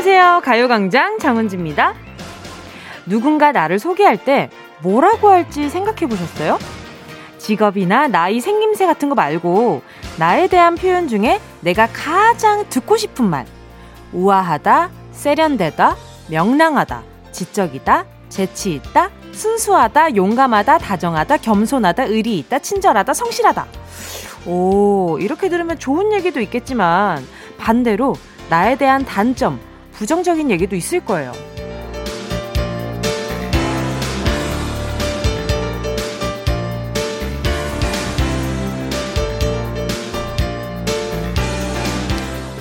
[0.00, 0.40] 안녕하세요.
[0.42, 1.92] 가요광장 장은지입니다.
[3.04, 4.48] 누군가 나를 소개할 때
[4.82, 6.58] 뭐라고 할지 생각해 보셨어요?
[7.36, 9.82] 직업이나 나이 생김새 같은 거 말고
[10.18, 13.44] 나에 대한 표현 중에 내가 가장 듣고 싶은 말.
[14.14, 15.96] 우아하다, 세련되다,
[16.30, 23.66] 명랑하다, 지적이다, 재치 있다, 순수하다, 용감하다, 다정하다, 겸손하다, 의리 있다, 친절하다, 성실하다.
[24.46, 27.22] 오, 이렇게 들으면 좋은 얘기도 있겠지만
[27.58, 28.14] 반대로
[28.48, 29.60] 나에 대한 단점,
[30.00, 31.30] 부정적인 얘기도 있을 거예요.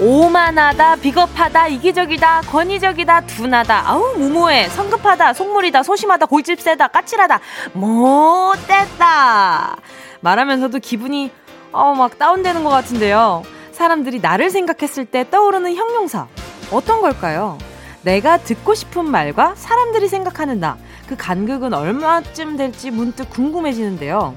[0.01, 7.39] 오만하다, 비겁하다, 이기적이다, 권위적이다, 둔하다, 아우, 무모해, 성급하다, 속물이다, 소심하다, 골집 세다, 까칠하다,
[7.71, 9.77] 못됐다.
[10.19, 11.31] 말하면서도 기분이,
[11.71, 13.43] 어, 막 다운되는 것 같은데요.
[13.71, 16.27] 사람들이 나를 생각했을 때 떠오르는 형용사.
[16.71, 17.57] 어떤 걸까요?
[18.01, 20.77] 내가 듣고 싶은 말과 사람들이 생각하는 나.
[21.07, 24.35] 그 간극은 얼마쯤 될지 문득 궁금해지는데요.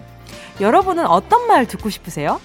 [0.60, 2.40] 여러분은 어떤 말 듣고 싶으세요?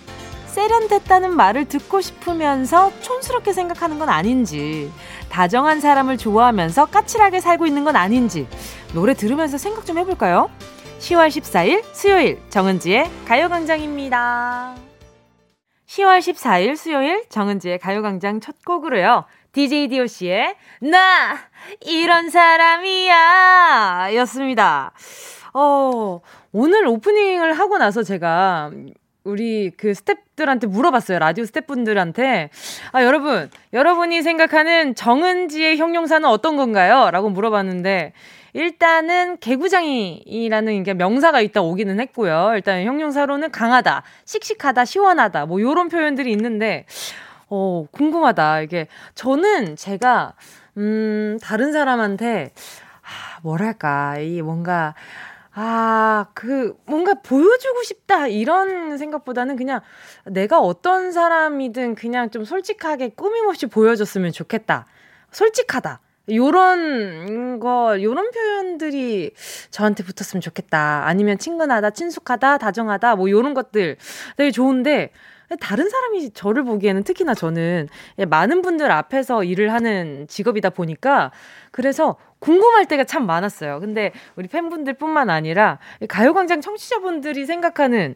[0.48, 4.92] 세련됐다는 말을 듣고 싶으면서 촌스럽게 생각하는 건 아닌지,
[5.30, 8.48] 다정한 사람을 좋아하면서 까칠하게 살고 있는 건 아닌지,
[8.94, 10.50] 노래 들으면서 생각 좀 해볼까요?
[11.00, 14.76] 10월 14일 수요일 정은지의 가요광장입니다.
[15.88, 19.26] 10월 14일 수요일 정은지의 가요광장 첫 곡으로요.
[19.58, 21.36] DJ DOC의 나
[21.84, 24.92] 이런 사람이야 였습니다.
[25.52, 28.70] 어, 오늘 오프닝을 하고 나서 제가
[29.24, 31.18] 우리 그 스탭들한테 물어봤어요.
[31.18, 32.50] 라디오 스탭분들한테.
[32.92, 37.10] 아, 여러분, 여러분이 생각하는 정은지의 형용사는 어떤 건가요?
[37.10, 38.14] 라고 물어봤는데,
[38.54, 42.52] 일단은 개구장이라는 게 명사가 있다 오기는 했고요.
[42.54, 46.86] 일단 형용사로는 강하다, 씩씩하다, 시원하다, 뭐 요런 표현들이 있는데,
[47.50, 48.62] 어, 궁금하다.
[48.62, 50.34] 이게, 저는 제가,
[50.78, 52.52] 음, 다른 사람한테,
[53.02, 54.96] 아, 뭐랄까, 이 뭔가,
[55.54, 59.80] 아, 그, 뭔가 보여주고 싶다, 이런 생각보다는 그냥
[60.26, 64.86] 내가 어떤 사람이든 그냥 좀 솔직하게 꾸밈없이 보여줬으면 좋겠다.
[65.32, 66.02] 솔직하다.
[66.30, 69.32] 요런 거, 요런 표현들이
[69.72, 71.04] 저한테 붙었으면 좋겠다.
[71.06, 73.96] 아니면 친근하다, 친숙하다, 다정하다, 뭐 요런 것들
[74.36, 75.12] 되게 좋은데,
[75.60, 77.88] 다른 사람이 저를 보기에는 특히나 저는
[78.28, 81.32] 많은 분들 앞에서 일을 하는 직업이다 보니까
[81.72, 83.80] 그래서 궁금할 때가 참 많았어요.
[83.80, 88.16] 근데 우리 팬분들뿐만 아니라 가요광장 청취자분들이 생각하는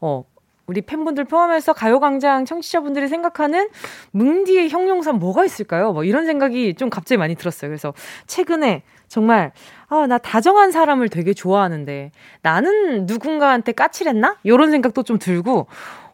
[0.00, 0.24] 어
[0.66, 3.68] 우리 팬분들 포함해서 가요광장 청취자분들이 생각하는
[4.12, 5.92] 뭉디의 형용사 뭐가 있을까요?
[5.92, 7.68] 뭐 이런 생각이 좀 갑자기 많이 들었어요.
[7.68, 7.92] 그래서
[8.26, 9.52] 최근에 정말
[9.88, 12.12] 아, 나 다정한 사람을 되게 좋아하는데
[12.42, 14.38] 나는 누군가한테 까칠했나?
[14.44, 15.66] 이런 생각도 좀 들고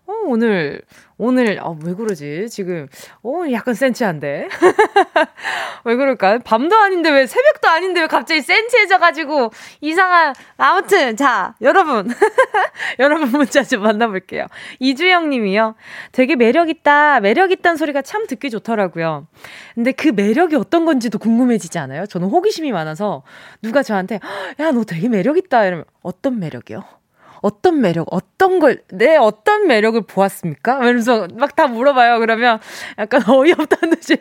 [0.08, 0.80] 어, 오늘,
[1.18, 2.46] 오늘, 어, 왜 그러지?
[2.48, 2.88] 지금,
[3.22, 4.48] 어, 약간 센치한데?
[5.84, 6.38] 왜 그럴까?
[6.38, 9.50] 밤도 아닌데 왜, 새벽도 아닌데 왜 갑자기 센치해져가지고,
[9.82, 12.08] 이상한, 아무튼, 자, 여러분.
[12.98, 14.46] 여러분 문자 좀 만나볼게요.
[14.78, 15.74] 이주영 님이요.
[16.12, 17.20] 되게 매력있다.
[17.20, 19.26] 매력있다는 소리가 참 듣기 좋더라고요.
[19.74, 22.06] 근데 그 매력이 어떤 건지도 궁금해지지 않아요?
[22.06, 23.24] 저는 호기심이 많아서,
[23.60, 24.20] 누가 저한테,
[24.58, 25.66] 야, 너 되게 매력있다.
[25.66, 26.97] 이러면, 어떤 매력이요?
[27.42, 30.78] 어떤 매력, 어떤 걸, 내 어떤 매력을 보았습니까?
[30.78, 32.18] 이러면서 막 다 물어봐요.
[32.20, 32.60] 그러면
[32.98, 34.16] 약간 어이없다는 듯이,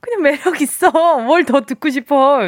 [0.00, 0.90] 그냥 매력 있어.
[1.18, 2.40] 뭘 더 듣고 싶어.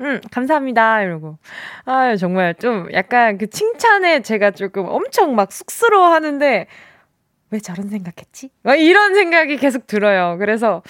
[0.00, 1.02] 음, 감사합니다.
[1.02, 1.38] 이러고.
[1.84, 6.66] 아 정말 좀 약간 그 칭찬에 제가 조금 엄청 막 쑥스러워 하는데,
[7.52, 8.50] 왜 저런 생각했지?
[8.78, 10.36] 이런 생각이 계속 들어요.
[10.38, 10.82] 그래서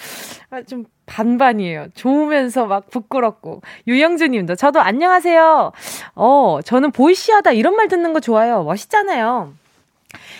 [0.51, 1.87] 아, 좀 반반이에요.
[1.93, 3.61] 좋으면서 막 부끄럽고.
[3.87, 5.73] 유영주 님도 저도 안녕하세요.
[6.15, 8.63] 어, 저는 보이시하다 이런 말 듣는 거 좋아요.
[8.63, 9.53] 멋있잖아요.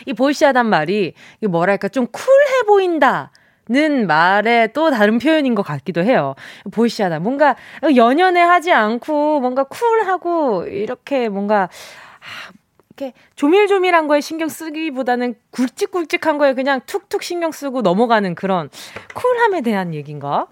[0.05, 3.31] 이 보이시하단 말이 이 뭐랄까 좀 쿨해 보인다.
[3.69, 6.35] 는 말에 또 다른 표현인 것 같기도 해요.
[6.71, 7.19] 보이시하다.
[7.19, 7.55] 뭔가
[7.95, 11.69] 연연해 하지 않고 뭔가 쿨하고 이렇게 뭔가
[12.19, 12.51] 아,
[13.01, 18.69] 이렇게 조밀조밀한 거에 신경 쓰기보다는 굵직굵직한 거에 그냥 툭툭 신경 쓰고 넘어가는 그런
[19.15, 20.47] 쿨함에 대한 얘기인가?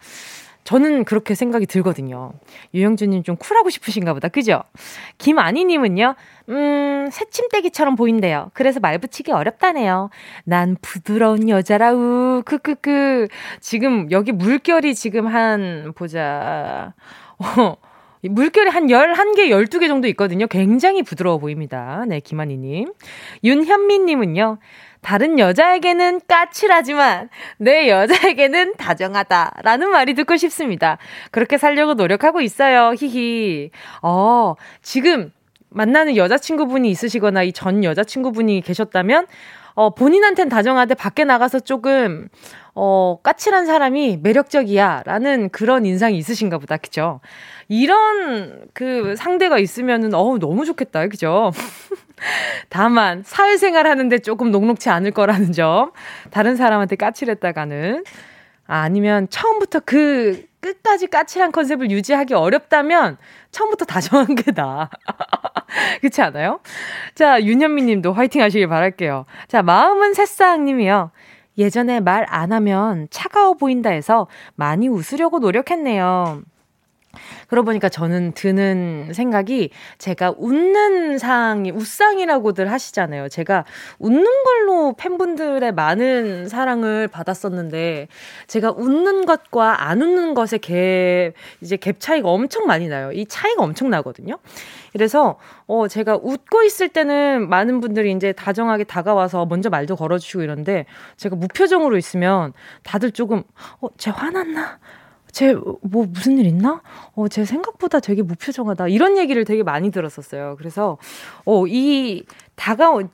[0.63, 2.33] 저는 그렇게 생각이 들거든요.
[2.75, 4.27] 유영주님 좀 쿨하고 싶으신가 보다.
[4.27, 4.63] 그죠?
[5.17, 6.15] 김아니님은요,
[6.49, 8.51] 음, 새침대기처럼 보인대요.
[8.53, 10.09] 그래서 말 붙이기 어렵다네요.
[10.43, 13.29] 난 부드러운 여자라우, 크크크.
[13.59, 16.93] 지금 여기 물결이 지금 한, 보자.
[17.39, 17.75] 어,
[18.21, 20.47] 물결이 한 11개, 12개 정도 있거든요.
[20.47, 22.03] 굉장히 부드러워 보입니다.
[22.07, 22.91] 네, 김한희님.
[23.43, 24.57] 윤현미님은요.
[25.01, 29.59] 다른 여자에게는 까칠하지만 내 여자에게는 다정하다.
[29.63, 30.97] 라는 말이 듣고 싶습니다.
[31.31, 32.93] 그렇게 살려고 노력하고 있어요.
[32.97, 33.71] 히히.
[34.01, 35.31] 어, 지금
[35.69, 39.27] 만나는 여자친구분이 있으시거나 이 전 여자친구분이 계셨다면
[39.79, 42.27] 어, 본인한텐 다정하되 밖에 나가서 조금,
[42.75, 45.03] 어, 까칠한 사람이 매력적이야.
[45.05, 46.75] 라는 그런 인상이 있으신가 보다.
[46.75, 47.21] 그죠?
[47.69, 51.07] 이런 그 상대가 있으면은, 어우, 너무 좋겠다.
[51.07, 51.53] 그죠?
[52.67, 55.93] 다만, 사회생활 하는데 조금 녹록치 않을 거라는 점.
[56.29, 58.03] 다른 사람한테 까칠했다가는.
[58.67, 63.17] 아, 아니면 처음부터 그 끝까지 까칠한 컨셉을 유지하기 어렵다면
[63.51, 64.89] 처음부터 다정한 게 나아.
[66.01, 66.59] 그렇지 않아요?
[67.15, 69.25] 자, 윤현미 님도 화이팅 하시길 바랄게요.
[69.47, 71.11] 자, 마음은 새싹 님이요.
[71.57, 76.41] 예전에 말 안 하면 차가워 보인다 해서 많이 웃으려고 노력했네요.
[77.47, 83.29] 그러고 보니까 저는 드는 생각이 제가 웃는 상이 웃상이라고들 하시잖아요.
[83.29, 83.65] 제가
[83.97, 88.07] 웃는 걸로 팬분들의 많은 사랑을 받았었는데
[88.47, 93.11] 제가 웃는 것과 안 웃는 것의 갭 이제 갭 차이가 엄청 많이 나요.
[93.11, 94.37] 이 차이가 엄청 나거든요.
[94.91, 100.85] 그래서 어 제가 웃고 있을 때는 많은 분들이 이제 다정하게 다가와서 먼저 말도 걸어주시고 이런데
[101.17, 102.53] 제가 무표정으로 있으면
[102.83, 103.43] 다들 조금
[103.81, 104.79] 어쟤 화났나
[105.31, 106.81] 쟤 뭐 무슨 일 있나?
[107.15, 108.87] 어, 쟤 생각보다 되게 무표정하다.
[108.89, 110.55] 이런 얘기를 되게 많이 들었었어요.
[110.57, 110.97] 그래서
[111.45, 112.23] 어, 이
[112.55, 113.09] 다가온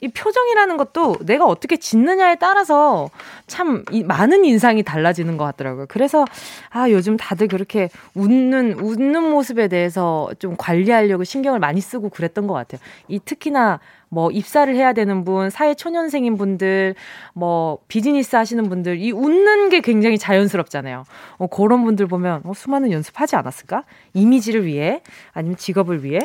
[0.00, 3.08] 이 표정이라는 것도 내가 어떻게 짓느냐에 따라서
[3.46, 5.86] 참 이, 많은 인상이 달라지는 것 같더라고요.
[5.88, 6.26] 그래서
[6.68, 12.52] 아 요즘 다들 그렇게 웃는 웃는 모습에 대해서 좀 관리하려고 신경을 많이 쓰고 그랬던 것
[12.52, 12.82] 같아요.
[13.08, 13.80] 이 특히나
[14.14, 16.94] 뭐 입사를 해야 되는 분, 사회 초년생인 분들,
[17.34, 21.04] 뭐 비즈니스 하시는 분들 이 웃는 게 굉장히 자연스럽잖아요.
[21.38, 23.82] 어, 그런 분들 보면 어, 수많은 연습하지 않았을까?
[24.14, 25.02] 이미지를 위해
[25.32, 26.20] 아니면 직업을 위해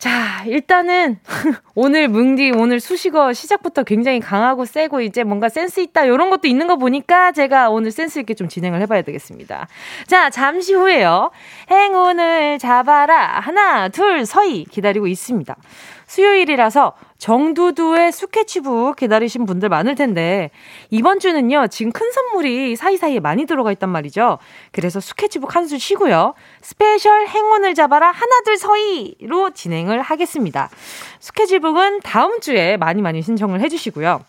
[0.00, 1.18] 자, 일단은
[1.74, 6.68] 오늘 뭉디 오늘 수식어 시작부터 굉장히 강하고 세고 이제 뭔가 센스 있다 이런 것도 있는
[6.68, 9.68] 거 보니까 제가 오늘 센스 있게 좀 진행을 해봐야 되겠습니다.
[10.06, 11.30] 자, 잠시 후에요.
[11.70, 15.54] 행운을 잡아라 하나 둘 서희 기다리고 있습니다.
[16.10, 20.50] 수요일이라서 정두두의 스케치북 기다리신 분들 많을 텐데
[20.90, 24.38] 이번 주는요 지금 큰 선물이 사이사이에 많이 들어가 있단 말이죠.
[24.72, 26.34] 그래서 스케치북 한 주 쉬고요.
[26.62, 30.68] 스페셜 행운을 잡아라 하나둘 서희로 진행을 하겠습니다.
[31.20, 34.24] 스케치북은 다음 주에 많이 많이 신청을 해주시고요.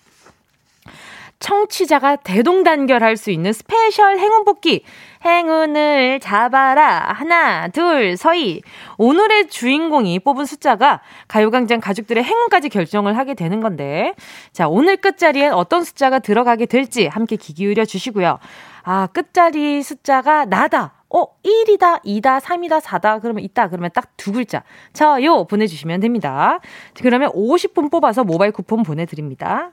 [1.42, 4.84] 청취자가 대동단결할 수 있는 스페셜 행운 뽑기.
[5.26, 7.14] 행운을 잡아라.
[7.14, 8.62] 하나, 둘, 서희.
[8.98, 14.14] 오늘의 주인공이 뽑은 숫자가 가요광장 가족들의 행운까지 결정을 하게 되는 건데.
[14.54, 18.40] 자, 오늘 끝자리엔 어떤 숫자가 들어가게 될지 함께 귀 기울여 주시고요.
[18.84, 20.94] 아, 끝자리 숫자가 나다.
[21.14, 23.22] 어, 1이다, 2다, 3이다, 4다.
[23.22, 23.68] 그러면 있다.
[23.70, 24.64] 그러면 딱 두 글자.
[24.94, 26.60] 저요 보내주시면 됩니다.
[27.02, 29.72] 그러면 50분 뽑아서 모바일 쿠폰 보내드립니다.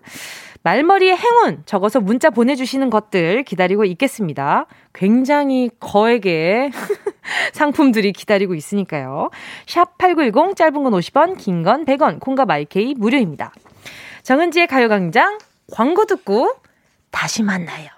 [0.62, 4.66] 말머리에 행운 적어서 문자 보내주시는 것들 기다리고 있겠습니다.
[4.94, 6.70] 굉장히 거액의
[7.52, 9.28] 상품들이 기다리고 있으니까요.
[9.66, 13.52] 샵 8910 짧은 건 50원, 긴 건 100원, 콩과 마이케이 무료입니다.
[14.22, 15.38] 정은지의 가요광장
[15.70, 16.54] 광고 듣고
[17.10, 17.97] 다시 만나요.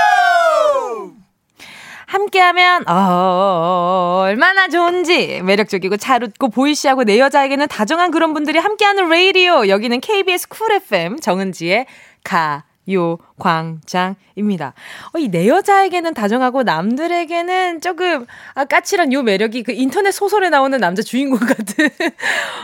[2.11, 9.69] 함께하면 어, 얼마나 좋은지 매력적이고 잘 웃고 보이시하고 내 여자에게는 다정한 그런 분들이 함께하는 레이디오.
[9.69, 11.85] 여기는 KBS 쿨 FM 정은지의
[12.23, 14.73] 가요광장입니다.
[15.13, 21.01] 어, 이내 여자에게는 다정하고 남들에게는 조금 아, 까칠한 요 매력이 그 인터넷 소설에 나오는 남자
[21.01, 21.89] 주인공 같은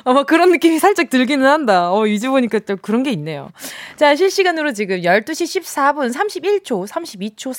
[0.06, 1.94] 어, 뭐 그런 느낌이 살짝 들기는 한다.
[1.94, 3.52] 어, 이제 보니까 또 그런 게 있네요.
[3.96, 7.54] 자, 실시간으로 지금 12시 14분 31초, 32초,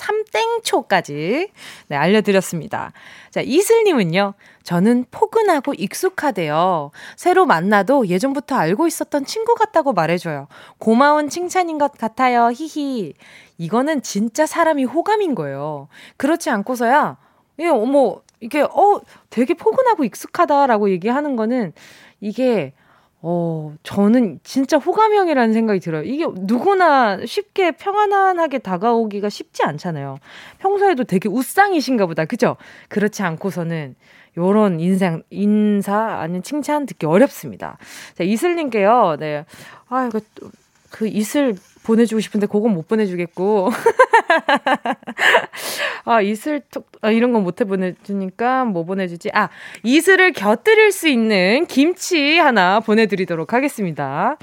[0.63, 1.51] 3땡초까지
[1.89, 2.93] 네, 알려드렸습니다.
[3.31, 4.35] 자, 이슬님은요.
[4.63, 6.91] 저는 포근하고 익숙하대요.
[7.17, 10.49] 새로 만나도 예전부터 알고 있었던 친구 같다고 말해줘요.
[10.79, 12.51] 고마운 칭찬인 것 같아요.
[12.51, 13.15] 히히.
[13.59, 15.89] 이거는 진짜 사람이 호감인 거예요.
[16.17, 17.17] 그렇지 않고서야,
[17.61, 21.73] 예, 어머, 이게, 어, 되게 포근하고 익숙하다라고 얘기하는 거는
[22.21, 22.73] 이게,
[23.21, 26.05] 어, 저는 진짜 호감형이라는 생각이 들어요.
[26.05, 30.19] 이게 누구나 쉽게 평안하게 다가오기가 쉽지 않잖아요.
[30.59, 32.25] 평소에도 되게 웃상이신가 보다.
[32.25, 32.57] 그죠?
[32.89, 33.97] 그렇지 않고서는
[34.37, 37.77] 요런 인상, 인사, 아니면 칭찬 듣기 어렵습니다.
[38.15, 39.45] 자, 이슬님께요, 네.
[39.89, 40.21] 아, 이거,
[40.91, 43.71] 그 이슬 보내주고 싶은데 그건 못 보내주겠고.
[46.09, 46.63] 아, 이슬,
[47.03, 49.31] 아, 이런 건 못 해 보내주니까 뭐 보내주지?
[49.35, 49.49] 아,
[49.83, 54.37] 이슬을 곁들일 수 있는 김치 하나 보내드리도록 하겠습니다.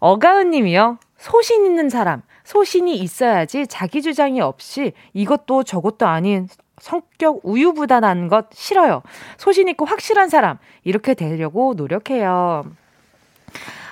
[0.00, 0.98] 어가은 님이요.
[1.18, 2.22] 소신 있는 사람.
[2.44, 9.02] 소신이 있어야지 자기 주장이 없이 이것도 저것도 아닌 성격 우유부단한 것 싫어요.
[9.38, 12.64] 소신 있고 확실한 사람 이렇게 되려고 노력해요.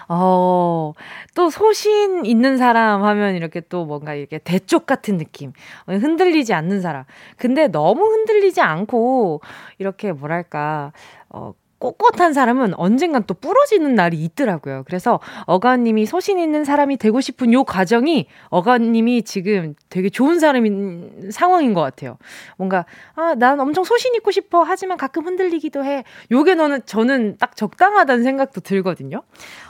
[0.09, 0.93] 어,
[1.35, 5.53] 또 소신 있는 사람 하면 이렇게 또 뭔가 이렇게 대쪽 같은 느낌.
[5.87, 7.05] 흔들리지 않는 사람.
[7.37, 9.41] 근데 너무 흔들리지 않고
[9.79, 10.93] 이렇게 뭐랄까,
[11.29, 11.53] 어,
[11.93, 14.85] 꼿꼿한 사람은 언젠간 또 부러지는 날이 있더라고요.
[14.87, 21.75] 그래서 어가님이 소신 있는 사람이 되고 싶은 요 과정이 어가님이 지금 되게 좋은 사람인 상황인
[21.75, 22.17] 것 같아요.
[22.57, 24.63] 뭔가 아, 난 엄청 소신 있고 싶어.
[24.63, 26.05] 하지만 가끔 흔들리기도 해.
[26.31, 29.23] 요게 너는 저는 딱 적당하다는 생각도 들거든요.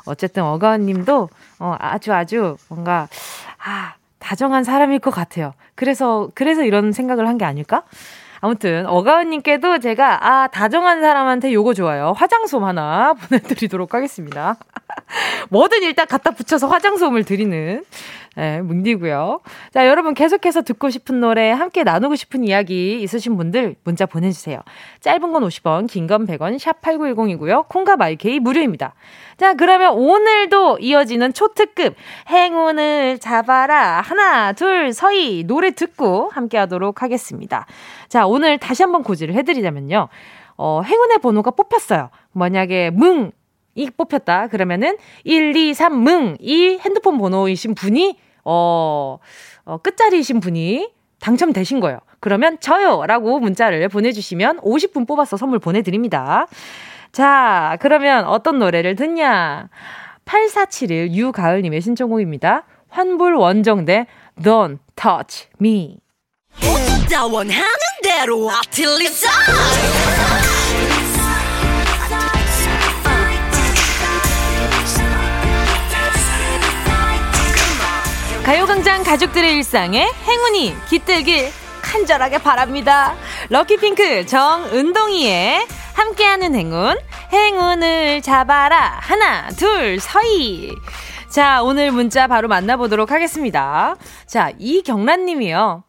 [0.07, 1.29] 어쨌든 어가님도
[1.59, 3.09] 어, 아주 아주 뭔가
[3.59, 5.53] 아 다정한 사람일 것 같아요.
[5.75, 7.83] 그래서 그래서 이런 생각을 한 게 아닐까?
[8.45, 12.13] 아무튼 어가은님께도 제가 아 다정한 사람한테 요거 좋아요.
[12.15, 14.57] 화장솜 하나 보내드리도록 하겠습니다.
[15.49, 17.83] 뭐든 일단 갖다 붙여서 화장솜을 드리는
[18.37, 19.41] 네, 뭉디고요.
[19.73, 24.59] 자, 여러분 계속해서 듣고 싶은 노래, 함께 나누고 싶은 이야기 있으신 분들 문자 보내주세요.
[25.01, 27.69] 짧은 건 50원, 긴 건 100원, 샵 8910이고요.
[27.69, 28.95] 콩과 마이케이 무료입니다.
[29.37, 31.95] 자, 그러면 오늘도 이어지는 초특급
[32.29, 34.01] 행운을 잡아라.
[34.01, 37.67] 하나, 둘, 서희 노래 듣고 함께 하도록 하겠습니다.
[38.15, 40.07] 자, 오늘 다시 한번 고지를 해드리자면요.
[40.57, 42.11] 어, 행운의 번호가 뽑혔어요.
[42.31, 43.33] 만약에 뭉,
[43.75, 44.47] 이 뽑혔다.
[44.47, 49.19] 그러면은 1, 2, 3, 뭉, 이 핸드폰 번호이신 분이 어,
[49.65, 51.99] 어, 끝자리이신 분이 당첨되신 거예요.
[52.21, 53.05] 그러면 저요!
[53.05, 56.47] 라고 문자를 보내주시면 50분 뽑아서 선물 보내드립니다.
[57.11, 59.71] 자, 그러면 어떤 노래를 듣냐?
[60.25, 62.63] 8471 유가을님의 신청곡입니다.
[62.91, 64.07] 환불 원정대
[64.41, 66.04] Don't Touch Me.
[67.33, 67.65] 원하는
[68.03, 69.29] 대로 아틀리사
[78.45, 83.15] 가요광장 가족들의 일상에 행운이 깃들길 간절하게 바랍니다.
[83.49, 86.99] 럭키핑크 정은동이의 함께하는 행운,
[87.33, 88.99] 행운을 잡아라.
[89.01, 90.73] 하나, 둘, 서희.
[91.31, 93.97] 자, 오늘 문자 바로 만나보도록 하겠습니다.
[94.27, 95.85] 자, 이경란 님이요.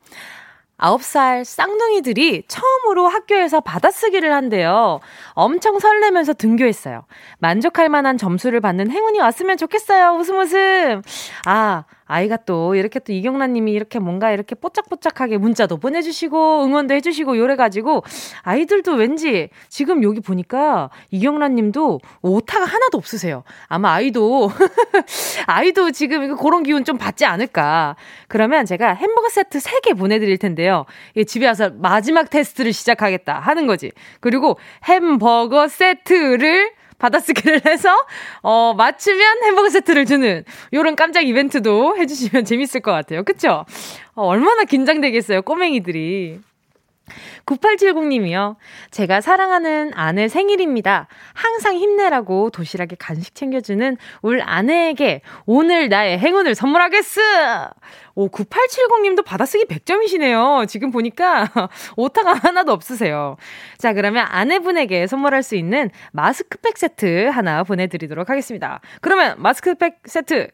[0.77, 5.00] 9살 쌍둥이들이 처음으로 학교에서 받아쓰기를 한대요.
[5.32, 7.05] 엄청 설레면서 등교했어요.
[7.39, 10.17] 만족할 만한 점수를 받는 행운이 왔으면 좋겠어요.
[10.17, 11.01] 웃음 웃음.
[11.46, 17.38] 아, 아이가 또 이렇게 또 이경란 님이 이렇게 뭔가 이렇게 뽀짝뽀짝하게 문자도 보내주시고 응원도 해주시고
[17.38, 18.03] 요래가지고
[18.43, 23.43] 아이들도 왠지 지금 여기 보니까 이경란 님도 오타가 하나도 없으세요.
[23.67, 24.51] 아마 아이도,
[25.47, 27.95] 아이도 지금 그런 기운 좀 받지 않을까.
[28.27, 30.85] 그러면 제가 햄버거 세트 3개 보내드릴 텐데요.
[31.27, 33.91] 집에 와서 마지막 테스트를 시작하겠다 하는 거지.
[34.19, 37.90] 그리고 햄버거 세트를 받아쓰기를 해서
[38.42, 43.24] 어 맞추면 햄버거 세트를 주는 요런 깜짝 이벤트도 해주시면 재밌을 것 같아요.
[43.24, 43.66] 그쵸?
[44.16, 46.40] 어, 얼마나 긴장되겠어요, 꼬맹이들이.
[47.46, 48.56] 9870님이요.
[48.92, 51.08] 제가 사랑하는 아내 생일입니다.
[51.34, 57.22] 항상 힘내라고 도시락에 간식 챙겨주는 울 아내에게 오늘 나의 행운을 선물하겠어!
[58.16, 60.68] 오, 9870님도 받아쓰기 100점이시네요.
[60.68, 61.50] 지금 보니까
[61.98, 63.36] 오타가 하나도 없으세요.
[63.78, 68.80] 자, 그러면 아내분에게 선물할 수 있는 마스크팩 세트 하나 보내드리도록 하겠습니다.
[69.02, 70.50] 그러면 마스크팩 세트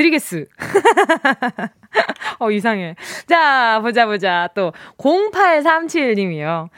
[0.00, 0.46] 드리겠스.
[2.40, 2.96] 어, 이상해.
[3.26, 4.48] 자, 보자, 보자.
[4.54, 6.68] 또, 0837님이요.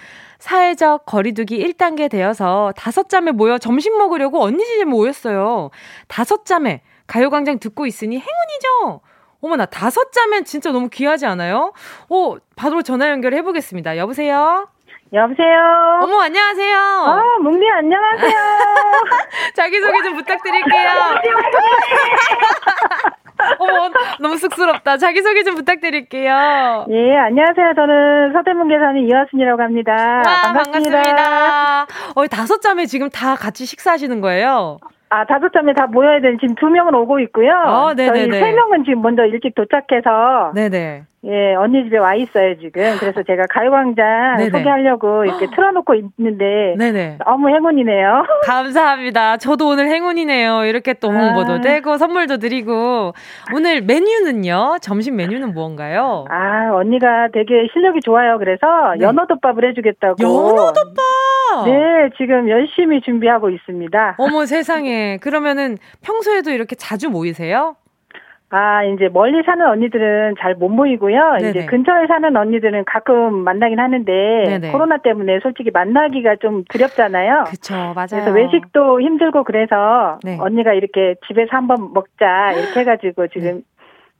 [0.40, 5.70] 사회적 거리두기 1단계 되어서 다섯 자매 모여 점심 먹으려고 언니 집에 모였어요.
[6.08, 9.02] 다섯 자매, 가요광장 듣고 있으니 행운이죠?
[9.40, 11.72] 어머나, 다섯 자매 진짜 너무 귀하지 않아요?
[12.08, 13.96] 오, 바로 전화 연결해 보겠습니다.
[13.98, 14.68] 여보세요?
[15.12, 16.00] 여보세요?
[16.02, 16.76] 어머, 안녕하세요.
[16.78, 18.32] 아, 뭉디 안녕하세요.
[19.54, 20.88] 자기 소개 좀 부탁드릴게요.
[23.58, 23.90] 어머,
[24.20, 24.96] 너무 쑥스럽다.
[24.96, 26.86] 자기 소개 좀 부탁드릴게요.
[26.90, 27.74] 예, 안녕하세요.
[27.74, 29.92] 저는 서대문계 사는 이화순이라고 합니다.
[29.92, 31.02] 와, 반갑습니다.
[31.02, 31.86] 반갑습니다.
[32.14, 34.78] 어, 다섯 자매 지금 다 같이 식사하시는 거예요?
[35.10, 37.52] 아, 다섯 점에 다 모여야 되는 지금 두 명은 오고 있고요.
[37.66, 40.52] 어, 저희 세 명은 지금 먼저 일찍 도착해서.
[40.54, 41.02] 네네.
[41.24, 42.96] 예, 언니 집에 와 있어요, 지금.
[42.98, 44.50] 그래서 제가 가요광장 네네.
[44.50, 46.74] 소개하려고 이렇게 틀어놓고 있는데.
[46.76, 47.18] 네네.
[47.24, 48.24] 너무 행운이네요.
[48.44, 49.36] 감사합니다.
[49.36, 50.64] 저도 오늘 행운이네요.
[50.64, 51.60] 이렇게 또 홍보도 아.
[51.60, 53.12] 되고, 선물도 드리고.
[53.54, 54.78] 오늘 메뉴는요?
[54.80, 56.24] 점심 메뉴는 무언가요?
[56.28, 58.38] 아, 언니가 되게 실력이 좋아요.
[58.38, 58.66] 그래서
[58.98, 59.04] 네.
[59.04, 60.16] 연어덮밥을 해주겠다고.
[60.20, 61.66] 연어덮밥!
[61.66, 64.16] 네, 지금 열심히 준비하고 있습니다.
[64.18, 65.18] 어머 세상에.
[65.18, 67.76] 그러면은 평소에도 이렇게 자주 모이세요?
[68.54, 71.36] 아, 이제 멀리 사는 언니들은 잘 못 모이고요.
[71.40, 71.50] 네네.
[71.50, 74.70] 이제 근처에 사는 언니들은 가끔 만나긴 하는데 네네.
[74.70, 77.44] 코로나 때문에 솔직히 만나기가 좀 두렵잖아요.
[77.46, 78.06] 그렇죠, 맞아요.
[78.10, 80.36] 그래서 외식도 힘들고 그래서 네.
[80.38, 83.60] 언니가 이렇게 집에서 한번 먹자 이렇게 해 가지고 지금 네.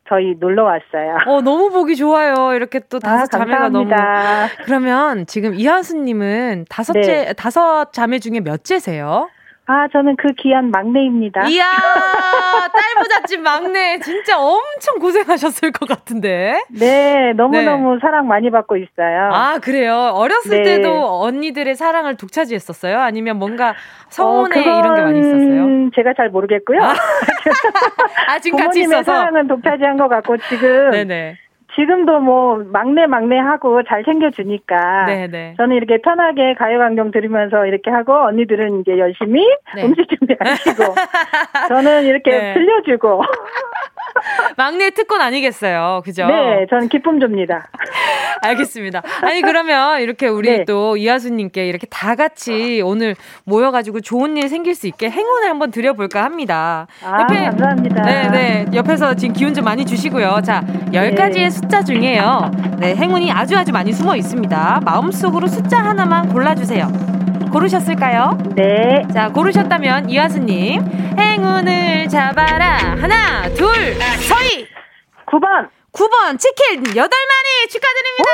[0.09, 1.19] 저희 놀러 왔어요.
[1.27, 2.55] 어, 너무 보기 좋아요.
[2.55, 3.91] 이렇게 또 다섯 아, 자매가 너무.
[4.65, 7.33] 그러면 지금 이하수님은 다섯째, 네.
[7.35, 9.29] 다섯 자매 중에 몇째세요?
[9.73, 11.49] 아, 저는 그 귀한 막내입니다.
[11.49, 13.99] 이야, 딸부잣집 막내.
[14.01, 16.63] 진짜 엄청 고생하셨을 것 같은데.
[16.69, 18.01] 네, 너무너무 네.
[18.03, 19.31] 사랑 많이 받고 있어요.
[19.33, 20.13] 아, 그래요?
[20.15, 20.63] 어렸을 네.
[20.63, 23.01] 때도 언니들의 사랑을 독차지했었어요?
[23.01, 23.75] 아니면 뭔가
[24.11, 25.91] 서운해 어, 이런 게 많이 있었어요?
[25.95, 26.83] 제가 잘 모르겠고요.
[26.83, 26.93] 아,
[28.29, 29.03] 아 지금 같이 있어서.
[29.05, 30.91] 사랑은 독차지한 것 같고, 지금.
[30.91, 31.39] 네네.
[31.75, 35.55] 지금도 뭐 막내 막내 하고 잘 챙겨주니까 네네.
[35.57, 39.85] 저는 이렇게 편하게 가요광경 들으면서 이렇게 하고 언니들은 이제 열심히 네.
[39.85, 40.83] 음식 준비하시고
[41.69, 42.55] 저는 이렇게 네.
[42.55, 43.23] 들려주고
[44.57, 46.27] 막내 특권 아니겠어요, 그죠?
[46.27, 47.69] 네, 저는 기쁨 줍니다.
[48.43, 49.03] 알겠습니다.
[49.23, 50.65] 아니 그러면 이렇게 우리 네.
[50.65, 53.15] 또 이하수님께 이렇게 다 같이 오늘
[53.45, 56.87] 모여가지고 좋은 일 생길 수 있게 행운을 한번 드려볼까 합니다.
[57.05, 58.03] 아, 옆에, 감사합니다.
[58.03, 58.67] 네, 네.
[58.75, 60.41] 옆에서 지금 기운 좀 많이 주시고요.
[60.45, 61.51] 자, 열 가지의 네.
[61.51, 62.51] 숫자 중에요.
[62.79, 64.81] 네, 행운이 아주 아주 많이 숨어 있습니다.
[64.85, 67.22] 마음속으로 숫자 하나만 골라주세요.
[67.53, 68.39] 고르셨을까요?
[68.57, 69.03] 네.
[69.13, 70.83] 자, 고르셨다면 이하수님,
[71.19, 72.97] 행운을 잡아라.
[72.99, 73.69] 하나, 둘,
[74.27, 74.67] 서희!
[75.27, 75.69] 9번!
[75.93, 78.31] 9번 치킨 8마리 축하드립니다.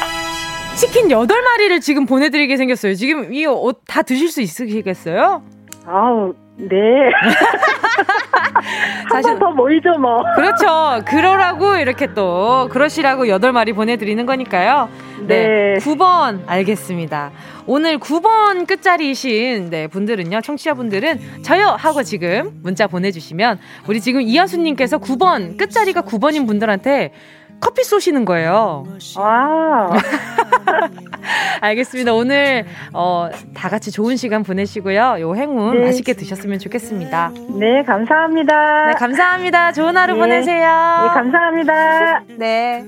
[0.76, 2.94] 치킨 8마리를 지금 보내드리게 생겼어요.
[2.94, 5.42] 지금 이옷다 드실 수 있으시겠어요?
[5.86, 6.34] 아우,
[6.68, 7.10] 네.
[9.10, 10.22] 사실 더 모이죠 뭐.
[10.34, 11.02] 그렇죠.
[11.06, 14.88] 그러라고 이렇게 또 그러시라고 8마리 보내드리는 거니까요.
[15.26, 15.46] 네.
[15.46, 15.74] 네.
[15.80, 17.30] 9번 알겠습니다.
[17.66, 20.40] 오늘 9번 끝자리이신 네, 분들은요.
[20.40, 27.12] 청취자분들은 저요 하고 지금 문자 보내주시면 우리 지금 이하수님께서 9번 끝자리가 9번인 분들한테
[27.60, 28.84] 커피 쏘시는 거예요.
[29.16, 29.90] 와.
[31.60, 32.14] 알겠습니다.
[32.14, 35.16] 오늘 어, 다 같이 좋은 시간 보내시고요.
[35.20, 35.86] 요 행운 네.
[35.86, 37.32] 맛있게 드셨으면 좋겠습니다.
[37.58, 38.86] 네, 감사합니다.
[38.86, 39.72] 네, 감사합니다.
[39.72, 40.18] 좋은 하루 네.
[40.20, 40.66] 보내세요.
[41.02, 42.22] 네, 감사합니다.
[42.38, 42.84] 네.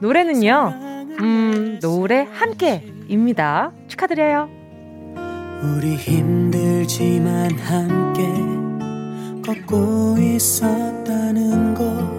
[0.00, 0.74] 노래는요.
[1.20, 3.72] 음, 노래 함께입니다.
[3.88, 4.50] 축하드려요.
[5.62, 8.26] 우리 힘들지만 함께
[9.46, 12.15] 걷고 있었다는 것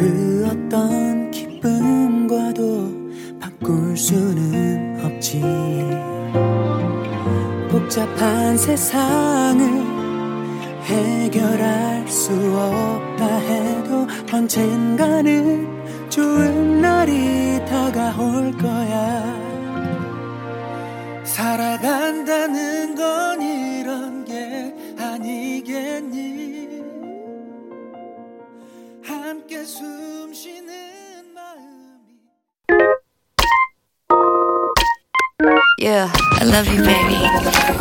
[0.00, 2.90] 그 어떤 기쁨과도
[3.38, 5.42] 바꿀 수는 없지.
[7.70, 9.60] 복잡한 세상을
[10.84, 15.68] 해결할 수 없다 해도 언젠가는
[16.08, 19.38] 좋은 날이 다가올 거야.
[21.24, 26.29] 살아간다는 건 이런 게 아니겠니
[29.30, 30.66] 함께 숨 쉬는
[31.32, 32.18] 마음이
[35.78, 37.14] Yeah, I love you, baby.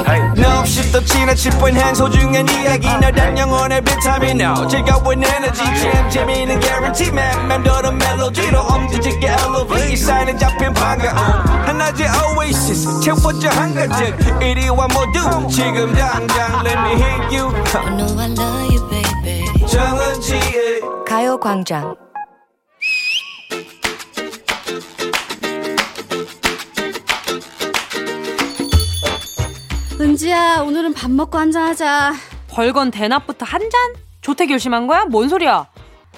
[0.05, 0.21] Hey.
[0.37, 2.87] No, 없이 또 지나칠 뻔한 소중한 이야기.
[2.87, 7.11] 너란 영혼의 비타민 O 즐거운 에너지 참 재미있는 guarantee.
[7.11, 12.07] man 맴도는 멜로디로 엄지짓게 elevate 이 사인은 잡힌 반가움 하나의
[12.37, 13.01] oasis.
[13.01, 14.39] 채워져 한가득.
[14.39, 15.47] 이리와 모두.
[15.49, 17.49] 지금 당장 let me hit you.
[17.73, 19.08] I know I love you, baby.
[19.79, 21.95] 정은지의 가요광장
[29.99, 32.13] 은지야, 오늘은 밥 먹고 한잔하자.
[32.49, 33.93] 벌건 대낮부터 한 잔?
[34.21, 35.05] 좋대 결심한 거야?
[35.05, 35.67] 뭔 소리야?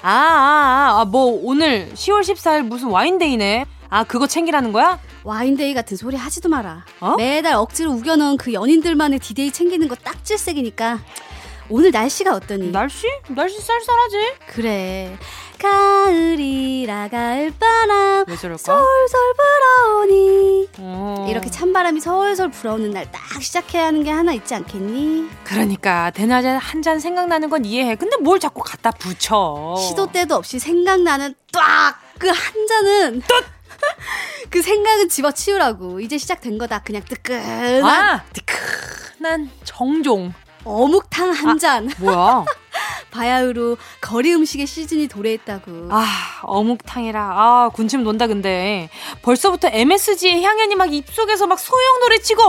[0.03, 3.65] 아, 아, 아, 뭐 오늘 10월 14일 무슨 와인데이네.
[3.89, 4.99] 아, 그거 챙기라는 거야?
[5.23, 6.85] 와인데이 같은 소리 하지도 마라.
[6.99, 7.15] 어?
[7.17, 10.99] 매달 억지로 우겨넣은 그 연인들만의 디데이 챙기는 거 딱 질색이니까.
[11.71, 12.71] 오늘 날씨가 어떠니?
[12.71, 13.07] 날씨?
[13.29, 14.33] 날씨 쌀쌀하지?
[14.47, 15.17] 그래.
[15.59, 18.25] 가을이라 가을바람
[18.57, 21.27] 솔솔 불어오니 어.
[21.29, 25.29] 이렇게 찬바람이 솔솔 불어오는 날 딱 시작해야 하는 게 하나 있지 않겠니?
[25.43, 30.57] 그러니까 대낮에 한 잔 생각나는 건 이해해 근데 뭘 자꾸 갖다 붙여 시도 때도 없이
[30.57, 33.21] 생각나는 딱 그 한 잔은
[34.49, 41.89] 그 생각은 집어치우라고 이제 시작된 거다 그냥 뜨끈한 아, 뜨끈한 정종 어묵탕 한 아, 잔.
[41.89, 42.45] 아, 뭐야?
[43.11, 45.89] 바야흐로 거리 음식의 시즌이 도래했다고.
[45.91, 46.05] 아,
[46.43, 47.19] 어묵탕이라.
[47.21, 48.89] 아, 군침 돈다, 근데.
[49.21, 52.41] 벌써부터 MSG의 향연이 막 입속에서 막 소용 노래치고,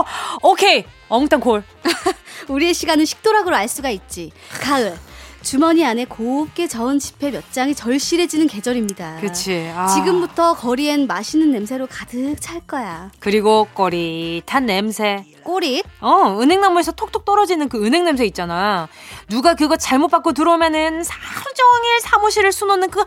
[0.43, 0.85] 오케이!
[1.09, 1.63] 어묵탕 콜.
[2.47, 4.31] 우리의 시간은 식도락으로 알 수가 있지.
[4.61, 4.97] 가을.
[5.43, 9.17] 주머니 안에 곱게 저은 지폐 몇 장이 절실해지는 계절입니다.
[9.17, 9.71] 그렇지.
[9.75, 9.87] 아.
[9.87, 13.11] 지금부터 거리엔 맛있는 냄새로 가득 찰 거야.
[13.19, 15.25] 그리고 꼬릿한 냄새.
[15.43, 15.85] 꼬릿?
[15.99, 18.87] 어, 은행나무에서 톡톡 떨어지는 그 은행 냄새 있잖아.
[19.29, 23.03] 누가 그거 잘못 받고 들어오면은 하루 종일 사무실을 수놓는 그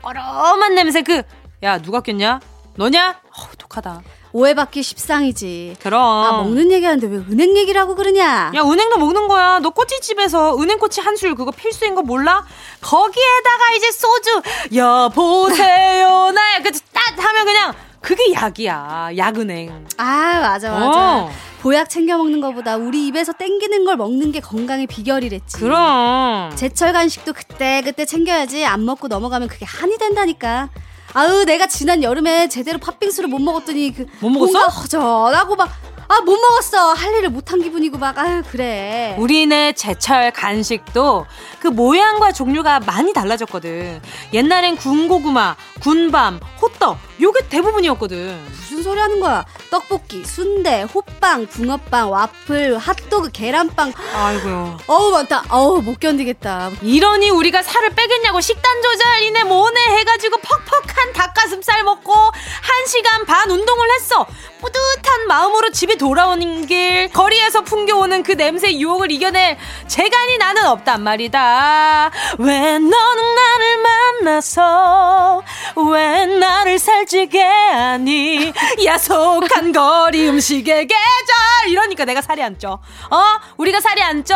[0.00, 1.22] 꺼름한 냄새 그.
[1.64, 2.40] 야, 누가 꼈냐?
[2.76, 3.20] 너냐?
[3.36, 4.00] 어우, 독하다.
[4.32, 5.76] 오해받기 십상이지.
[5.80, 6.00] 그럼.
[6.02, 8.52] 아, 먹는 얘기 하는데 왜 은행 얘기를 하고 그러냐?
[8.54, 9.58] 야, 은행도 먹는 거야.
[9.60, 12.44] 너 꼬치집에서 은행꼬치 한 술 그거 필수인 거 몰라?
[12.80, 14.40] 거기에다가 이제 소주,
[14.76, 16.58] 여보세요, 나야.
[16.62, 19.10] 그 딱 하면 그냥 그게 약이야.
[19.16, 19.86] 약은행.
[19.96, 20.86] 아, 맞아, 맞아.
[21.24, 21.30] 어.
[21.60, 25.58] 보약 챙겨 먹는 것보다 우리 입에서 땡기는 걸 먹는 게 건강의 비결이랬지.
[25.58, 26.50] 그럼.
[26.56, 30.70] 제철 간식도 그때 그때 챙겨야지 안 먹고 넘어가면 그게 한이 된다니까.
[31.14, 34.66] 아유 내가 지난 여름에 제대로 팥빙수를 못 먹었더니 그 못 먹었어?
[34.66, 35.70] 허전하고 막
[36.10, 36.92] 아, 못 먹었어.
[36.92, 39.14] 할 일을 못한 기분이고 막, 아유, 그래.
[39.16, 41.24] 우리네 제철 간식도
[41.60, 44.02] 그 모양과 종류가 많이 달라졌거든.
[44.32, 48.44] 옛날엔 군고구마, 군밤, 호떡, 요게 대부분이었거든.
[48.50, 49.44] 무슨 소리 하는 거야?
[49.70, 53.92] 떡볶이, 순대, 호빵, 붕어빵, 와플, 핫도그, 계란빵.
[54.12, 54.78] 아이고요.
[54.88, 55.44] 어우, 많다.
[55.48, 56.72] 어우, 못 견디겠다.
[56.82, 63.48] 이러니 우리가 살을 빼겠냐고 식단 조절 이네 뭐네 해가지고 퍽퍽한 닭가슴살 먹고 한 시간 반
[63.48, 64.26] 운동을 했어.
[64.60, 72.10] 뿌듯한 마음으로 집에 돌아오는 길 거리에서 풍겨오는 그 냄새 유혹을 이겨낼 재간이 나는 없단 말이다.
[72.38, 73.78] 왜 너는 나를
[74.22, 75.42] 만나서
[75.90, 78.50] 왜 나를 살찌게 하니?
[78.82, 81.68] 야속한 거리 음식의 계절!
[81.68, 82.70] 이러니까 내가 살이 안 쪄.
[83.10, 83.22] 어?
[83.58, 84.34] 우리가 살이 안 쪄?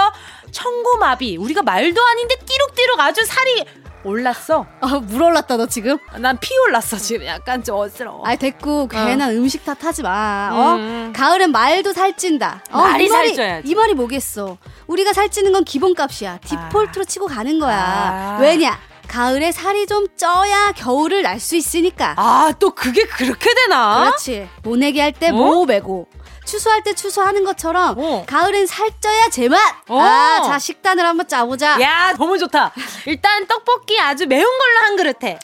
[0.53, 1.39] 청고마비.
[1.39, 3.65] 우리가 말도 아닌데 띠룩띠룩 아주 살이
[4.05, 4.67] 올랐어.
[4.81, 5.99] 아, 물 올랐다, 너 지금?
[6.19, 7.27] 난 피 올랐어, 지금.
[7.27, 8.23] 약간 좀 어지러워.
[8.27, 9.33] 아 됐고, 괜한 어.
[9.33, 10.51] 음식 탓하지 마.
[10.53, 10.75] 어?
[10.77, 11.13] 음.
[11.17, 12.63] 가을엔 말도 살찐다.
[12.71, 13.69] 어, 말이, 이 말이 살쪄야지.
[13.71, 14.59] 이 말이 뭐겠어.
[14.87, 16.39] 우리가 살찌는 건 기본값이야.
[16.39, 17.05] 디폴트로 아.
[17.05, 17.79] 치고 가는 거야.
[17.79, 18.39] 아.
[18.41, 18.79] 왜냐?
[19.09, 22.15] 가을에 살이 좀 쪄야 겨울을 날 수 있으니까.
[22.17, 24.05] 아, 또 그게 그렇게 되나?
[24.05, 24.49] 그렇지.
[24.63, 25.65] 모내기 할 때모 어?
[25.67, 26.09] 메고,
[26.45, 28.25] 추수할 때 추수하는 것처럼 어.
[28.27, 29.59] 가을엔 살쪄야 제맛.
[29.89, 30.01] 어.
[30.01, 31.81] 아, 자 식단을 한번 짜보자.
[31.81, 32.73] 야, 너무 좋다.
[33.07, 35.39] 일단 떡볶이 아주 매운 걸로 한 그릇 해.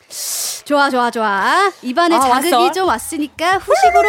[0.65, 1.71] 좋아, 좋아, 좋아.
[1.83, 2.73] 입안에 아, 자극이 왔어?
[2.73, 4.09] 좀 왔으니까 후식으로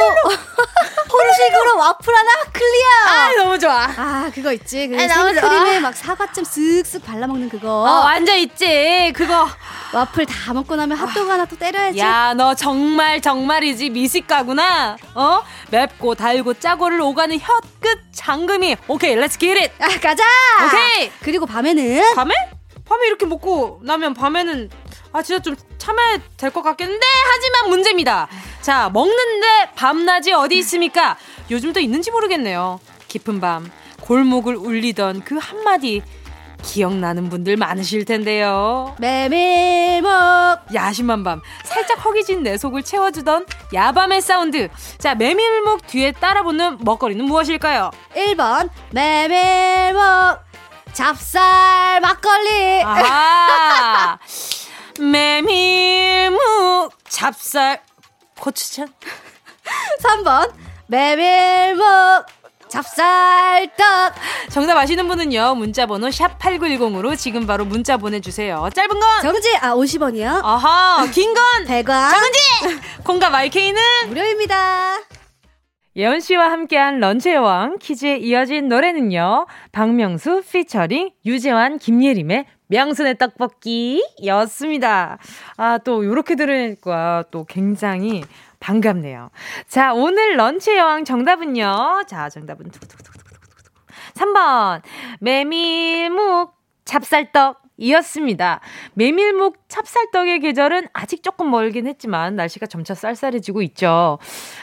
[1.09, 2.89] 후식으로 와플 하나 clear.
[3.07, 3.83] 아, 너무 좋아.
[3.97, 4.87] 아, 그거 있지.
[4.87, 7.67] 그 생크림에 막 사과잼 쓱쓱 발라먹는 그거.
[7.69, 9.11] 어, 완전 있지.
[9.15, 9.47] 그거.
[9.93, 11.99] 와플 다 먹고 나면 핫도그 하나 또 때려야지.
[11.99, 14.97] 야, 너 정말 정말이지 미식가구나.
[15.15, 15.43] 어?
[15.69, 18.75] 맵고 달고 짜고 를 오가는 혀 끝 장금이.
[18.87, 19.71] 오케이, let's get it.
[19.81, 20.23] 아, 가자.
[20.65, 21.11] 오케이.
[21.21, 22.33] 그리고 밤에는 밤에?
[22.85, 24.69] 밤에 이렇게 먹고 나면 밤에는
[25.11, 28.27] 아 진짜 좀 참아야 될 것 같겠는데 하지만 문제입니다.
[28.61, 31.17] 자 먹는데 밤낮이 어디 있습니까?
[31.49, 32.79] 요즘 도 있는지 모르겠네요.
[33.07, 36.01] 깊은 밤 골목을 울리던 그 한마디
[36.63, 38.95] 기억나는 분들 많으실 텐데요.
[38.99, 40.09] 메밀묵
[40.73, 44.69] 야심한 밤 살짝 허기진 내 속을 채워주던 야밤의 사운드.
[44.97, 47.91] 자 메밀묵 뒤에 따라붙는 먹거리는 무엇일까요?
[48.15, 50.01] 1번 메밀묵
[50.93, 52.81] 찹쌀 막걸리.
[52.83, 54.17] 아
[54.99, 56.91] 메밀묵.
[57.09, 57.81] 잡쌀.
[58.39, 58.87] 고추장?
[60.01, 60.51] 3번
[60.87, 61.83] 메밀묵
[62.71, 64.13] 잡쌀떡.
[64.49, 65.55] 정답 아시는 분은요.
[65.55, 68.67] 문자 번호 샵 8910으로 지금 바로 문자 보내주세요.
[68.73, 70.41] 짧은 건 정지 아 50원이요.
[70.43, 72.11] 아하 긴 건 100원.
[72.11, 72.39] 정지.
[73.03, 74.99] 콩과 마이케이는 무료입니다.
[75.97, 79.45] 예원 씨와 함께한 런치의 왕 퀴즈에 이어진 노래는요.
[79.73, 85.17] 박명수 피처링 유재환 김예림의 명순의 떡볶이였습니다.
[85.57, 88.23] 아, 또 요렇게 들으니까 또 굉장히
[88.61, 89.31] 반갑네요.
[89.67, 92.03] 자, 오늘 런치 여왕 정답은요.
[92.07, 92.71] 자, 정답은
[94.13, 94.81] 3번.
[95.19, 96.53] 메밀묵
[96.85, 98.59] 찹쌀떡 이었습니다.
[98.93, 104.19] 메밀묵 찹쌀떡의 계절은 아직 조금 멀긴 했지만 날씨가 점차 쌀쌀해지고 있죠.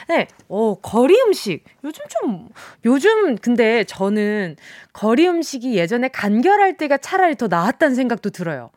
[0.07, 1.65] 네, 어, 거리 음식.
[1.83, 2.47] 요즘 좀,
[2.85, 4.55] 요즘 근데 저는
[4.91, 8.71] 거리 음식이 예전에 간결할 때가 차라리 더 나았다는 생각도 들어요.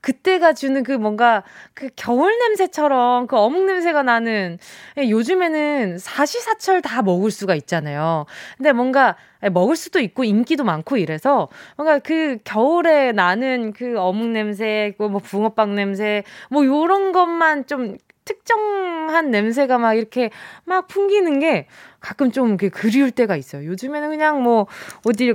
[0.00, 1.42] 그때가 주는 그 뭔가
[1.74, 4.58] 그 겨울 냄새처럼 그 어묵 냄새가 나는
[4.96, 8.24] 예, 요즘에는 사시사철 다 먹을 수가 있잖아요.
[8.56, 9.16] 근데 뭔가
[9.52, 15.74] 먹을 수도 있고 인기도 많고 이래서 뭔가 그 겨울에 나는 그 어묵 냄새, 뭐 붕어빵
[15.74, 20.30] 냄새, 뭐 요런 것만 좀 특정한 냄새가 막 이렇게
[20.64, 21.66] 막 풍기는 게
[22.00, 23.66] 가끔 좀 그리울 때가 있어요.
[23.66, 24.66] 요즘에는 그냥 뭐
[25.04, 25.34] 어딜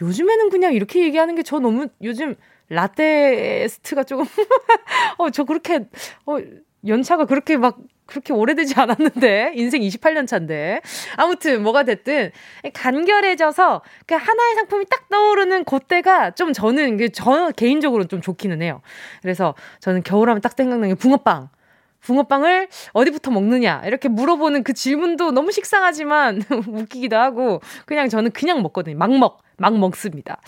[0.00, 2.34] 요즘에는 그냥 이렇게 얘기하는 게 저 너무 요즘
[2.68, 4.24] 라떼스트가 조금
[5.18, 5.80] 어 저 그렇게
[6.26, 6.38] 어
[6.86, 10.80] 연차가 그렇게 막 그렇게 오래되지 않았는데 인생 28년 차인데
[11.16, 12.32] 아무튼 뭐가 됐든
[12.74, 18.82] 간결해져서 그 하나의 상품이 딱 떠오르는 그때가 좀 저는 저 개인적으로 좀 좋기는 해요.
[19.22, 21.50] 그래서 저는 겨울하면 딱 생각나는 게 붕어빵.
[22.00, 28.96] 붕어빵을 어디부터 먹느냐 이렇게 물어보는 그 질문도 너무 식상하지만 웃기기도 하고 그냥 저는 그냥 먹거든요.
[28.96, 29.42] 막 먹.
[29.60, 30.40] 막 먹습니다.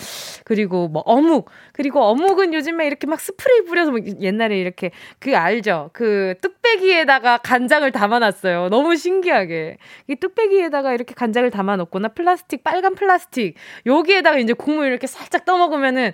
[0.45, 5.91] 그리고 뭐 어묵 그리고 어묵은 요즘에 이렇게 막 스프레이 뿌려서 옛날에 이렇게 그 알죠?
[5.93, 8.71] 그 뚝배기에다가 간장을 담아놨어요.
[8.71, 9.77] 너무 신기하게
[10.09, 16.12] 이 뚝배기에다가 이렇게 간장을 담아놓거나 플라스틱 빨간 플라스틱 여기에다가 이제 국물 이렇게 살짝 떠먹으면은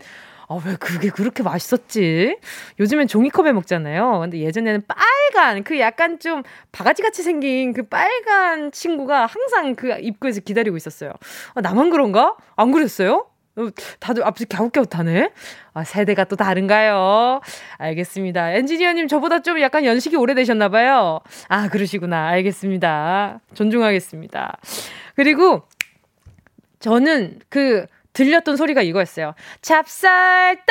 [0.48, 2.38] 아, 왜 그게 그렇게 맛있었지?
[2.80, 4.20] 요즘엔 종이컵에 먹잖아요.
[4.20, 10.40] 근데 예전에는 빨간, 그 약간 좀 바가지 같이 생긴 그 빨간 친구가 항상 그 입구에서
[10.40, 11.12] 기다리고 있었어요.
[11.54, 12.34] 아, 나만 그런가?
[12.56, 13.26] 안 그랬어요?
[13.56, 15.32] 어, 다들 앞에서 갸웃갸웃하네?
[15.74, 17.40] 아, 세대가 또 다른가요?
[17.76, 18.52] 알겠습니다.
[18.52, 21.20] 엔지니어님, 저보다 좀 약간 연식이 오래되셨나봐요.
[21.48, 22.28] 아, 그러시구나.
[22.28, 23.40] 알겠습니다.
[23.54, 24.58] 존중하겠습니다.
[25.14, 25.62] 그리고,
[26.78, 27.86] 저는 그,
[28.18, 29.34] 들렸던 소리가 이거였어요.
[29.62, 30.66] 찹쌀떡,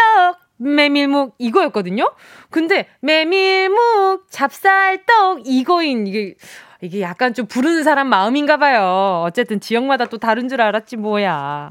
[0.57, 2.11] 메밀묵, 이거였거든요?
[2.49, 6.35] 근데, 메밀묵, 찹쌀떡, 이거인, 이게,
[6.81, 9.23] 이게 약간 좀 부르는 사람 마음인가 봐요.
[9.25, 11.69] 어쨌든 지역마다 또 다른 줄 알았지, 뭐야.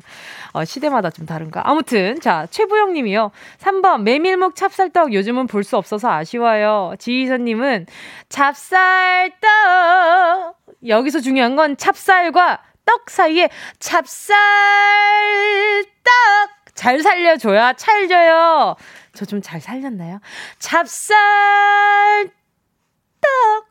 [0.54, 1.60] 어, 시대마다 좀 다른가.
[1.68, 3.30] 아무튼, 자, 최부영 님이요.
[3.58, 6.94] 3번, 메밀묵 찹쌀떡 요즘은 볼 수 없어서 아쉬워요.
[6.98, 7.84] 지희선 님은
[8.30, 9.36] 찹쌀떡!
[10.88, 14.36] 여기서 중요한 건 찹쌀과 떡 사이에 찹쌀떡
[16.74, 18.76] 잘 살려줘야 찰져요.
[19.14, 20.20] 저 좀 잘 살렸나요?
[20.58, 21.16] 찹쌀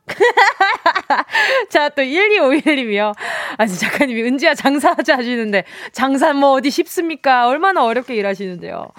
[1.69, 3.13] 자, 또 1251님이요.
[3.57, 7.47] 아니, 작가님이 은지야 장사하자 하시는데, 장사 뭐 어디 쉽습니까?
[7.47, 8.91] 얼마나 어렵게 일하시는데요.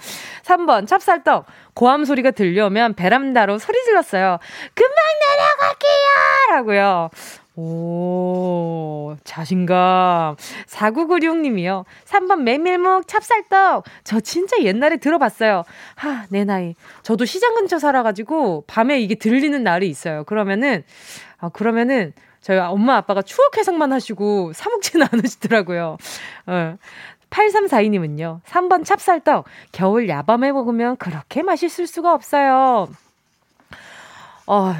[0.43, 1.45] 3번, 찹쌀떡.
[1.75, 4.39] 고함 소리가 들려오면 베란다로 소리 질렀어요.
[4.73, 4.95] 금방
[5.37, 6.55] 내려갈게요!
[6.55, 7.09] 라고요.
[7.59, 10.35] 오, 자신감.
[10.67, 11.85] 4996님이요.
[12.05, 13.83] 3번 메밀묵 찹쌀떡.
[14.03, 15.63] 저 진짜 옛날에 들어봤어요.
[15.95, 16.75] 하, 내 나이.
[17.01, 20.23] 저도 시장 근처 살아가지고 밤에 이게 들리는 날이 있어요.
[20.25, 20.83] 그러면은,
[21.39, 25.97] 아, 그러면은 저희 엄마 아빠가 추억 해석만 하시고 사먹지는 않으시더라고요.
[26.45, 26.77] 어.
[27.31, 28.41] 8342님은요.
[28.43, 29.45] 3번 찹쌀떡.
[29.71, 32.87] 겨울 야밤에 먹으면 그렇게 맛있을 수가 없어요.
[34.45, 34.73] 어,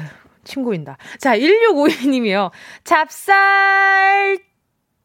[0.48, 0.96] 친구인다.
[1.18, 2.50] 자, 1652님이요.
[2.84, 4.38] 찹쌀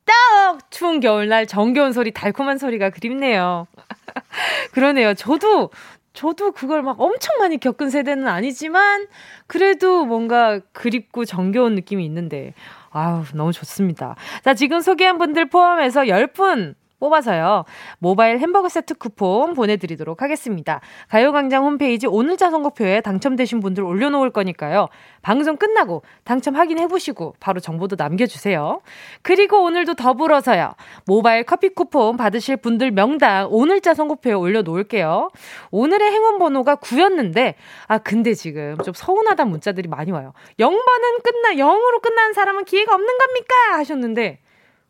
[0.05, 0.71] 떡!
[0.71, 3.67] 추운 겨울날 정겨운 소리, 달콤한 소리가 그립네요.
[4.73, 5.13] 그러네요.
[5.13, 5.69] 저도,
[6.13, 9.07] 저도 그걸 막 엄청 많이 겪은 세대는 아니지만,
[9.47, 12.53] 그래도 뭔가 그립고 정겨운 느낌이 있는데,
[12.89, 14.15] 아우, 너무 좋습니다.
[14.43, 17.65] 자, 지금 소개한 분들 포함해서 10분 뽑아서요.
[17.99, 20.79] 모바일 햄버거 세트 쿠폰 보내드리도록 하겠습니다.
[21.09, 24.87] 가요광장 홈페이지 오늘자 선곡표에 당첨되신 분들 올려놓을 거니까요.
[25.21, 28.79] 방송 끝나고 당첨 확인해보시고 바로 정보도 남겨주세요.
[29.21, 30.75] 그리고 오늘도 더불어서요.
[31.05, 35.29] 모바일 커피 쿠폰 받으실 분들 명단 오늘자 선곡표에 올려놓을게요.
[35.71, 37.55] 오늘의 행운 번호가 9였는데
[37.87, 40.33] 아 근데 지금 좀 서운하다는 문자들이 많이 와요.
[40.57, 43.55] 0번은 끝나 0으로 끝나는 사람은 기회가 없는 겁니까?
[43.73, 44.39] 하셨는데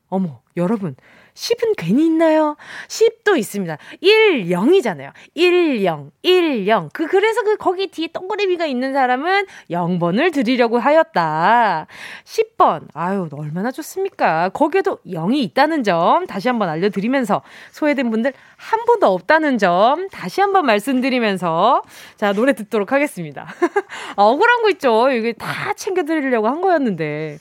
[0.09, 0.95] 어머 여러분
[1.33, 2.55] 10은 괜히 있나요?
[2.87, 3.77] 10도 있습니다.
[4.01, 5.11] 1, 0이잖아요.
[5.33, 6.89] 1, 0, 1, 0.
[6.93, 11.87] 그, 그래서 그, 거기 뒤에 동그라미가 있는 사람은 0번을 드리려고 하였다.
[12.23, 12.87] 10번.
[12.93, 14.49] 아유, 얼마나 좋습니까?
[14.49, 17.41] 거기에도 0이 있다는 점 다시 한번 알려드리면서
[17.71, 21.81] 소외된 분들 한 분도 없다는 점 다시 한번 말씀드리면서
[22.15, 23.47] 자, 노래 듣도록 하겠습니다.
[24.15, 25.09] 아, 억울한 거 있죠?
[25.11, 27.39] 이게 다 챙겨드리려고 한 거였는데.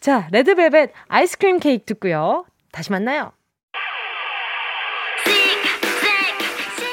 [0.00, 2.44] 자, 레드벨벳 아이스크림 케이크 듣고요.
[2.76, 3.32] 다시 만나요.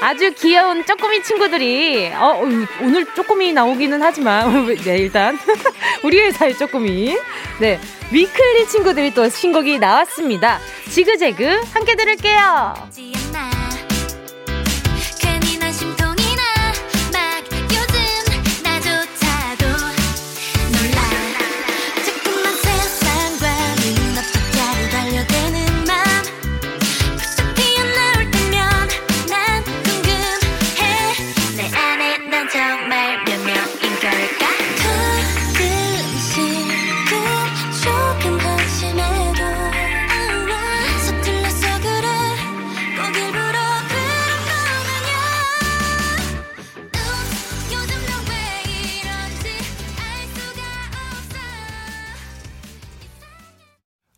[0.01, 2.41] 아주 귀여운 쪼꼬미 친구들이 어,
[2.81, 5.37] 오늘 쪼꼬미 나오기는 하지만 네 일단
[6.03, 7.17] 우리 회사의 쪼꼬미
[7.59, 7.79] 네
[8.11, 12.73] 위클리 친구들이 또 신곡이 나왔습니다 지그재그 함께 들을게요.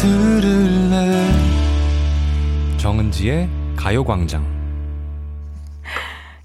[0.00, 1.24] 들을래
[2.76, 4.46] 정은지의 가요광장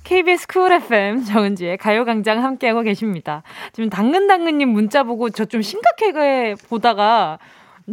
[0.04, 3.44] KBS 쿨 FM 정은지의 가요광장 함께하고 계십니다.
[3.72, 7.38] 지금 당근당근님 문자 보고 저 좀 심각하게 보다가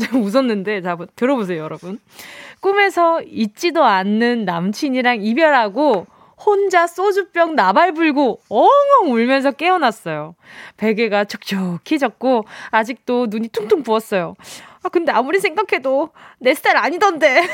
[0.03, 1.99] 좀 웃었는데, 자, 들어보세요, 여러분.
[2.61, 6.07] 꿈에서 잊지도 않는 남친이랑 이별하고
[6.39, 10.35] 혼자 소주병 나발 불고 엉엉 울면서 깨어났어요.
[10.79, 14.37] 베개가 촉촉히 젖고 아직도 눈이 퉁퉁 부었어요.
[14.83, 17.47] 아, 근데 아무리 생각해도 내 스타일 아니던데.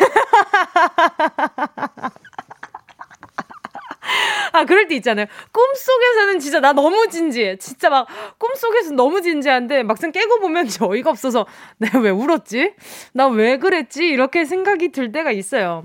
[4.53, 5.27] 아, 그럴 때 있잖아요.
[5.53, 7.57] 꿈속에서는 진짜 나 너무 진지해.
[7.59, 8.07] 진짜 막
[8.39, 11.47] 꿈속에서 너무 진지한데 막상 깨고 보면 어이가 없어서
[11.79, 12.75] 내가 왜 울었지?
[13.12, 14.07] 나 왜 그랬지?
[14.07, 15.85] 이렇게 생각이 들 때가 있어요.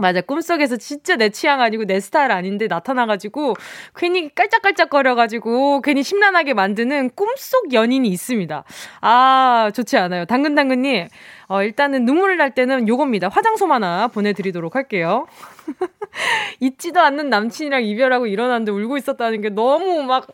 [0.00, 0.20] 맞아.
[0.20, 3.54] 꿈속에서 진짜 내 취향 아니고 내 스타일 아닌데 나타나가지고
[3.96, 8.62] 괜히 깔짝깔짝거려가지고 괜히 심란하게 만드는 꿈속 연인이 있습니다.
[9.00, 10.24] 아, 좋지 않아요.
[10.24, 11.08] 당근당근님,
[11.48, 13.28] 어, 일단은 눈물 날 때는 요겁니다.
[13.28, 15.26] 화장솜 하나 보내드리도록 할게요.
[16.60, 20.28] 잊지도 않는 남친이랑 이별하고 일어났는데 울고 있었다는 게 너무 막,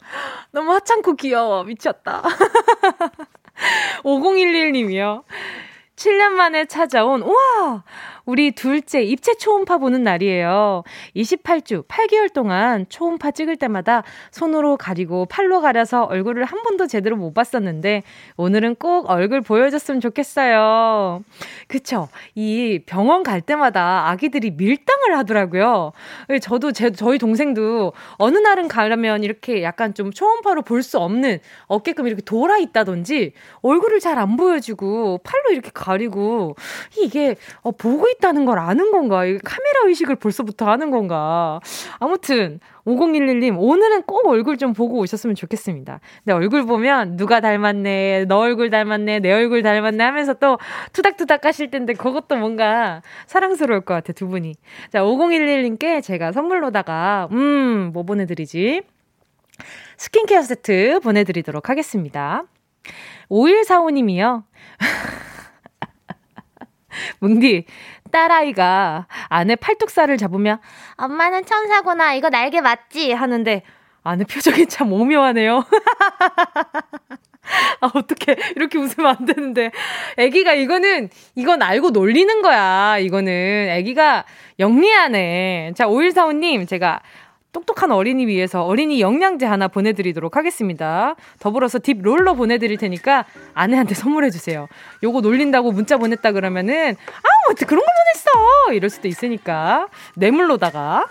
[0.50, 1.64] 너무 하찮고 귀여워.
[1.64, 2.22] 미쳤다.
[4.04, 5.22] 5011님이요.
[5.96, 7.84] 7년 만에 찾아온, 우와!
[8.26, 10.82] 우리 둘째 입체 초음파 보는 날이에요.
[11.14, 17.34] 28주, 8개월 동안 초음파 찍을 때마다 손으로 가리고 팔로 가려서 얼굴을 한 번도 제대로 못
[17.34, 18.02] 봤었는데
[18.36, 21.22] 오늘은 꼭 얼굴 보여줬으면 좋겠어요.
[21.68, 22.08] 그쵸?
[22.34, 25.92] 이 병원 갈 때마다 아기들이 밀당을 하더라고요.
[26.40, 32.06] 저도 제, 저희 동생도 어느 날은 가려면 이렇게 약간 좀 초음파로 볼 수 없는 어깨끔
[32.06, 33.32] 이렇게 돌아 있다든지
[33.62, 36.54] 얼굴을 잘 안 보여주고 팔로 이렇게 가리고
[36.98, 39.24] 이게 어, 보고 있다는 걸 아는 건가?
[39.24, 41.60] 이 카메라 의식을 벌써부터 하는 건가?
[41.98, 46.00] 아무튼 5011님 오늘은 꼭 얼굴 좀 보고 오셨으면 좋겠습니다.
[46.24, 50.58] 내 얼굴 보면 누가 닮았네, 너 얼굴 닮았네, 내 얼굴 닮았네 하면서 또
[50.92, 54.54] 투닥투닥 하실 텐데 그것도 뭔가 사랑스러울 것 같아 두 분이.
[54.90, 58.82] 자 5011님께 제가 선물로다가 음 뭐 보내드리지?
[59.96, 62.44] 스킨케어 세트 보내드리도록 하겠습니다.
[63.30, 64.44] 5145님이요.
[67.20, 67.64] 뭉디,
[68.14, 70.60] 딸아이가 아내 팔뚝살을 잡으며
[70.96, 73.62] 엄마는 천사구나 이거 날개 맞지 하는데
[74.04, 75.64] 아내 표정이 참 오묘하네요.
[77.80, 79.70] 아, 어떻게 이렇게 웃으면 안 되는데.
[80.18, 82.96] 아기가 이거는, 이건 알고 놀리는 거야.
[82.98, 83.70] 이거는.
[83.70, 84.24] 아기가
[84.58, 85.72] 영리하네.
[85.76, 87.00] 자, 5145님, 제가
[87.54, 91.14] 똑똑한 어린이 위해서 어린이 영양제 하나 보내드리도록 하겠습니다.
[91.38, 94.68] 더불어서 딥 롤러 보내드릴 테니까 아내한테 선물해주세요.
[95.02, 98.74] 요거 놀린다고 문자 보냈다 그러면은, 아, 어떻게 그런 거 보냈어!
[98.74, 99.86] 이럴 수도 있으니까.
[100.16, 101.06] 뇌물로다가.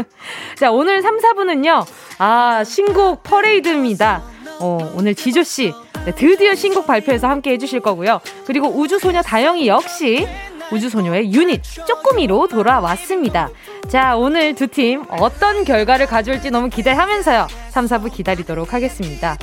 [0.56, 1.86] 자, 오늘 3, 4분은요,
[2.18, 4.22] 아, 신곡 퍼레이드입니다.
[4.60, 5.74] 어, 오늘 지조씨.
[6.06, 8.20] 네, 드디어 신곡 발표해서 함께 해주실 거고요.
[8.46, 10.26] 그리고 우주소녀 다영이 역시
[10.72, 13.50] 우주소녀의 유닛 쪼꾸미로 돌아왔습니다.
[13.88, 17.46] 자, 오늘 두 팀 어떤 결과를 가져올지 너무 기대하면서요.
[17.70, 19.36] 3, 4부 기다리도록 하겠습니다.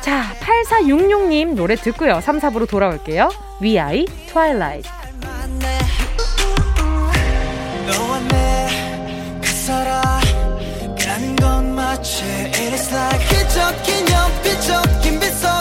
[0.00, 2.20] 자, 8466님 노래 듣고요.
[2.20, 3.30] 3, 4부로 돌아올게요.
[3.60, 4.88] 위아이 트와일라이트.
[11.98, 15.57] It's like 휘적인 연빛적인 빛속 그 세월호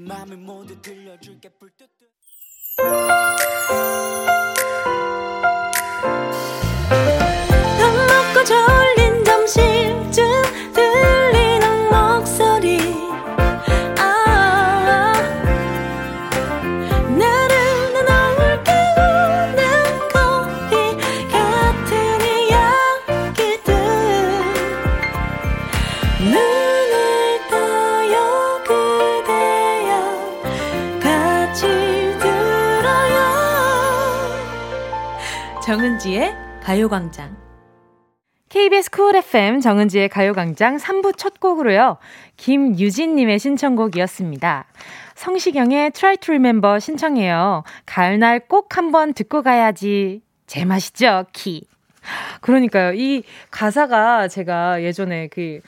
[0.00, 1.50] 내 맘을 모두 들려줄게.
[1.50, 2.08] 불뜨뜨
[7.78, 8.44] 밥 먹고
[36.00, 37.36] 정은지의 가요광장.
[38.48, 41.98] KBS 쿨 FM 정은지의 가요광장 3부 첫 곡으로요.
[42.36, 44.64] 김유진님의 신청곡이었습니다.
[45.14, 47.64] 성시경의 Try to Remember 신청해요.
[47.84, 50.22] 가을날 꼭 한번 듣고 가야지.
[50.46, 51.66] 제맛이죠, 키.
[52.40, 52.94] 그러니까요.
[52.94, 55.60] 이 가사가 제가 예전에 그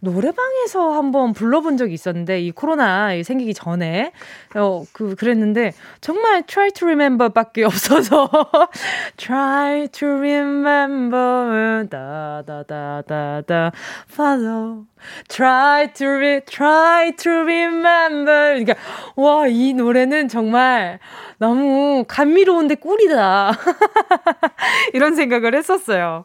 [0.00, 4.12] 노래방에서 한번 불러본 적이 있었는데 이 코로나 생기기 전에.
[4.54, 8.28] 어 그 그랬는데 정말 try to remember밖에 없어서
[9.16, 11.86] try to remember.
[11.88, 13.72] 다다다다다.
[14.10, 14.84] Follow.
[15.28, 18.64] try to re, try to remember.
[18.64, 18.74] 그러니까
[19.16, 20.98] 와 이 노래는 정말
[21.38, 23.52] 너무 감미로운데 꿀이다.
[24.94, 26.24] 이런 생각을 했었어요.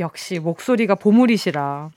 [0.00, 1.90] 역시 목소리가 보물이시라.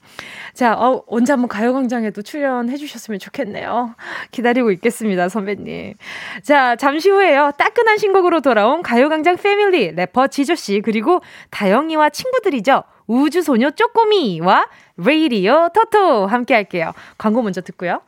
[0.55, 3.93] 자, 어, 언제 한번 가요광장에도 출연해 주셨으면 좋겠네요.
[4.31, 5.95] 기다리고 있겠습니다, 선배님.
[6.43, 7.51] 자, 잠시 후에요.
[7.57, 12.83] 따끈한 신곡으로 돌아온 가요광장 패밀리 래퍼 지조씨, 그리고 다영이와 친구들이죠.
[13.07, 16.93] 우주소녀 쪼꼬미와 레이디오 토토 함께 할게요.
[17.17, 17.99] 광고 먼저 듣고요.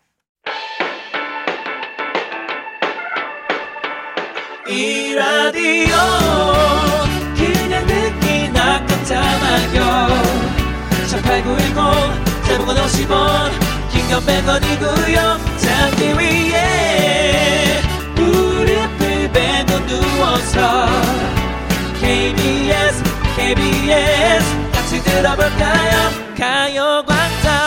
[4.69, 5.95] 이 라디오
[7.35, 10.07] 그냥 듣기나 깜짝마요
[11.07, 13.51] 18910 대목원 50원.
[13.91, 17.81] 긴건 100원이고요 잡기 위해
[18.15, 20.87] 무릎을 베고 누워서
[21.99, 23.03] KBS
[23.35, 26.11] KBS 같이 들어볼까요?
[26.37, 27.57] 가요광장.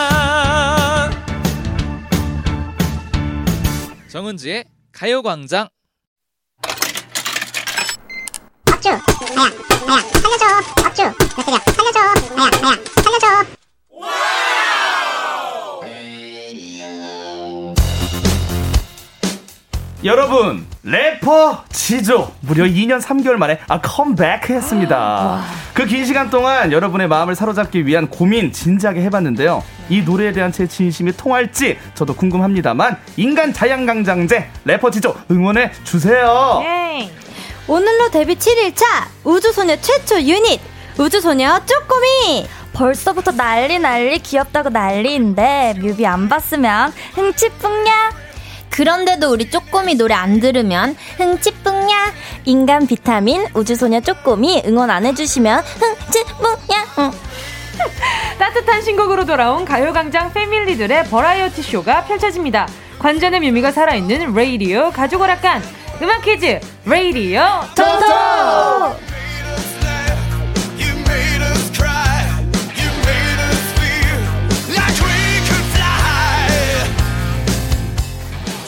[4.11, 5.69] 정은지의 가요광장.
[8.73, 9.01] 업주 나야
[9.87, 10.45] 나야 살려줘.
[10.87, 11.99] 업주 몇 살이야 살려줘.
[12.35, 13.60] 나야 나야 살려줘
[20.03, 25.45] 여러분 래퍼 지조 무려 2년 3개월 만에 아 컴백했습니다.
[25.75, 29.63] 그 긴 시간 동안 여러분의 마음을 사로잡기 위한 고민 진지하게 해봤는데요.
[29.91, 36.61] 이 노래에 대한 제 진심이 통할지 저도 궁금합니다만 인간 자양강장제 래퍼 지조 응원해 주세요.
[36.65, 37.11] 예.
[37.67, 38.83] 오늘로 데뷔 7일차
[39.25, 40.61] 우주소녀 최초 유닛
[40.99, 48.11] 우주소녀 쪼꼬미 벌써부터 난리 난리 귀엽다고 난리인데 뮤비 안 봤으면 흥치뿡냐
[48.71, 52.13] 그런데도 우리 쪼꼬미 노래 안 들으면 흥치뿡냐
[52.45, 57.11] 인간 비타민 우주소녀 쪼꼬미 응원 안 해주시면 흥치뿡냐 응.
[58.39, 62.69] 따뜻한 신곡으로 돌아온 가요광장 패밀리들의 버라이어티 쇼가 펼쳐집니다.
[62.99, 65.63] 관전의 묘미가 살아있는 레이디오 가족 오락관.
[66.03, 67.43] 음악 퀴즈 레이디오
[67.77, 69.10] 토토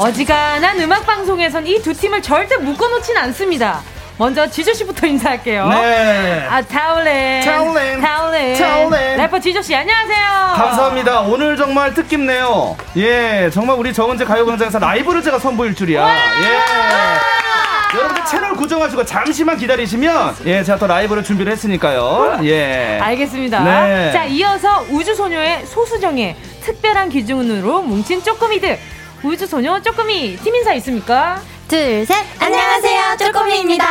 [0.03, 3.81] 어지간한 음악 방송에선 이 두 팀을 절대 묶어놓진 않습니다.
[4.19, 5.69] 먼저 지조 씨부터 인사할게요.
[5.69, 6.47] 네.
[6.51, 7.43] 아 타올렌.
[7.45, 8.01] 타올렌.
[8.01, 8.59] 타올렌.
[8.59, 9.19] 타올렌.
[9.19, 10.17] 래퍼 지조 씨 안녕하세요.
[10.57, 11.21] 감사합니다.
[11.23, 12.77] 오늘 정말 뜻깊네요.
[12.97, 16.07] 예, 정말 우리 정은재 가요광장에서 라이브를 제가 선보일 줄이야.
[16.07, 17.97] 예.
[17.99, 22.41] 여러분들 채널 고정하시고 잠시만 기다리시면 예 제가 또 라이브를 준비를 했으니까요.
[22.45, 22.99] 예.
[23.03, 23.61] 알겠습니다.
[23.65, 24.13] 네.
[24.13, 28.79] 자 이어서 우주소녀의 소수정의 특별한 기준으로 뭉친 쪼꼬미들
[29.25, 31.41] 우주 소녀 쪼꼬미 팀 인사 있습니까?
[31.73, 32.15] 둘, 셋.
[32.39, 33.17] 안녕하세요.
[33.17, 33.85] 쪼꼬미입니다.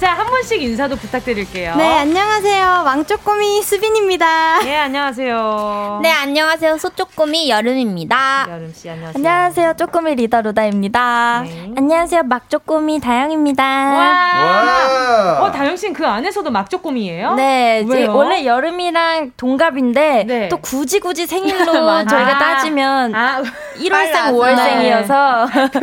[0.00, 1.76] 자, 한 분씩 인사도 부탁드릴게요.
[1.76, 2.82] 네, 안녕하세요.
[2.86, 4.60] 왕쪼꼬미 수빈입니다.
[4.60, 6.00] 네, 안녕하세요.
[6.02, 6.78] 네, 안녕하세요.
[6.78, 8.46] 소쪼꼬미 여름입니다.
[8.50, 9.14] 여름씨, 안녕하세요.
[9.16, 9.74] 안녕하세요.
[9.78, 11.42] 쪼꼬미 리더 루다입니다.
[11.44, 11.70] 네.
[11.76, 12.22] 안녕하세요.
[12.24, 13.62] 막쪼꼬미 다영입니다.
[13.62, 14.44] 와.
[14.44, 15.40] 와.
[15.42, 17.34] 어, 다영씨는 그 안에서도 막쪼꼬미예요?
[17.34, 20.48] 네, 원래 여름이랑 동갑인데 네.
[20.48, 21.72] 또 굳이 굳이 생일로
[22.06, 22.38] 저희가 아.
[22.38, 23.42] 따지면 아.
[23.76, 25.73] 1월생, 5월생이어서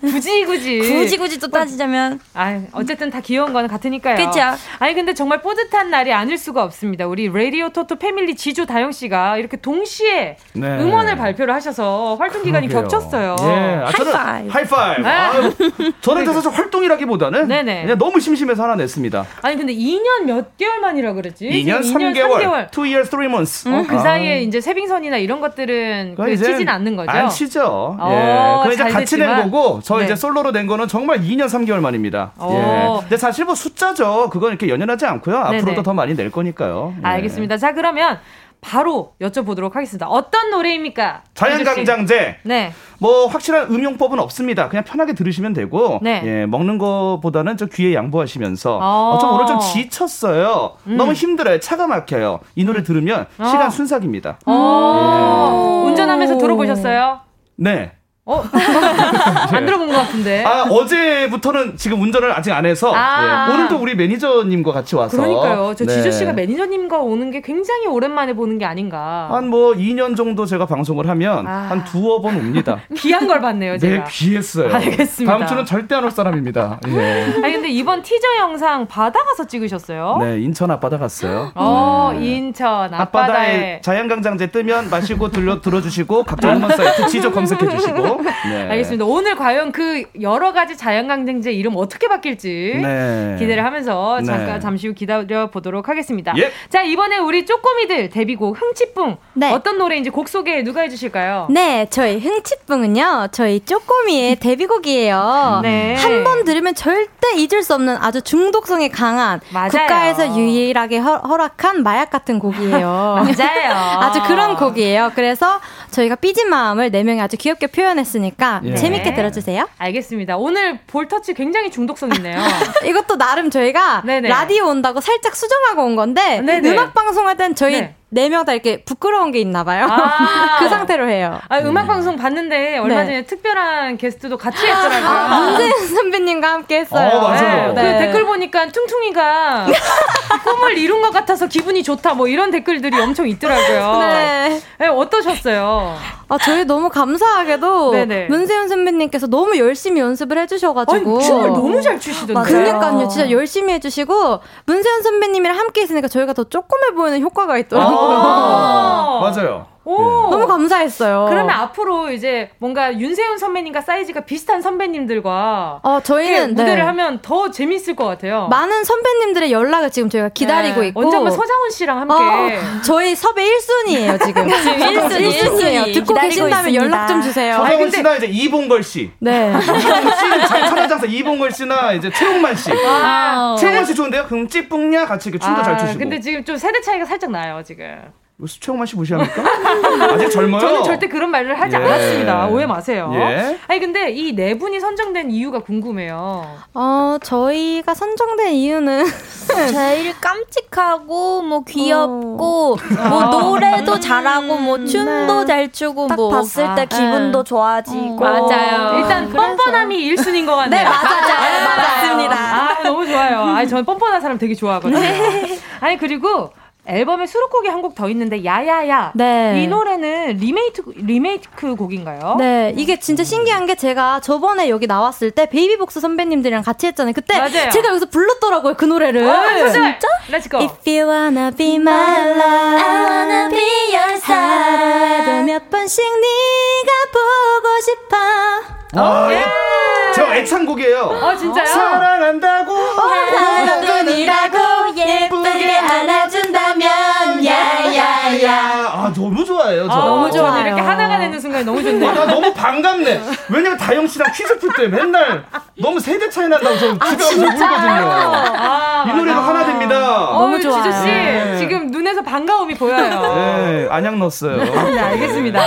[0.00, 4.16] 굳이 굳이 굳이 굳이 또 따지자면 아 어쨌든 다 귀여운 거는 같으니까요.
[4.16, 4.40] 그렇죠.
[4.78, 7.06] 아니 근데 정말 뿌듯한 날이 아닐 수가 없습니다.
[7.06, 10.78] 우리 레디오 토토 패밀리 지조 다영 씨가 이렇게 동시에 네.
[10.78, 12.88] 음원을 발표를 하셔서 활동 기간이 그러게요.
[12.88, 13.36] 겹쳤어요.
[13.40, 13.82] 예.
[13.84, 14.50] 아, 저는 하이파이브.
[14.52, 15.82] 하이파이브.
[15.82, 15.92] 네.
[16.00, 17.82] 저는 그래서 활동이라기보다는 네네.
[17.82, 19.26] 그냥 너무 심심해서 하나 냈습니다.
[19.42, 21.48] 아니 근데 2년 몇 개월 만이라 그랬지?
[21.48, 22.40] 2년, 2년 3개월.
[22.40, 22.78] 3개월.
[22.78, 23.68] 2 years 3 months.
[23.68, 23.98] 음, 그 아.
[23.98, 27.10] 사이에 이제 세빙선이나 이런 것들은 그 치진 않는 거죠.
[27.10, 27.96] 안 치죠.
[27.98, 28.68] 어, 예.
[28.68, 29.29] 그 이제 같이 됐지만.
[29.36, 30.04] 낸 거고 저 네.
[30.04, 32.32] 이제 솔로로 낸 거는 정말 2년 3개월 만입니다.
[32.40, 32.52] 오.
[32.52, 33.00] 예.
[33.00, 34.30] 근데 사실 뭐 숫자죠.
[34.30, 35.44] 그건 이렇게 연연하지 않고요.
[35.44, 35.58] 네네.
[35.58, 36.94] 앞으로도 더 많이 낼 거니까요.
[36.98, 37.06] 예.
[37.06, 37.56] 알겠습니다.
[37.56, 38.18] 자 그러면
[38.60, 40.06] 바로 여쭤보도록 하겠습니다.
[40.06, 41.22] 어떤 노래입니까?
[41.34, 42.40] 자연강장제.
[42.44, 42.72] 네.
[42.98, 44.68] 뭐 확실한 음용법은 없습니다.
[44.68, 46.22] 그냥 편하게 들으시면 되고, 네.
[46.24, 50.76] 예, 먹는 거보다는 좀 귀에 양보하시면서, 어, 좀 오늘 좀 지쳤어요.
[50.86, 50.96] 음.
[50.96, 51.58] 너무 힘들어요.
[51.60, 52.40] 차가 막혀요.
[52.54, 53.44] 이 노래 들으면 어.
[53.46, 54.38] 시간 순삭입니다.
[54.44, 55.82] 어.
[55.86, 55.88] 예.
[55.88, 57.20] 운전하면서 들어보셨어요?
[57.56, 57.92] 네.
[58.30, 58.44] 어?
[59.52, 60.44] 안 들어본 것 같은데.
[60.44, 63.54] 아, 어제부터는 지금 운전을 아직 안 해서 아~ 네.
[63.54, 65.74] 오늘도 우리 매니저님과 같이 와서 그러니까요.
[65.76, 65.94] 저 네.
[65.96, 69.28] 지조 씨가 매니저님과 오는 게 굉장히 오랜만에 보는 게 아닌가.
[69.30, 72.78] 한 뭐 2년 정도 제가 방송을 하면 아~ 한 두어 번 옵니다.
[72.96, 74.04] 귀한 걸 봤네요, 제가.
[74.04, 74.72] 네, 귀했어요.
[74.72, 75.32] 알겠습니다.
[75.38, 76.78] 다음 주는 절대 안 올 사람입니다.
[76.86, 77.24] 예.
[77.42, 80.18] 아니 근데 이번 티저 영상 바다 가서 찍으셨어요?
[80.20, 81.50] 네, 인천 앞바다 갔어요.
[81.56, 82.26] 어, 네.
[82.36, 88.19] 인천 앞바다에, 앞바다에 자연강장제 뜨면 마시고 들려 들어주시고 각종 음원 사이트 지적 검색해 주시고.
[88.22, 88.68] 네.
[88.70, 89.04] 알겠습니다.
[89.04, 93.36] 오늘 과연 그 여러 가지 자연강장제 이름 어떻게 바뀔지 네.
[93.38, 94.26] 기대를 하면서 네.
[94.26, 96.34] 잠깐 잠시 후 기다려 보도록 하겠습니다.
[96.36, 96.50] 예.
[96.68, 99.52] 자 이번에 우리 쪼꼬미들 데뷔곡 흥치뿡 네.
[99.52, 101.48] 어떤 노래인지 곡 소개 누가 해주실까요?
[101.50, 105.60] 네, 저희 흥치뿡은요 저희 쪼꼬미의 데뷔곡이에요.
[105.62, 105.94] 네.
[105.96, 109.68] 한번 들으면 절대 잊을 수 없는 아주 중독성이 강한 맞아요.
[109.70, 113.24] 국가에서 유일하게 허, 락한 마약 같은 곡이에요.
[113.24, 113.72] 맞아요.
[114.00, 115.12] 아주 그런 곡이에요.
[115.14, 115.60] 그래서
[115.90, 118.74] 저희가 삐진 마음을 네 명이 아주 귀엽게 표현했으니까 예.
[118.74, 119.68] 재밌게 들어주세요.
[119.78, 120.36] 알겠습니다.
[120.36, 122.38] 오늘 볼터치 굉장히 중독성 있네요.
[122.86, 124.28] 이것도 나름 저희가 네네.
[124.28, 126.70] 라디오 온다고 살짝 수정하고 온 건데 네네.
[126.70, 127.94] 음악 방송할 땐 저희 네.
[128.12, 129.86] 네 명 다 이렇게 부끄러운 게 있나 봐요.
[129.88, 131.38] 아~ 그 상태로 해요.
[131.48, 133.04] 아, 음악 방송 봤는데 얼마 네.
[133.06, 135.08] 전에 특별한 게스트도 같이 했더라고요.
[135.08, 137.08] 아, 문재인 선배님과 함께 했어요.
[137.08, 137.72] 어, 맞아요.
[137.72, 137.82] 네.
[137.98, 139.66] 그 댓글 보니까 퉁퉁이가
[140.44, 143.98] 꿈을 이룬 것 같아서 기분이 좋다 뭐 이런 댓글들이 엄청 있더라고요.
[144.02, 144.60] 네.
[144.78, 145.96] 네 어떠셨어요?
[146.28, 148.26] 아, 저희 너무 감사하게도 네네.
[148.28, 152.48] 문세윤 선배님께서 너무 열심히 연습을 해주셔가지고 아니, 춤을 너무 잘 추시던데.
[152.48, 157.99] 그러니까요, 진짜 열심히 해주시고 문세윤 선배님이랑 함께 있으니까 저희가 더 조그매 보이는 효과가 있더라고요.
[158.00, 159.66] 아~ 맞아요.
[159.84, 159.96] 오.
[159.96, 160.30] 네.
[160.30, 161.26] 너무 감사했어요.
[161.28, 166.80] 그러면 앞으로 이제 뭔가 윤세윤 선배님과 사이즈가 비슷한 선배님들과 어, 저희는 무대를 네.
[166.82, 168.48] 하면 더 재밌을 것 같아요.
[168.48, 170.88] 많은 선배님들의 연락을 지금 저희가 기다리고 네.
[170.88, 174.48] 있고 언젠가 서장훈 씨랑 함께 어, 저희 섭외 1순위예요, 지금.
[174.60, 175.94] 지금 1순위, 1순위예요.
[175.94, 177.56] 듣고 계신다면 연락 좀 주세요.
[177.56, 179.10] 서장훈 씨나 이제 이봉걸 씨.
[179.18, 179.52] 네.
[179.60, 182.70] 씨는 천하장사 이봉걸 씨나 이제 최홍만 씨.
[182.72, 184.26] 아, 최홍만 씨 좋은데요?
[184.26, 185.98] 그럼 찌뿡냐 같이 춤도 아, 잘 추시고.
[185.98, 188.12] 근데 지금 좀 세대 차이가 살짝 나요, 지금.
[188.46, 189.42] 수채홍만 씨 무시합니까?
[190.14, 190.60] 아직 젊어요.
[190.60, 191.80] 저는 절대 그런 말을 하지 예.
[191.80, 192.46] 않았습니다.
[192.48, 193.10] 오해 마세요.
[193.14, 193.58] 예.
[193.68, 196.46] 아니 근데 이 네 분이 선정된 이유가 궁금해요.
[196.74, 199.04] 어 저희가 선정된 이유는
[199.72, 203.08] 제일 깜찍하고 뭐 귀엽고 어.
[203.08, 204.00] 뭐 노래도 음.
[204.00, 205.46] 잘하고 뭐 춤도 네.
[205.46, 207.48] 잘 추고 뭐 봤을 때 아, 기분도 네.
[207.48, 208.18] 좋아지고 어.
[208.48, 208.98] 맞아요.
[208.98, 209.36] 일단 그래서.
[209.56, 210.82] 뻔뻔함이 1순위인 것 같네요.
[210.82, 211.76] 네 맞아요.
[211.76, 212.36] 맞습니다.
[212.36, 213.40] 아 너무 좋아요.
[213.42, 214.98] 아니 저는 뻔뻔한 사람 되게 좋아하거든요.
[215.00, 215.58] 네.
[215.80, 216.52] 아니 그리고
[216.90, 219.12] 앨범에 수록곡이 한 곡 더 있는데 야야야.
[219.14, 219.62] 네.
[219.62, 222.36] 이 노래는 리메이크 리메이크 곡인가요?
[222.38, 222.72] 네.
[222.76, 227.12] 이게 진짜 신기한 게 제가 저번에 여기 나왔을 때 베이비복스 선배님들이랑 같이 했잖아요.
[227.14, 227.70] 그때 맞아요.
[227.70, 229.28] 제가 여기서 불렀더라고요 그 노래를.
[229.28, 230.08] 아, 진짜?
[230.28, 230.58] Let's go.
[230.58, 235.44] If you wanna be my love, I wanna be your star.
[235.44, 239.00] 몇 번씩 네가 보고 싶어.
[239.00, 239.89] 와, 예.
[240.14, 241.00] 저 애창곡이에요.
[241.22, 241.66] 어 진짜요?
[241.66, 244.58] 사랑한다고 하나뿐이라고
[244.96, 248.90] 예쁘게 안아준다면 야야야.
[248.92, 249.86] 아 너무 좋아요.
[249.88, 249.92] 저.
[249.92, 250.66] 아, 너무 좋아요.
[250.66, 252.10] 이렇게 하나가 되는 순간 너무 좋네요.
[252.10, 253.20] 아, 나 너무 반갑네.
[253.50, 255.44] 왜냐면 다영 씨랑 퀴즈 풀 때 맨날
[255.78, 258.10] 너무 세대 차이 난다고 저 아, 집에 와서 울거든요.
[258.56, 260.28] 아, 이 노래도 하나 됩니다.
[260.30, 260.82] 어, 너무 좋아요.
[260.82, 261.56] 지조 씨 네.
[261.58, 263.34] 지금 눈에서 반가움이 보여요.
[263.34, 264.56] 네, 안양 넣었어요.
[264.62, 265.60] 네, 알겠습니다.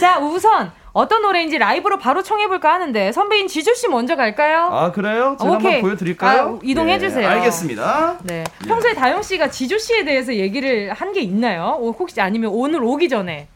[0.00, 4.68] 자 우선 어떤 노래인지 라이브로 바로 청해볼까 하는데 선배인 지조 씨 먼저 갈까요?
[4.70, 5.36] 아 그래요?
[5.40, 5.72] 제가 오케이.
[5.72, 6.56] 한번 보여드릴까요?
[6.56, 7.26] 아, 이동해 주세요.
[7.26, 8.18] 네, 알겠습니다.
[8.24, 8.44] 네.
[8.66, 11.78] 평소에 다영 씨가 지조 씨에 대해서 얘기를 한 게 있나요?
[11.98, 13.46] 혹시 아니면 오늘 오기 전에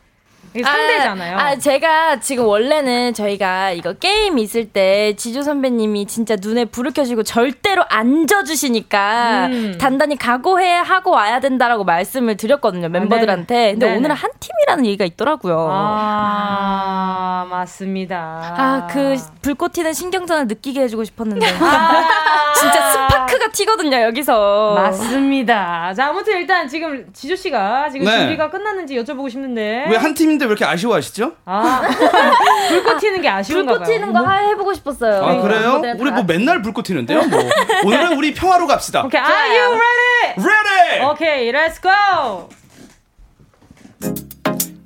[0.65, 1.37] 상대잖아요.
[1.39, 6.93] 아, 아, 제가 지금 원래는 저희가 이거 게임 있을 때 지조 선배님이 진짜 눈에 불을
[6.93, 9.79] 켜시고 절대로 안 져주시니까 음.
[9.81, 13.69] 단단히 각오해 하고 와야 된다라고 말씀을 드렸거든요 멤버들한테.
[13.69, 13.99] 아, 근데 네네.
[13.99, 15.69] 오늘은 한 팀이라는 얘기가 있더라고요.
[15.71, 18.55] 아, 맞습니다.
[18.57, 22.05] 아 그 불꽃 튀는 신경전을 느끼게 해주고 싶었는데 아.
[22.59, 24.75] 진짜 스파크가 튀거든요 여기서.
[24.75, 25.93] 맞습니다.
[25.95, 28.19] 자 아무튼 일단 지금 지조 씨가 지금 네.
[28.19, 31.33] 준비가 끝났는지 여쭤보고 싶는데 왜 한 팀인데 왜 이렇게 아쉬워하시죠?
[31.45, 31.83] 아,
[32.69, 34.31] 불꽃 튀는 게 아쉬운가 불꽃 튀는 거 뭐?
[34.33, 35.25] 해보고 싶었어요.
[35.25, 35.83] 아, 그래요?
[35.99, 37.25] 우리 뭐 맨날 불꽃 튀는데요?
[37.27, 37.41] 뭐.
[37.85, 39.03] 오늘은 우리 평화로 갑시다.
[39.05, 40.49] 오케이, okay, are you ready?
[40.49, 41.07] Ready!
[41.11, 42.49] 오케이, okay, let's go!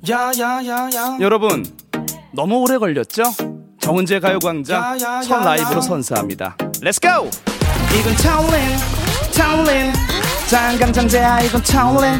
[0.09, 1.65] 야 야 야 야 여러분,
[2.33, 3.23] 너무 오래 걸렸죠?
[3.79, 6.55] 정은재 가요광장 첫 라이브로 선사합니다.
[6.81, 7.29] Let's go!
[7.99, 8.59] 이건 차올린,
[9.31, 9.93] 차올린,
[10.49, 12.13] 장강장제야 이건 차올린,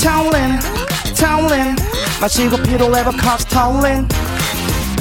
[0.00, 0.58] 차올린,
[1.18, 1.76] 차올린
[2.20, 4.06] 마시고 피로레 버커스 타올린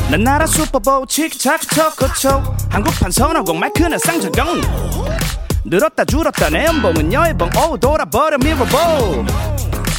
[0.09, 2.55] 난 나라 슈퍼볼 치키차크 초코초.
[2.69, 4.61] 한국판 선호공 마크는 쌍절경.
[5.65, 7.49] 늘었다 줄었다 내 연봉은 여의봉.
[7.69, 9.25] 오 돌아버려 미러볼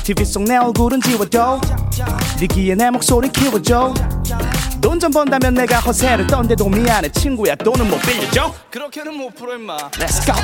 [0.04, 1.60] TV 속 내 얼굴은 지워도
[2.40, 3.92] 네 귀에 내 목소리 키워줘.
[4.80, 7.10] 돈 좀 번다면 내가 허세를 떤데도 미안해.
[7.10, 8.54] 친구야 돈은 못 빌려줘.
[8.70, 9.76] 그렇게는 못 풀어 임마.
[9.76, 10.34] Let's go.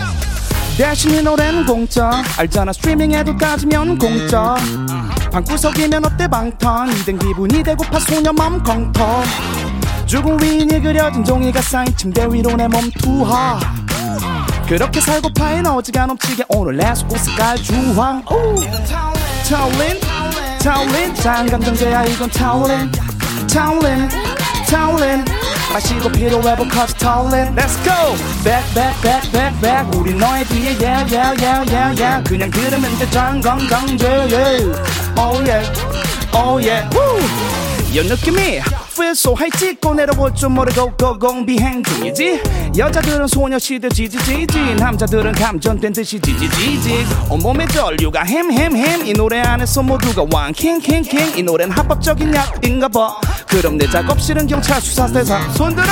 [0.76, 2.22] 대신 이 노래는 공짜.
[2.36, 4.56] 알잖아 스트리밍에도 따지면 공짜
[5.34, 6.88] 방구석이면 어때 방탄?
[6.92, 9.24] 이된 기분이 되고파 소녀 맘 컹텅.
[10.06, 13.58] 죽은 위인이 그려진 종이가 쌓인 침대 위로 내 몸 투하.
[14.68, 18.22] 그렇게 살고 파인 어지간 넘치게 오늘 레스고 색깔 주황.
[19.48, 20.00] 타올린
[20.62, 22.92] 타올린 장감정제야 이건 타올린.
[23.52, 24.08] 타올린
[24.70, 25.24] 타올린.
[25.72, 27.56] 마시고 피로 회복하지 타올린.
[27.56, 28.14] Let's go!
[28.44, 29.98] Back back back back back.
[29.98, 32.22] 우리 너의 뒤에 yeah yeah yeah yeah yeah.
[32.22, 35.62] 그냥 들으면 돼 장감정제 yeah oh yeah
[36.32, 37.20] oh yeah Woo.
[37.92, 38.60] 이 느낌이
[38.94, 42.42] feel so high 찍고 내려올 줄 모르고 고공 비행 중이지.
[42.78, 47.04] 여자들은 소녀시대 지지지지 남자들은 감전된 듯이 지지지지.
[47.28, 53.18] 온몸에 전류가 햄햄햄 이 노래 안에서 모두가 왕킹킹킹 이 노래는 합법적인 약인가 봐.
[53.48, 55.40] 그럼 내 작업실은 경찰 수사대사.
[55.52, 55.84] 손들어!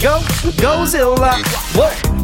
[0.00, 0.18] Go
[0.56, 1.36] Gozilla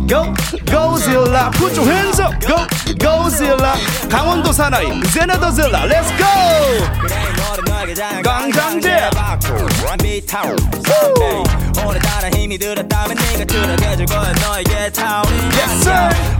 [0.08, 0.34] Go
[0.64, 2.56] Gozilla Put your hands up Go
[2.98, 3.74] Gozilla
[4.08, 4.88] 강원도 사나이.
[5.12, 6.26] 제네더질라 Let's go
[7.94, 9.10] 강장제.
[11.86, 15.88] 오늘따라 힘이 들었다면 네가 들어가줄 거야 너에게 타오르 yes,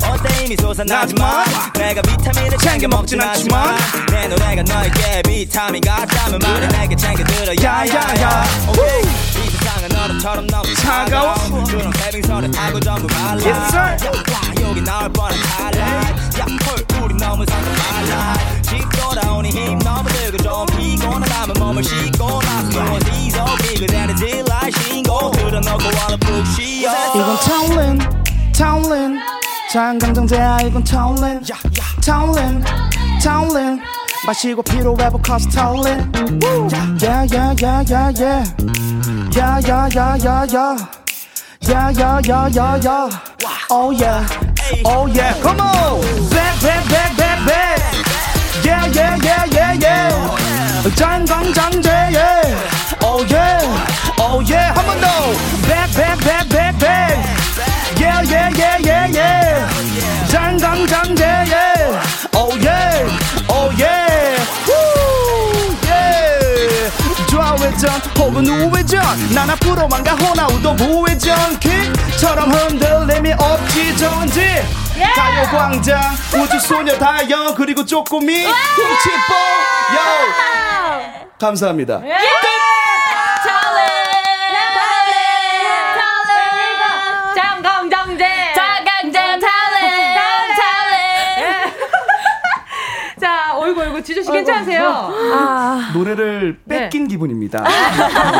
[0.04, 1.46] 어때 힘이 솟아나지만.
[1.74, 3.78] 내가 비타민을 챙겨 먹진 않지만.
[4.10, 8.44] 내 노래가 너에게 비타민 같다면 말해 내게 챙겨 들어 야야야
[9.36, 11.34] 이 세상은 얼음처럼 너무 차가워.
[11.66, 13.40] 그런 해빙선을 타고 전부 말라.
[13.42, 14.04] Yes,
[14.62, 15.78] 여기 나올 뻔한 탈락
[16.38, 18.57] 야헐 우리 너무 상큼 말라 집
[19.20, 25.84] 돌아오니 힘 너무 들고 좀 피곤하다면 몸을 씻고 나서 어디서 비그 대는 딜라이 신고 들어놓고
[25.84, 26.92] 와는 푹 쉬어.
[27.14, 27.98] 이건 타올린
[28.56, 29.18] 타올린.
[29.72, 31.42] 장강장제야 이건 타올린.
[32.04, 32.64] 타올린
[33.22, 33.80] 타올린.
[34.26, 36.10] 마시고 피로 회복 커서 타올린.
[37.02, 38.44] 야야야야야
[39.36, 40.76] 야야야야야.
[41.68, 43.08] 야야야야야.
[43.70, 44.26] Oh yeah,
[44.86, 46.00] oh yeah, come on!
[46.30, 47.87] Back, back, back, back, back!
[48.68, 50.10] Yeah yeah yeah yeah yeah
[51.00, 53.60] 장강장제 yeah oh yeah
[54.26, 55.06] oh yeah 한 번 더
[55.68, 57.16] back back back back back
[58.02, 59.48] yeah yeah yeah yeah yeah
[60.32, 63.08] 장강장제 yeah oh yeah
[63.56, 64.36] oh yeah
[64.68, 64.76] Woo,
[65.88, 66.90] yeah
[67.30, 67.88] 좌회전
[68.18, 69.00] 혹은 우회전
[69.34, 73.77] 난 앞으로만 가 호나우도 무회전 킥처럼 흔들림이 없지
[75.14, 76.00] 가요광장
[76.42, 79.36] 우주소녀 다영 그리고 쪼꼬미 훔치뽕
[79.94, 79.98] 요!
[81.38, 82.00] 감사합니다.
[82.00, 82.08] 장
[94.08, 95.12] 지조 씨 괜찮으세요?
[95.34, 95.90] 아.
[95.92, 97.62] 노래를 뺏긴 기분입니다.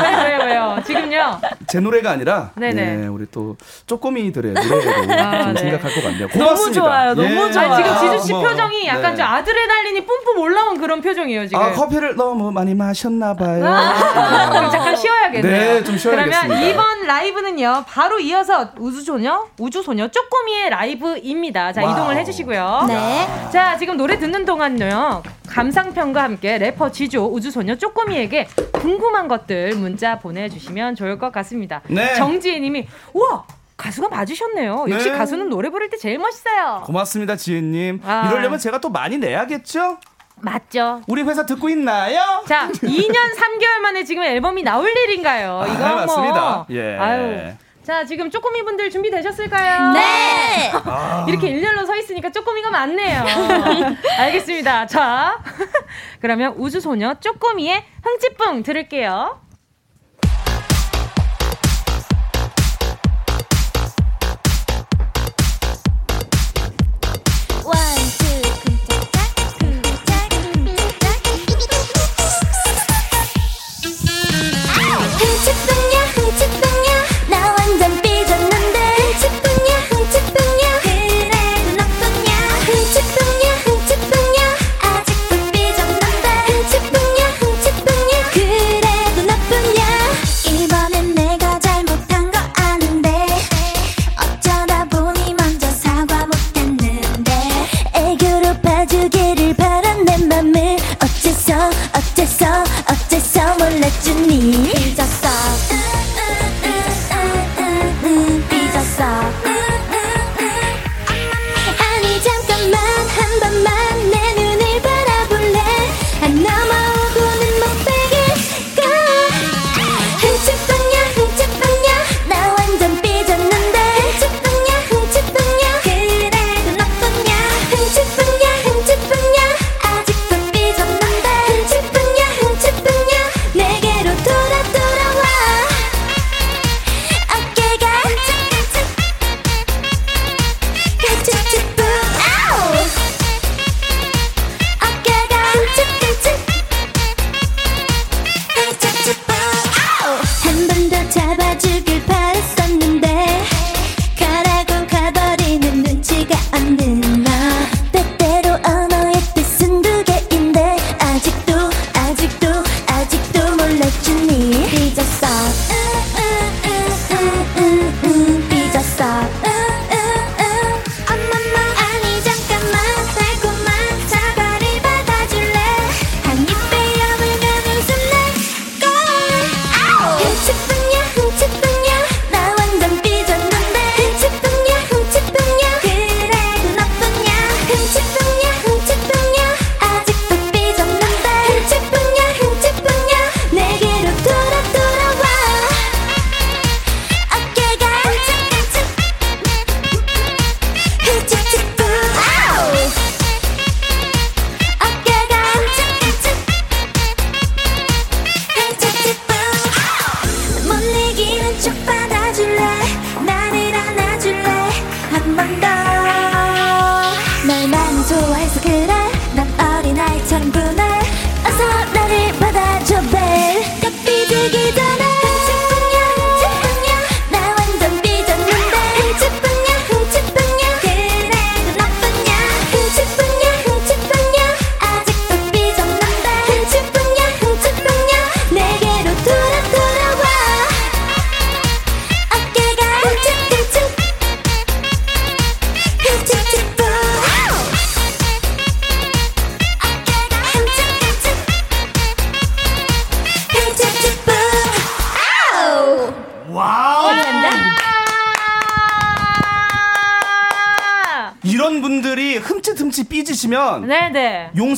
[0.02, 1.40] 왜요 왜요 왜요 지금요?
[1.66, 2.96] 제 노래가 아니라 네네.
[2.96, 3.54] 네, 우리 또
[3.86, 5.60] 쪼꼬미들의 노래로 아, 좀 네.
[5.60, 6.28] 생각할 것 같네요.
[6.28, 6.80] 너무 고맙습니다.
[6.80, 7.52] 좋아요, 너무 예.
[7.52, 7.72] 좋아요.
[7.72, 8.50] 아, 지금 지조 씨 고마워요.
[8.50, 9.16] 표정이 약간 네.
[9.18, 11.62] 좀 아드레날린이 뿜뿜 올라온 그런 표정이에요 지금.
[11.62, 13.60] 아 커피를 너무 많이 마셨나 봐요.
[13.60, 15.52] 그럼 잠깐 쉬어야겠네요.
[15.52, 16.46] 네, 좀 쉬어야겠습니다.
[16.46, 21.74] 그러면 이번 라이브는요, 바로 이어서 우주소녀, 우주소녀 쪼꼬미의 라이브입니다.
[21.74, 21.92] 자, 와우.
[21.92, 22.84] 이동을 해주시고요.
[22.88, 23.28] 네.
[23.52, 25.22] 자, 지금 노래 듣는 동안요,
[25.58, 31.82] 감상평과 함께 래퍼 지조, 우주소녀 쪼꼬미에게 궁금한 것들 문자 보내주시면 좋을 것 같습니다.
[31.88, 32.14] 네.
[32.14, 33.44] 정지혜 님이, 우와!
[33.76, 34.86] 가수가 맞으셨네요.
[34.88, 35.18] 역시 네.
[35.18, 36.82] 가수는 노래 부를 때 제일 멋있어요.
[36.84, 38.02] 고맙습니다, 지혜님.
[38.04, 38.28] 아.
[38.28, 39.98] 이러려면 제가 또 많이 내야겠죠?
[40.36, 41.02] 맞죠?
[41.08, 42.20] 우리 회사 듣고 있나요?
[42.46, 45.64] 자, 2년 3개월 만에 지금 앨범이 나올 일인가요?
[45.64, 45.96] 이거 아, 뭐.
[45.96, 46.66] 맞습니다.
[46.70, 46.96] 예.
[46.96, 47.52] 아유.
[47.88, 49.92] 자, 지금 쪼꼬미 분들 준비되셨을까요?
[49.92, 50.70] 네.
[51.26, 53.24] 이렇게 일렬로 서 있으니까 쪼꼬미가 많네요.
[54.18, 54.84] 알겠습니다.
[54.84, 55.42] 자,
[56.20, 59.40] 그러면 우주소녀 쪼꼬미의 흥찌뿡 들을게요.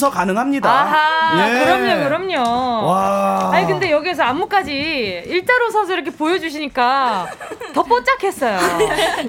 [0.00, 0.70] 용서 가능합니다.
[0.70, 1.64] 아하, 예.
[1.64, 2.59] 그럼요, 그럼요.
[4.40, 7.26] 안무까지 일자로 서서 이렇게 보여주시니까
[7.74, 8.58] 더 뽀짝했어요.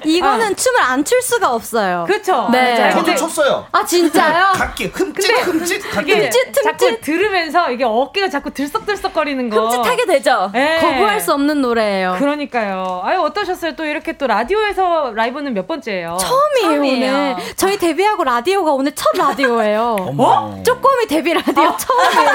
[0.04, 0.54] 이거는 아.
[0.54, 2.04] 춤을 안 출 수가 없어요.
[2.06, 2.48] 그렇죠.
[2.52, 2.74] 네.
[2.74, 2.92] 네.
[2.92, 3.66] 저도 췄어요.
[3.72, 4.52] 아 진짜요?
[4.54, 10.48] 각기 흠칫 흠칫 각기 흠칫 자꾸 들으면서 이게 어깨가 자꾸 들썩들썩거리는 거 흠칫하게 되죠.
[10.52, 10.78] 네.
[10.80, 12.16] 거부할 수 없는 노래예요.
[12.20, 13.02] 그러니까요.
[13.04, 13.74] 아유 어떠셨어요?
[13.74, 16.16] 또 이렇게 또 라디오에서 라이브는 몇 번째예요?
[16.20, 17.12] 처음이에요, 처음이에요.
[17.12, 17.36] 오늘.
[17.56, 19.96] 저희 데뷔하고 라디오가 오늘 첫 라디오예요.
[20.18, 20.62] 어?
[20.64, 21.76] 쪼꼬미 데뷔 라디오 어?
[21.76, 22.30] 처음이에요.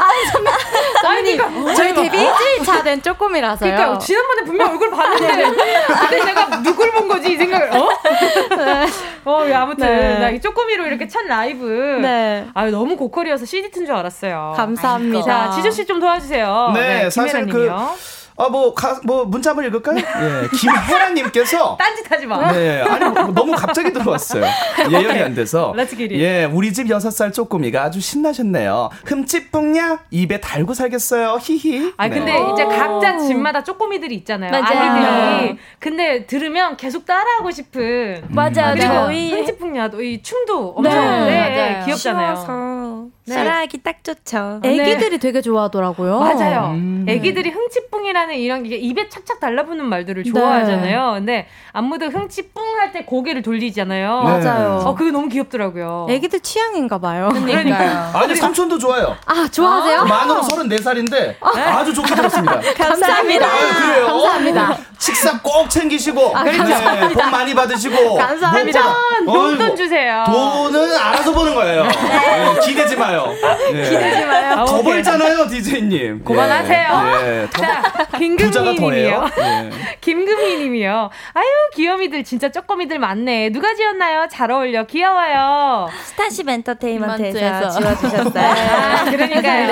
[0.00, 0.26] 아니,
[1.02, 3.74] 선배님, 저희 데뷔 1일차 된 쪼꼬미라서요.
[3.74, 5.42] 그러니까 지난번에 분명 얼굴 봤는데
[5.86, 7.88] 근데 제가 누굴 본 거지 이 생각을 어?
[8.56, 8.86] 네.
[9.24, 10.18] 어 아무튼 네.
[10.18, 11.64] 나이 쪼꼬미로 이렇게 첫 라이브
[12.02, 12.46] 네.
[12.54, 14.54] 아 너무 고퀄이어서 CD 튼 줄 알았어요.
[14.56, 15.24] 감사합니다.
[15.26, 16.72] 자 지조 씨 좀 도와주세요.
[16.74, 17.70] 네, 네 사실 그
[18.40, 19.98] 아, 뭐, 가, 뭐, 문자 한번 읽을까요?
[19.98, 20.48] 예.
[20.56, 21.76] 김혜라님께서.
[21.78, 22.50] 딴짓 하지 마.
[22.52, 22.80] 네.
[22.80, 24.44] 아니, 뭐, 너무 갑자기 들어왔어요.
[24.90, 25.74] 예열이 안 돼서.
[26.18, 26.44] 예.
[26.46, 28.90] 우리 집 6살 쪼꼬미가 아주 신나셨네요.
[29.04, 30.00] 흠칫 뿡냐?
[30.10, 31.38] 입에 달고 살겠어요.
[31.40, 31.92] 히히.
[31.98, 32.14] 아, 네.
[32.14, 34.50] 근데 이제 각자 집마다 쪼꼬미들이 있잖아요.
[34.50, 34.90] 맞아요.
[34.90, 35.58] 아이들이.
[35.78, 38.24] 근데 들으면 계속 따라하고 싶은.
[38.28, 38.74] 맞아요.
[38.74, 40.92] 그리고 저희 흠칫 뿡냐도 이 춤도 엄청
[41.26, 41.30] 네.
[41.30, 41.82] 네.
[41.84, 42.36] 귀엽잖아요.
[42.36, 42.90] 쉬워서.
[43.26, 43.36] 네.
[43.36, 44.60] 따라하기 딱 좋죠.
[44.64, 46.18] 애기들이 되게 좋아하더라고요.
[46.18, 46.72] 맞아요.
[46.74, 47.06] 음.
[47.08, 50.30] 애기들이 흥칫뿡이라는 하는 이런 게 입에 착착 달라붙는 말들을 네.
[50.30, 51.12] 좋아하잖아요.
[51.16, 54.22] 근데 안무도 흥치 뿡 할 때 고개를 돌리잖아요.
[54.24, 54.44] 네.
[54.44, 54.82] 맞아요.
[54.86, 56.06] 어 그게 너무 귀엽더라고요.
[56.08, 57.28] 애기들 취향인가 봐요.
[57.30, 58.10] 그러니까요.
[58.14, 59.16] 아니 삼촌도 좋아요.
[59.26, 60.00] 아 좋아하세요?
[60.00, 61.84] 아, 만으로 34살인데 아.
[61.84, 62.58] 주 좋게 들었습니다.
[62.74, 63.46] 감사합니다.
[63.46, 64.06] 아, 그래요.
[64.06, 64.78] 감사합니다.
[64.98, 68.80] 식사 꼭 챙기시고 아, 네, 복 많이 받으시고 감사합니다.
[69.26, 70.24] 돈 돈 주세요.
[70.26, 71.82] 돈은 알아서 버는 거예요.
[71.84, 73.26] 네, 기대지 마요.
[73.72, 73.82] 네.
[73.82, 74.64] 기대지 마요.
[74.64, 76.24] 더 벌잖아요, 디제이님.
[76.24, 77.02] 그만하세요.
[77.22, 77.48] 네.
[77.50, 77.82] 자,
[78.20, 79.30] 김금희님이요.
[79.36, 79.70] 네.
[80.00, 81.10] 김금희님이요.
[81.32, 83.50] 아유 귀요미들 진짜 쪼꼬미들 많네.
[83.50, 84.28] 누가 지었나요?
[84.30, 85.88] 잘 어울려 귀여워요.
[86.04, 88.44] 스타쉽 엔터테인먼트에서 지어주셨어요.
[88.46, 89.66] 아, 그러니까요.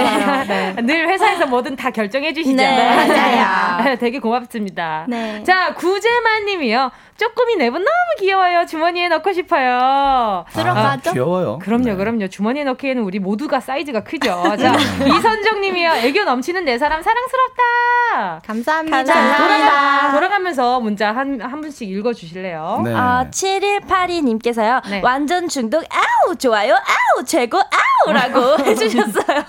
[0.46, 0.74] 네.
[0.74, 0.82] 네.
[0.82, 2.56] 늘 회사에서 뭐든 다 결정해 주시죠.
[2.56, 3.96] 네, 맞아요.
[4.00, 5.04] 되게 고맙습니다.
[5.08, 5.42] 네.
[5.44, 6.90] 자 구재만님이요.
[7.18, 8.64] 쪼꼬미 네분 너무 귀여워요.
[8.64, 10.44] 주머니에 넣고 싶어요.
[10.52, 11.10] 들어가죠?
[11.10, 11.58] 아, 귀여워요.
[11.58, 11.94] 그럼요, 네.
[11.96, 12.28] 그럼요.
[12.28, 14.44] 주머니에 넣기에는 우리 모두가 사이즈가 크죠.
[14.56, 15.94] 자, 이선정님이요.
[16.04, 18.40] 애교 넘치는 내 사람 사랑스럽다.
[18.46, 18.96] 감사합니다.
[18.98, 20.12] 감사합니다.
[20.12, 22.82] 돌아가, 면서 문자 한, 한 분씩 읽어주실래요?
[22.84, 22.94] 네.
[22.94, 24.88] 아, 7182님께서요.
[24.88, 25.00] 네.
[25.02, 29.44] 완전 중독, 아우, 좋아요, 아우, 최고, 아우 라고 해주셨어요.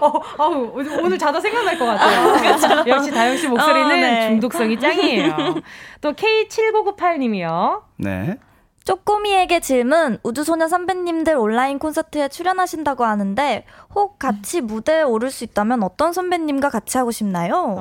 [0.00, 2.32] 어, 아우, 오늘 자다 생각날 것 같아요.
[2.40, 2.88] 그렇죠.
[2.88, 4.28] 역시 다영씨 목소리는 어, 네.
[4.28, 5.36] 중독성이 짱이에요.
[6.00, 7.84] 또 K7998 님이요.
[7.96, 8.38] 네.
[8.84, 10.18] 쪼꼬미에게 질문.
[10.22, 16.98] 우주소녀 선배님들 온라인 콘서트에 출연하신다고 하는데 혹 같이 무대에 오를 수 있다면 어떤 선배님과 같이
[16.98, 17.76] 하고 싶나요?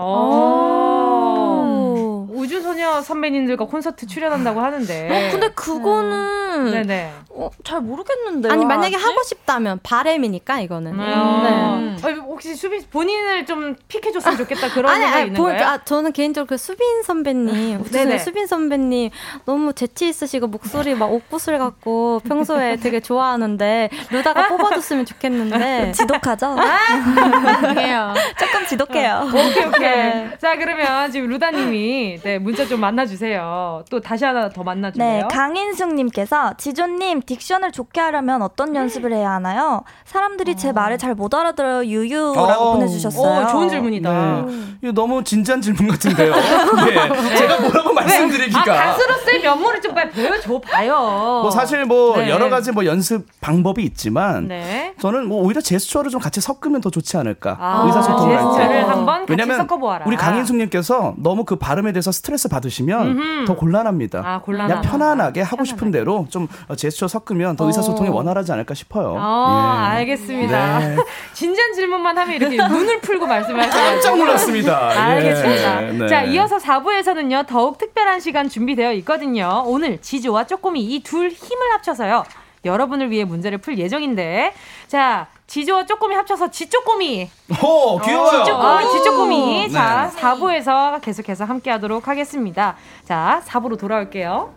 [2.34, 5.10] 우주소녀 선배님들과 콘서트 출연한다고 하는데.
[5.10, 6.82] 어, 근데 그거는 네.
[6.82, 7.14] 네네.
[7.30, 8.50] 어, 잘 모르겠는데.
[8.50, 9.06] 아니 만약에 하지?
[9.06, 10.94] 하고 싶다면 바램이니까 이거는.
[10.94, 10.98] 음.
[11.44, 12.08] 네.
[12.08, 15.66] 아, 혹시 수빈 본인을 좀 픽해줬으면 좋겠다 그런 아니, 생각이 있는 거예요?
[15.66, 19.10] 아, 저는 개인적으로 그 수빈 선배님, 우주소녀 수빈 선배님
[19.46, 26.56] 너무 재치 있으시고 목소리 막 옥구슬 같고 평소에 되게 좋아하는데 루다가 뽑아줬으면 좋겠는데 지독하죠?
[26.58, 28.14] 아니에요.
[28.40, 29.16] 조금 지독해요.
[29.16, 29.80] 어, 오케이 오케이.
[29.82, 30.38] 네.
[30.40, 33.84] 자 그러면 지금 루다님이 네, 문자 좀 만나주세요.
[33.90, 35.08] 또 다시 하나 더 만나주세요.
[35.08, 39.84] 네, 강인숙님께서 지조님 딕션을 좋게 하려면 어떤 연습을 해야 하나요?
[40.06, 40.56] 사람들이 어.
[40.56, 41.86] 제 말을 잘 못 알아들어요.
[41.86, 42.74] 유유라고 어.
[42.76, 43.46] 보내주셨어요.
[43.46, 44.12] 오, 좋은 질문이다.
[44.46, 44.54] 네.
[44.84, 46.32] 이거 너무 진지한 질문 같은데요.
[46.86, 47.36] 네.
[47.36, 48.62] 제가 뭐라고 말씀드리기가.
[48.62, 51.40] 아, 가수로서의 면모를 좀 빨리 보여줘 봐요.
[51.42, 52.30] 뭐 사실 뭐 네.
[52.30, 54.94] 여러 가지 뭐 연습 방법이 있지만 네.
[55.02, 57.58] 저는 뭐 오히려 제스처를 좀 같이 섞으면 더 좋지 않을까.
[57.60, 60.06] 아, 의사소통을 제스처를 한번 같이 섞어보아라.
[60.08, 63.46] 우리 강인숙님께서 너무 그 발음에 대해서 스트레스 받으시면 음흠.
[63.46, 64.22] 더 곤란합니다.
[64.26, 64.82] 아, 곤란하다.
[64.82, 65.70] 그냥 편안하게 하고 편안하게.
[65.70, 68.14] 싶은 대로 좀 제스처 섞으면 더 의사소통이 어.
[68.14, 69.16] 원활하지 않을까 싶어요.
[69.20, 69.98] 어, 예.
[69.98, 70.80] 알겠습니다.
[70.80, 70.98] 네.
[71.34, 74.92] 진지한 질문만 하면 이렇게 눈을 풀고 말씀하셔서 깜짝 놀랐습니다.
[74.94, 74.98] 예.
[74.98, 75.82] 알겠습니다.
[75.82, 76.08] 네.
[76.08, 77.48] 자, 이어서 4부에서는요.
[77.48, 79.64] 더욱 특별한 시간 준비되어 있거든요.
[79.66, 82.24] 오늘 지조와 쪼꼬미 이 둘 힘을 합쳐서요.
[82.66, 84.54] 여러분을 위해 문제를 풀 예정인데
[84.88, 87.28] 자 지조와 쪼꼬미 합쳐서 지쪼꼬미.
[87.64, 88.44] 오, 귀여워요.
[88.44, 89.68] 지쪼꼬미, 아, 지쪼꼬미.
[89.68, 89.70] 네.
[89.70, 92.76] 자, 4부에서 계속해서 함께 하도록 하겠습니다.
[93.04, 94.54] 자, 4부로 돌아올게요.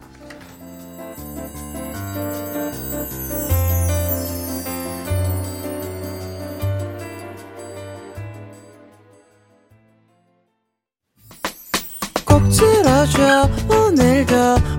[12.26, 14.34] 꼭 들어줘 오늘도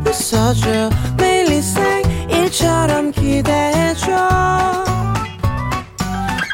[0.05, 1.43] 웃어줘 매일
[2.30, 4.93] 일처럼 기대해줘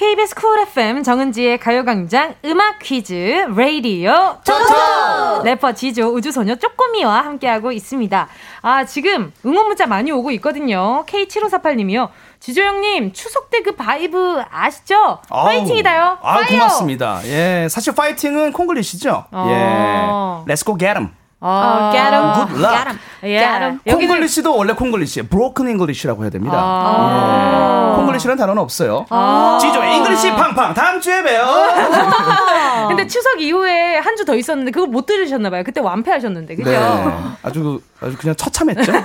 [0.00, 3.12] KBS 쿨 FM 정은지의 가요광장 음악 퀴즈
[3.54, 8.28] 레이디오 토토 래퍼 지조 우주소녀 쪼꼬미와 함께하고 있습니다.
[8.62, 11.04] 아 지금 응원 문자 많이 오고 있거든요.
[11.06, 12.08] K7548님이요.
[12.40, 15.18] 지조 형님 추석 때 그 vibe 아시죠?
[15.28, 16.16] 아우, 파이팅이다요.
[16.22, 17.20] 아 고맙습니다.
[17.26, 19.26] 예 사실 파이팅은 콩글리시죠.
[19.30, 20.44] 어.
[20.46, 21.10] 예 Let's go get 'em.
[21.42, 22.32] 어, get him.
[22.34, 22.76] Good luck.
[22.76, 22.98] Get him.
[23.22, 23.78] Yeah.
[23.84, 26.56] 콩글리시도 원래 콩글리시, broken English라고 해야 됩니다.
[26.58, 27.96] 아~ 예.
[27.96, 29.04] 콩글리시라는 단어는 없어요.
[29.10, 31.44] 아~ 지조 잉글리시 팡팡 다음 주에 봬요.
[32.88, 35.62] 근데 추석 이후에 한 주 더 있었는데 그거 못 들으셨나 봐요.
[35.64, 36.70] 그때 완패하셨는데 그죠?
[36.70, 36.76] 네.
[37.42, 38.92] 아주 아주 그냥 처참했죠.
[38.92, 39.02] 네.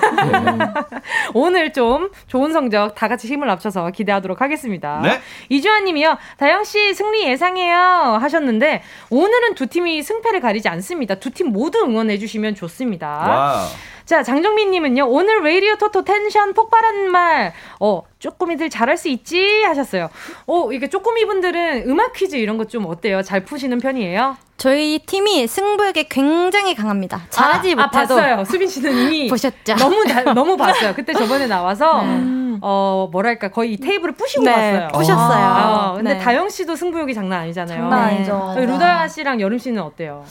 [1.34, 5.00] 오늘 좀 좋은 성적 다 같이 힘을 합쳐서 기대하도록 하겠습니다.
[5.02, 5.22] 네?
[5.50, 6.18] 이주환님이요.
[6.38, 11.16] 다영 씨 승리 예상해요 하셨는데 오늘은 두 팀이 승패를 가리지 않습니다.
[11.16, 13.08] 두 팀 모두 응원해 주 시면 좋습니다.
[13.08, 13.68] 와우.
[14.06, 19.64] 자, 장정민님은요, 오늘 레이디오 토토 텐션 폭발한 말, 어, 쪼꼬미들 잘할 수 있지?
[19.64, 20.10] 하셨어요.
[20.46, 23.24] 어, 이게 쪼꼬미 분들은 음악 퀴즈 이런 거좀 어때요?
[23.24, 24.38] 잘 푸시는 편이에요?
[24.58, 27.24] 저희 팀이 승부욕에 굉장히 강합니다.
[27.32, 28.14] 잘하지 아, 아 못해도.
[28.14, 28.46] 아, 봤어요.
[28.46, 29.28] 수빈 씨는 이미.
[29.28, 29.76] 보셨죠?
[29.76, 30.04] 너무,
[30.36, 30.94] 너무 봤어요.
[30.94, 32.58] 그때 저번에 나와서, 네.
[32.62, 34.88] 어, 뭐랄까, 거의 테이블을 부시고 네, 봤어요.
[34.94, 35.46] 부셨어요.
[35.48, 36.20] 어, 근데 네.
[36.20, 37.80] 다영 씨도 승부욕이 장난 아니잖아요.
[37.80, 38.54] 장난 아니죠.
[38.56, 40.24] 루다 씨랑 여름 씨는 어때요?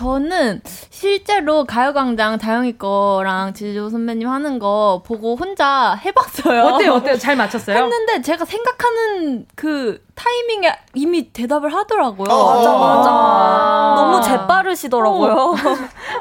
[0.00, 6.62] 저는 실제로 가요광장 다영이 거랑 지조 선배님 하는 거 보고 혼자 해봤어요.
[6.62, 6.92] 어때요?
[6.94, 7.18] 어때요?
[7.18, 7.76] 잘 맞췄어요?
[7.84, 12.28] 했는데 제가 생각하는 그 타이밍에 이미 대답을 하더라고요.
[12.28, 13.10] 어, 맞아, 맞아.
[13.10, 15.32] 아~ 너무 재빠르시더라고요.
[15.32, 15.54] 어.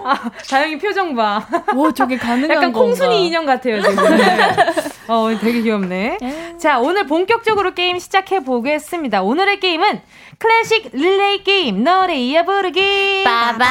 [0.06, 1.46] 아, 다영이 표정 봐.
[1.76, 2.80] 와, 저게 가능한 약간 건가?
[2.80, 3.98] 콩순이 인형 같아요, 지금.
[5.10, 6.18] 어, 되게 귀엽네.
[6.22, 6.58] 예.
[6.58, 9.22] 자, 오늘 본격적으로 게임 시작해 보겠습니다.
[9.22, 10.02] 오늘의 게임은
[10.38, 13.68] 클래식 릴레이 게임 노래 이어 부르기 빠밤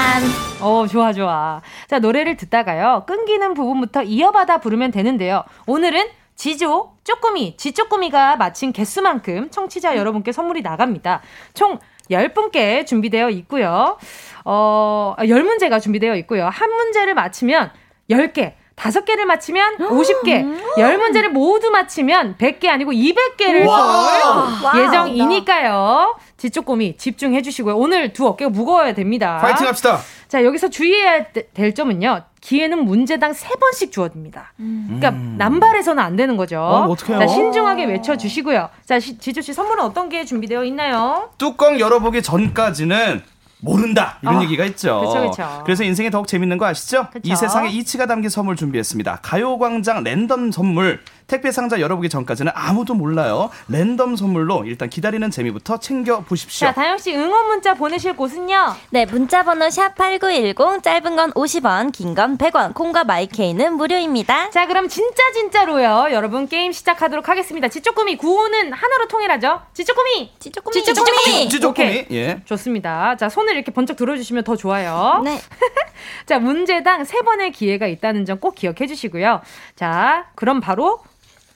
[0.60, 6.08] 어 좋아 좋아 자 노래를 듣다가요 끊기는 부분부터 이어받아 부르면 되는데요 오늘은
[6.38, 11.20] 지조 쪼꼬미 지쪼꼬미가 마친 개수만큼 청취자 여러분께 선물이 나갑니다
[11.52, 11.80] 총
[12.10, 13.98] 10분께 준비되어 있고요
[14.44, 17.72] 어 10문제가 준비되어 있고요 한 문제를 맞히면
[18.08, 20.62] 10개 다섯 개를 맞히면 50개, 음.
[20.78, 26.16] 열 문제를 모두 맞히면 100개 아니고 200개를 쏠 예정이니까요.
[26.36, 27.76] 지쪼꼬미 집중해 주시고요.
[27.76, 29.38] 오늘 두 어깨가 무거워야 됩니다.
[29.42, 29.98] 파이팅 합시다.
[30.28, 32.22] 자, 여기서 주의해야 될 점은요.
[32.40, 34.52] 기회는 문제당 세 번씩 주어집니다.
[34.60, 34.84] 음.
[34.86, 35.34] 그러니까 음.
[35.38, 36.60] 남발해서는 안 되는 거죠.
[36.60, 36.96] 어?
[36.96, 38.68] 자, 신중하게 외쳐 주시고요.
[38.84, 41.30] 자, 지조 씨 선물은 어떤 게 준비되어 있나요?
[41.38, 43.22] 뚜껑 열어보기 전까지는
[43.60, 45.00] 모른다 이런 어, 얘기가 있죠.
[45.00, 45.62] 그쵸, 그쵸.
[45.64, 47.08] 그래서 인생이 더욱 재밌는 거 아시죠?
[47.12, 47.20] 그쵸.
[47.24, 49.18] 이 세상에 이치가 담긴 선물 준비했습니다.
[49.22, 53.50] 가요광장 랜덤 선물 택배 상자 열어보기 전까지는 아무도 몰라요.
[53.68, 56.66] 랜덤 선물로 일단 기다리는 재미부터 챙겨 보십시오.
[56.68, 58.74] 자, 다영 씨 응원 문자 보내실 곳은요?
[58.90, 62.72] 네, 문자 번호 샵8910 짧은 건 50원, 긴 건 100원.
[62.74, 64.48] 콩과 마이케이는 무료입니다.
[64.50, 66.08] 자, 그럼 진짜 진짜로요.
[66.12, 67.68] 여러분 게임 시작하도록 하겠습니다.
[67.68, 69.60] 지쪼꼬미 구호는 하나로 통일하죠.
[69.74, 70.32] 지쪼꼬미.
[70.38, 70.72] 지쪼꼬미.
[70.82, 71.48] 지쪼꼬미.
[71.50, 72.06] 지쪼꼬미.
[72.10, 72.40] 예.
[72.46, 73.16] 좋습니다.
[73.16, 75.20] 자, 손을 이렇게 번쩍 들어 주시면 더 좋아요.
[75.22, 75.38] 네.
[76.24, 79.40] 자, 문제당 3번의 기회가 있다는 점 꼭 기억해 주시고요.
[79.74, 81.00] 자, 그럼 바로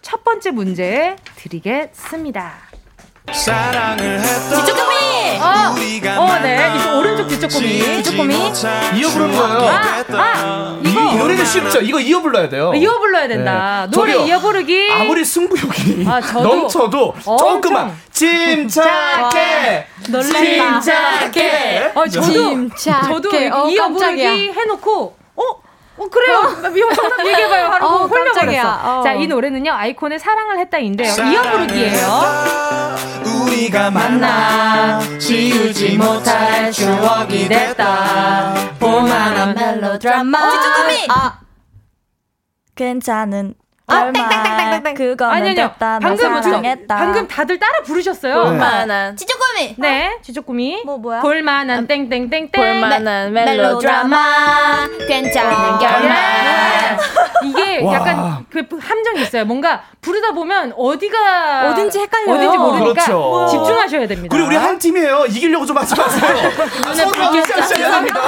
[0.02, 2.54] 첫 번째 문제 드리겠습니다.
[3.32, 5.38] 사랑을 했던 뒤쪽 꼬미!
[5.40, 6.92] 어, 어, 네.
[6.98, 7.78] 오른쪽 뒤쪽 꼬미.
[7.78, 8.34] 뒤쪽 꼬미.
[8.34, 9.68] 이어 부르는 거예요.
[9.68, 11.00] 아, 아, 이거.
[11.00, 11.80] 이 노래는 쉽죠?
[11.80, 12.72] 이거 이어 불러야 돼요.
[12.74, 13.86] 이어 불러야 된다.
[13.88, 13.96] 네.
[13.96, 14.90] 노래 이어 부르기.
[14.92, 19.86] 아무리 승부욕이 아, 넘쳐도 조금만 침착해.
[20.08, 20.24] 놀랄
[20.80, 21.92] 침착해.
[21.94, 23.06] 어, 저도, 침착해.
[23.08, 24.22] 저도 어, 이어 부르기
[24.52, 25.42] 해놓고, 어?
[25.98, 26.38] 어, 그래요.
[26.38, 26.48] 어.
[26.48, 26.76] 정답
[27.26, 27.66] 얘기해봐요.
[27.66, 29.00] 하루 어, 홀려버렸어.
[29.00, 29.02] 어.
[29.02, 31.12] 자, 이 노래는요, 아이콘의 사랑을 했다인데요.
[31.12, 32.06] 이어 부르기예요.
[33.44, 38.54] 우리가 만나 지우지 못할 추억이 됐다.
[38.78, 40.38] 볼만한 멜로드라마.
[40.38, 41.06] 어, 쭈꾸미!
[41.10, 41.38] 아.
[42.74, 43.54] 괜찮은
[43.86, 44.94] 아, 땡땡땡땡땡.
[44.94, 45.68] 그거는 아니, 아니요.
[45.68, 45.98] 됐다.
[46.00, 46.96] 방금 정했다.
[46.96, 48.34] 방금 다들 따라 부르셨어요.
[48.44, 49.16] 볼만한.
[49.16, 49.74] 지조꾸미.
[49.78, 50.82] 네, 지조꾸미.
[50.84, 51.20] 뭐 뭐야?
[51.20, 52.50] 볼만한 땡땡땡땡.
[52.52, 54.88] 볼만한 멜로드라마.
[55.08, 56.98] 괜찮은 결말.
[57.44, 57.94] 이게 와.
[57.94, 59.44] 약간 그 함정이 있어요.
[59.44, 62.36] 뭔가 부르다 보면 어디가 어딘지 헷갈려요.
[62.36, 63.46] 어딘지 모르니까 그렇죠.
[63.50, 64.34] 집중하셔야 됩니다.
[64.34, 65.26] 그리고 우리 한 팀이에요.
[65.26, 66.50] 이기려고 좀 하지 마세요.
[66.94, 68.20] 서로 으쌰으쌰 합니다.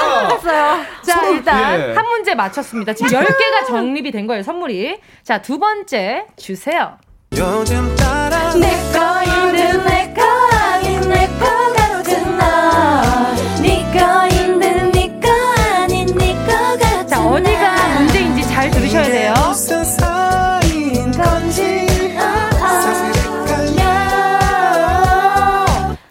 [1.02, 1.94] 자, 일단 예.
[1.94, 2.94] 한 문제 맞췄습니다.
[2.94, 4.98] 지금 10개가 정립이 된 거예요, 선물이.
[5.22, 6.97] 자, 두 번째 주세요.
[7.36, 15.28] 요즘 따라 내 거인 내 거인 내 거 가 로든 너네 거인 듯네거
[15.82, 16.47] 아닌 네거
[16.78, 19.34] 같은 자, 어디가 문제인지 잘 들으셔야 돼요.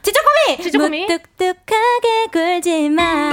[0.01, 0.57] 지조꼬미!
[0.63, 1.05] 지조꼬미!
[1.07, 3.31] 무뚝뚝하게 굴지 마.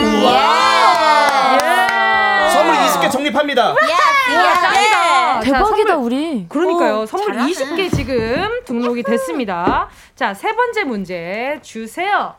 [2.52, 3.74] 선물 20개 적립합니다.
[3.82, 4.34] 예.
[4.34, 5.09] 예.
[5.40, 6.46] 대박이다 우리.
[6.48, 7.00] 그러니까요.
[7.00, 7.52] 오, 선물 잘하네.
[7.52, 9.88] 20개 지금 등록이 됐습니다.
[10.14, 12.34] 자, 세 번째 문제 주세요.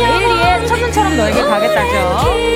[0.00, 2.52] 에일리의 첫눈처럼 너에게 가겠다죠.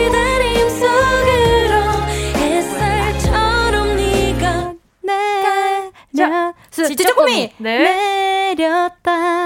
[6.16, 8.54] 자, 지조꾸미 네.
[8.56, 9.44] 내렸다.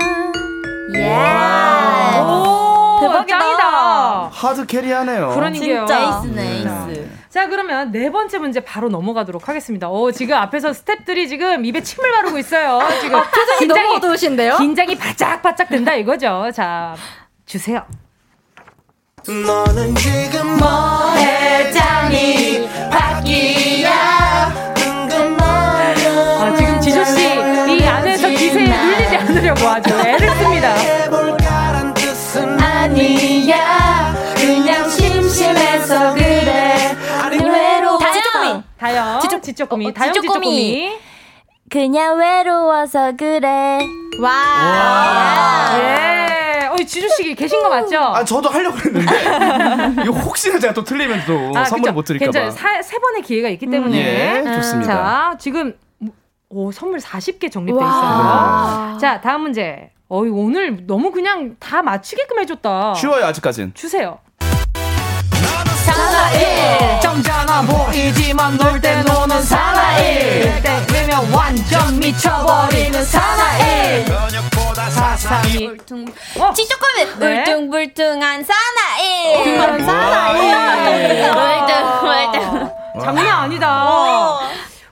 [0.94, 2.20] 예.
[2.20, 4.28] 오, 대박이다.
[4.32, 5.30] 하드 캐리하네요.
[5.30, 5.86] 그러니까요.
[5.86, 6.66] 진짜 에이스네, 에이스.
[7.30, 9.88] 자, 그러면 네 번째 문제 바로 넘어가도록 하겠습니다.
[9.88, 12.80] 어, 지금 앞에서 스탭들이 지금 입에 침을 바르고 있어요.
[13.00, 14.56] 지금 아, 표정이 긴장이, 너무 어두우신데요?
[14.58, 16.50] 긴장이 바짝바짝 된다 이거죠.
[16.52, 16.96] 자,
[17.46, 17.86] 주세요.
[19.28, 24.19] 너는 지금 뭐해 짱이 바뀌야
[39.50, 40.98] 지조, 지조꾸미 다영 지조꾸미
[41.68, 43.78] 그냥 외로워서 그래
[44.20, 45.78] 와, 와.
[45.78, 46.66] 예.
[46.66, 47.98] 어, 지주 씨 계신 거 맞죠?
[47.98, 49.00] 아, 저도 하려고 했는데.
[50.02, 52.30] 이거 혹시나 제가 또 틀리면 또 아, 선물 못 드릴까봐.
[52.30, 52.82] 괜찮아요.
[52.82, 54.40] 세 번의 기회가 있기 때문에.
[54.40, 54.92] 음, 예, 좋습니다.
[54.92, 55.76] 자, 지금,
[56.48, 58.98] 오, 선물 40개 정립돼 있어요.
[59.00, 59.90] 자, 다음 문제.
[60.08, 62.94] 어이, 오늘 너무 그냥 다 맞추게끔 해줬다.
[62.94, 63.72] 쉬워요, 아직까진.
[63.74, 64.18] 주세요.
[65.92, 67.00] 사나이.
[67.00, 70.62] 점잖아 보이지만 놀 때 노는 사나이.
[70.86, 74.04] 때면 완전 미쳐버리는 사나이.
[74.04, 76.06] 근육보다 사삼이 울퉁
[76.38, 76.52] 어?
[76.52, 77.40] 지조금은 네?
[77.40, 79.44] 울퉁불퉁한 사나이.
[79.44, 80.40] 그런 사나이.
[80.40, 81.30] 울퉁불퉁
[83.02, 84.38] 장난 아니다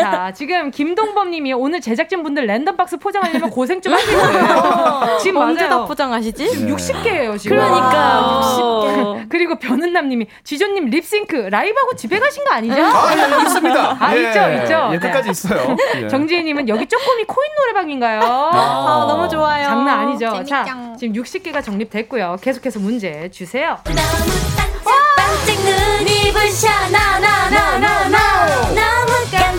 [0.00, 5.18] 자, 지금 김동범님이 오늘 제작진 분들 랜덤 박스 포장하려면 고생 좀 하실 거예요.
[5.20, 6.50] 지금 언제 다 포장하시지?
[6.50, 7.56] 지금 60개예요 지금.
[7.58, 9.28] 그러니까 60개.
[9.28, 12.82] 그리고 변은남님이 지조님 립싱크 라이브하고 집에 가신 거 아니죠?
[12.82, 13.96] 아, 예, 있습니다.
[14.00, 14.90] 아, 예, 있죠, 있죠.
[14.92, 15.76] 예, 끝까지 있어요.
[16.02, 16.08] 예.
[16.08, 18.20] 정지혜님은 여기 쪼꼬미 코인 노래방인가요?
[18.52, 19.64] 아, 너무 좋아요.
[19.64, 20.30] 장난 아니죠.
[20.32, 20.44] 재밌죠.
[20.48, 22.38] 자, 지금 60개가 정립됐고요.
[22.40, 23.78] 계속해서 문제 주세요.
[23.84, 29.51] 반짝 눈이 부셔 나나나나나 너무 깜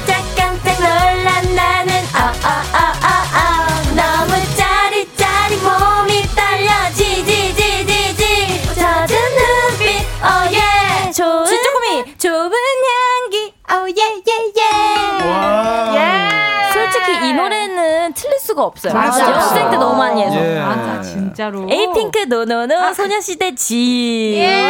[18.64, 18.94] 수가 없어요.
[18.94, 19.32] 맞아.
[19.32, 20.36] 연습생 때 너무 많이 해서.
[20.36, 20.60] 예.
[20.60, 21.68] 맞아, 진짜로.
[21.70, 22.94] 에이핑크 노노노 아.
[22.94, 24.36] 소녀시대 지.
[24.38, 24.64] 예.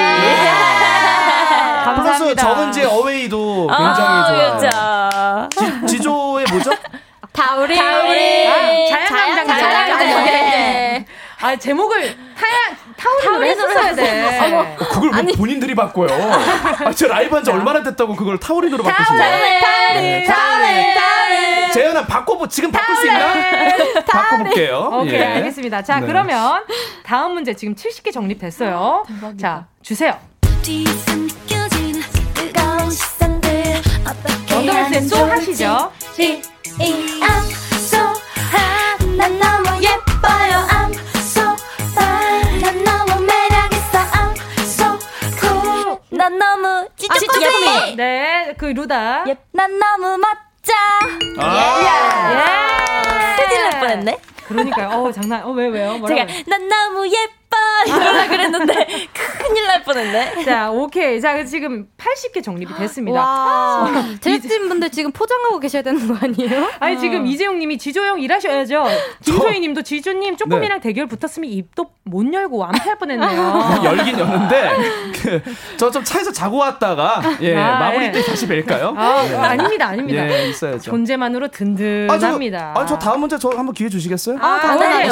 [1.84, 2.42] 플러스 감사합니다.
[2.44, 5.50] 정은지의 어웨이도 아, 굉장히 좋아요.
[5.50, 5.88] 그렇죠.
[5.88, 6.72] 지, 지조의 뭐죠?
[7.34, 8.48] 다우리 다우리.
[8.48, 11.06] 아, 자연광장, 자연광장.
[11.44, 11.50] 네.
[11.50, 14.54] 아, 제목을 타야, 타오르로 했었어야 돼.
[14.56, 15.34] 어, 그걸 왜 아니.
[15.34, 16.08] 본인들이 바꿔요?
[16.86, 19.60] 아, 제 라이브 한지 얼마나 됐다고 그걸 타오린으로 바꾸신 거예요?
[19.60, 21.72] 타오린, 타오린, 타오린.
[21.74, 23.34] 재현아, 바꿔보, 지금 바꿀 수 있나?
[24.06, 24.90] 바꿔볼게요.
[24.94, 25.26] 오케이, 예.
[25.26, 25.82] 알겠습니다.
[25.82, 26.08] 자, 네.
[26.08, 26.64] 그러면
[27.04, 29.04] 다음 문제 지금 70개 정립됐어요.
[29.22, 30.18] 아, 자, 주세요.
[34.50, 35.92] 원더걸스의 쏘 하시죠.
[46.84, 49.26] 난 너무 찌찌꾸미 네그 루다.
[49.28, 49.38] 예.
[49.52, 50.74] 난 너무 멋져.
[51.40, 52.26] 아~
[53.40, 53.46] 예.
[53.46, 54.18] 큰일 날 뻔했네.
[54.48, 54.90] 그러니까요.
[54.90, 55.44] 어 장난.
[55.44, 55.98] 어왜 왜요?
[55.98, 57.58] 뭐라고 제가 난 너무 예뻐.
[57.86, 59.08] 이러려 그랬는데
[59.94, 60.44] 뻔했네.
[60.46, 61.22] 자, 오케이.
[61.22, 63.20] 자, 지금 80개 정립이 됐습니다.
[63.20, 63.92] 와.
[64.20, 66.70] 제작진 분들 지금 포장하고 계셔야 되는 거 아니에요?
[66.80, 68.86] 아니, 지금 이재용 님이 지조형 일하셔야죠.
[69.24, 70.90] 김소희 님도 지조님 조금이랑 네.
[70.90, 73.82] 대결 붙었으면 입도 못 열고 완패할 뻔했네요.
[73.86, 74.72] 열긴 였는데,
[75.22, 75.42] 그,
[75.78, 78.24] 저좀 차에서 자고 왔다가, 예, 아, 마무리 때 예.
[78.24, 78.94] 다시 뵐까요?
[78.98, 79.36] 아, 예.
[79.36, 80.30] 아닙니다, 아닙니다.
[80.30, 80.92] 예, 있어야죠.
[80.92, 82.72] 존재만으로 든든합니다.
[82.72, 84.38] 아, 저, 아, 저 다음 문제 저 한번 기회 주시겠어요?
[84.42, 84.64] 아.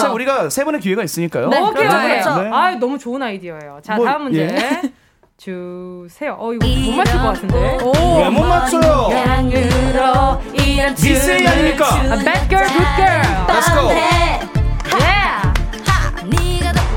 [0.02, 1.50] 어, 우리가 세 번의 기회가 있으니까요.
[1.50, 2.22] 네, 오케이, 오케이.
[2.22, 2.42] 그렇죠.
[2.42, 2.50] 네.
[2.52, 3.80] 아, 너무 좋은 아이디어예요.
[3.82, 4.48] 자, 뭐, 다음 문제.
[4.72, 4.92] 예.
[5.38, 6.36] 주세요.
[6.40, 7.58] 어, 이거 못 맞출 것 같은데.
[7.58, 9.10] 왜 못 맞춰요?
[11.02, 11.86] 미스 아닙니까?
[12.24, 13.22] Bad girl, good girl.
[13.48, 13.90] Let's go.
[13.92, 15.52] Yeah.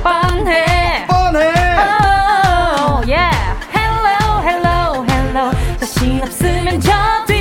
[0.02, 1.06] 뻔해.
[1.08, 1.52] 뻔해.
[1.78, 3.32] Oh, yeah.
[3.72, 5.50] Hello, hello, hello.
[5.80, 7.33] 자신 없으면 저뒤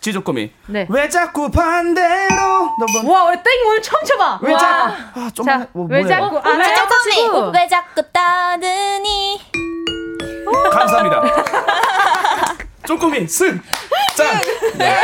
[0.00, 0.52] 지조꼬미.
[0.66, 0.86] 네.
[0.88, 3.12] 왜 자꾸 반대로 넘어.
[3.12, 4.38] 와, 우리 땡 오늘 처음 쳐봐.
[4.42, 4.92] 왜 자꾸.
[5.20, 5.44] 아, 좀.
[5.44, 6.38] 자, 뭐, 왜 자꾸.
[6.38, 7.52] 아, 왜 자꾸.
[7.54, 9.40] 왜 자꾸 떠드니.
[10.70, 11.22] 감사합니다.
[12.88, 13.60] 쪼꼬미 승.
[14.16, 14.40] 짠.
[14.78, 14.96] 네.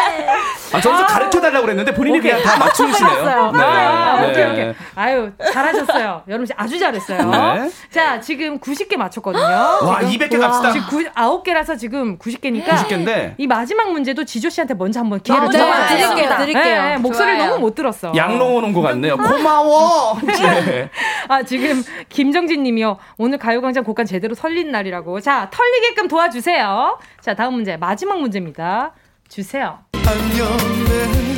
[0.72, 2.32] 아, 저는 좀 가르쳐 달라고 그랬는데 본인이 오케이.
[2.32, 3.52] 그냥 다 맞추시네요.
[3.52, 3.62] 네.
[3.62, 4.30] 아, 네.
[4.30, 4.74] 오케이, 오케이.
[4.94, 6.22] 아유, 잘하셨어요.
[6.26, 7.30] 여러분 아주 잘했어요.
[7.30, 7.70] 네.
[7.90, 9.44] 자, 지금 90개 맞췄거든요.
[9.44, 10.72] 와, 200개 갑시다.
[10.72, 11.04] 지금 9,
[11.44, 16.36] 9개라서 지금 90개니까 90개인데 이 마지막 문제도 지조 씨한테 먼저 한번 기회를 아, 네, 드릴게요.
[16.38, 16.82] 드릴게요.
[16.82, 18.12] 네, 목소리를 너무 못 들었어.
[18.16, 19.16] 양롱 오는 것 같네요.
[19.20, 20.18] 고마워.
[20.24, 20.88] 네.
[21.28, 22.96] 아, 지금 김정진 님이요.
[23.18, 25.20] 오늘 가요광장 곡간 제대로 설린 날이라고.
[25.20, 26.98] 자, 털리게끔 도와주세요.
[27.24, 27.76] 자, 다음 문제.
[27.78, 28.92] 마지막 문제입니다.
[29.28, 29.78] 주세요.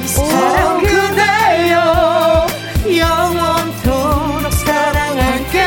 [0.06, 2.46] 사랑 그대여
[2.98, 5.64] 영원토록 사랑할게요.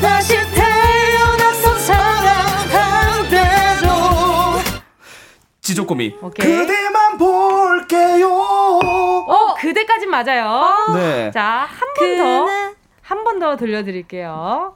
[0.00, 3.90] 다시 태어나서 사랑한 대로.
[5.60, 6.16] 지조꼬미.
[6.38, 8.28] 그대만 볼게요.
[8.30, 10.94] 어 그대까진 맞아요.
[10.94, 11.30] 네.
[11.32, 12.46] 자 한 번 더
[13.02, 14.74] 한 번 더 들려드릴게요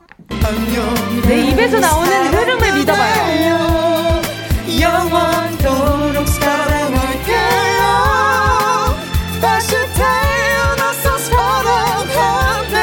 [1.26, 4.22] 내 입에서 나오는 흐름을 믿어봐요.
[4.80, 7.36] 영원토록 사랑할게요.
[9.40, 12.76] 다시 태어나서 사랑한대로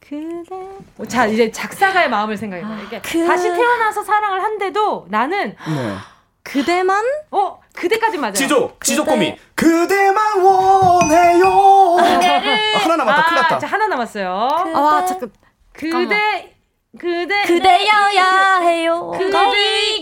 [0.00, 2.84] 그대 자 이제 작사가의 마음을 생각해봐요.
[2.84, 3.26] 이게 그...
[3.26, 5.96] 다시 태어나서 사랑을 한데도 나는 네.
[6.42, 7.04] 그대만?
[7.30, 8.34] 어 그대까지 맞아요.
[8.34, 11.96] 지조 지조 꼬미 그대만 원해요.
[12.00, 13.24] 아, 하나 남았다.
[13.24, 13.58] 큰일 났다.
[13.60, 14.48] 자, 하나 남았어요.
[14.64, 14.76] 그대...
[14.76, 15.30] 아 잠깐.
[15.72, 16.54] 그대
[16.98, 19.12] 그대 그대여야 해요.
[19.16, 19.38] 그대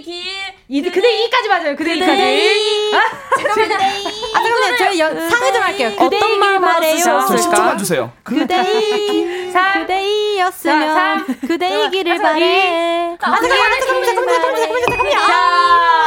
[0.03, 0.25] 길.
[0.69, 1.77] 이 그대 이까지 맞아요.
[1.77, 2.93] 그대 이까지.
[2.95, 3.75] 아, 잠깐만요.
[3.75, 4.77] 아.
[4.79, 5.93] 저희 연, 상의 좀 할게요.
[5.99, 7.05] 어떤 말 말해요?
[7.05, 8.11] 저 10초만 주세요.
[8.23, 13.17] 그대 이 그대이였으면 그대이기를 바래.
[13.21, 13.81] 아, 잠깐만요.
[13.81, 14.07] 잠깐만요.
[14.07, 14.41] 잠깐만요.
[14.41, 14.87] 잠깐만요.
[14.87, 15.19] 잠깐만요.
[15.27, 16.00] 자,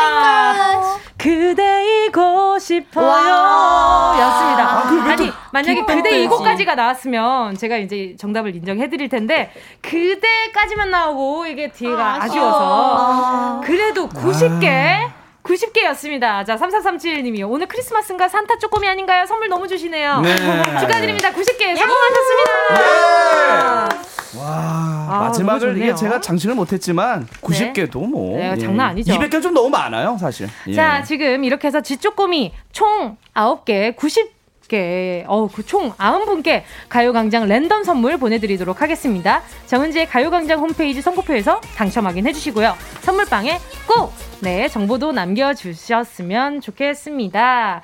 [1.24, 4.20] 그대이고 싶어요.
[4.20, 4.64] 였습니다.
[4.70, 9.50] 아, 니 만약에 그대 이곡까지가 나왔으면 제가 이제 정답을 인정해 드릴 텐데
[9.82, 13.62] 그대까지만 나오고 이게 뒤가 아, 쉬워서 아.
[13.64, 16.46] 그래도 90개 90개였습니다.
[16.46, 19.26] 자, 3437님이 오늘 크리스마스인가 산타 쪼꼬미 아닌가요?
[19.26, 20.22] 선물 너무 주시네요.
[20.22, 20.36] 네.
[20.80, 21.32] 축하드립니다.
[21.32, 23.90] 90개 성공하셨습니다.
[23.90, 24.40] 네.
[24.40, 28.08] 와, 아, 마지막을 이게 제가 장식을 못했지만 90개도 네.
[28.08, 28.38] 뭐.
[28.38, 29.14] 네, 장난 아니죠.
[29.14, 30.50] 200개 좀 너무 많아요, 사실.
[30.68, 30.74] 예.
[30.74, 34.32] 자, 지금 이렇게 해서 지쪼꼬미 총 9개, 90
[34.74, 39.44] 개, 어, 그총 90분께 가요광장 랜덤 선물 보내드리도록 하겠습니다.
[39.68, 42.74] 정은지의 가요광장 홈페이지 선고표에서 당첨 확인해 주시고요.
[43.02, 47.84] 선물방에 꼭, 네, 정보도 남겨주셨으면 좋겠습니다.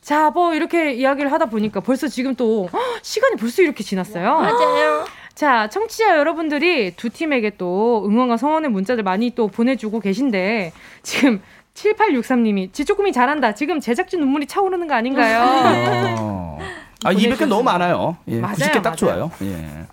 [0.00, 2.70] 자, 뭐, 이렇게 이야기를 하다 보니까 벌써 지금 또,
[3.02, 4.38] 시간이 벌써 이렇게 지났어요.
[4.38, 5.04] 맞아요.
[5.34, 10.72] 자, 청취자 여러분들이 두 팀에게 또 응원과 성원의 문자들 많이 또 보내주고 계신데,
[11.02, 11.42] 지금
[11.74, 13.54] 7863님이 지조금이 잘한다.
[13.54, 15.40] 지금 제작진 눈물이 차오르는 거 아닌가요?
[17.04, 18.16] 아, 200개 너무 많아요.
[18.28, 18.96] 예, 맞아요, 90개 딱 맞아요.
[18.96, 19.30] 좋아요.
[19.42, 19.86] 예.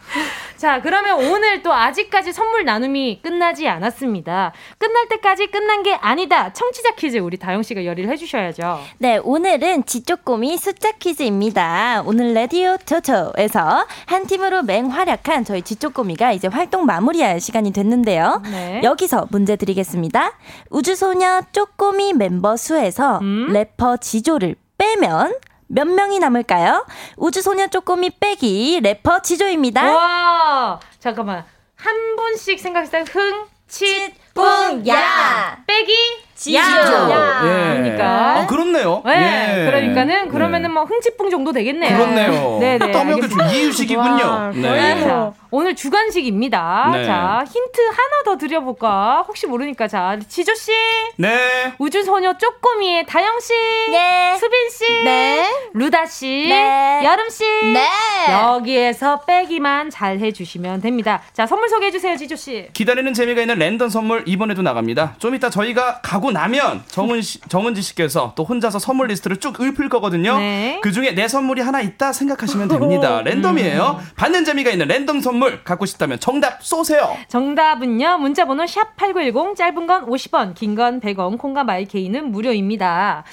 [0.62, 4.54] 자, 그러면 오늘 또 아직까지 선물 나눔이 끝나지 않았습니다.
[4.78, 6.54] 끝날 때까지 끝난 게 아니다.
[6.54, 8.80] 청취자 퀴즈 우리 다영 씨가 열의를 해주셔야죠.
[9.00, 12.04] 네, 오늘은 지쪼꼬미 숫자 퀴즈입니다.
[12.06, 18.44] 오늘 레디오 토토에서 한 팀으로 맹활약한 저희 지쪼꼬미가 이제 활동 마무리할 시간이 됐는데요.
[18.52, 18.82] 네.
[18.84, 20.34] 여기서 문제 드리겠습니다.
[20.70, 23.48] 우주소녀 쪼꼬미 멤버 수에서 음?
[23.52, 25.34] 래퍼 지조를 빼면
[25.74, 26.86] 몇 명이 남을까요?
[27.16, 29.96] 우주소녀 쪼꼬미 빼기 래퍼 지조입니다.
[29.96, 31.46] 와, 잠깐만.
[31.76, 35.64] 한 분씩 생각했을 때 흥, 칫, 뿡, 야.
[35.66, 35.94] 빼기
[36.42, 36.60] 지조.
[36.60, 37.42] 야.
[37.44, 37.80] 예.
[37.82, 38.40] 그러니까.
[38.40, 39.02] 아, 그렇네요.
[39.06, 39.62] 네.
[39.62, 39.66] 예.
[39.66, 40.74] 그러니까는 그러면은 네.
[40.74, 41.96] 뭐 흥칫뿡 정도 되겠네요.
[41.98, 42.58] 그렇네요.
[42.60, 42.92] 네 네.
[42.92, 44.52] 떠먹여 줄 이유식이군요.
[44.56, 45.04] 네.
[45.04, 46.90] 자, 오늘 주간식입니다.
[46.94, 47.06] 네.
[47.06, 49.26] 자, 힌트 하나 더 드려볼까?
[49.28, 50.72] 혹시 모르니까 자, 지조 씨.
[51.18, 51.74] 네.
[51.78, 53.54] 우주소녀 쪼꼬미의 다영 씨.
[53.92, 54.36] 네.
[54.40, 55.04] 수빈 씨.
[55.04, 55.46] 네.
[55.74, 56.48] 루다 씨.
[56.50, 57.02] 네.
[57.06, 57.44] 여름 씨.
[57.74, 57.86] 네.
[58.32, 61.22] 여기에서 빼기만 잘 해주시면 됩니다.
[61.34, 62.68] 자, 선물 소개해 주세요, 지조 씨.
[62.74, 65.16] 기다리는 재미가 있는 랜덤 선물 이번에도 나갑니다.
[65.20, 69.90] 좀 이따 저희가 가고 나면 정은 씨, 정은지 씨께서 또 혼자서 선물 리스트를 쭉 읊을
[69.90, 70.38] 거거든요.
[70.38, 70.80] 네.
[70.82, 73.22] 그 중에 내 선물이 하나 있다 생각하시면 됩니다.
[73.26, 74.00] 랜덤이에요.
[74.16, 77.16] 받는 재미가 있는 랜덤 선물 갖고 싶다면 정답 쏘세요.
[77.28, 78.18] 정답은요.
[78.20, 83.24] 문자번호 샵 #8910 짧은 건 50원, 긴 건 100원, 콩과 마이케이는 무료입니다.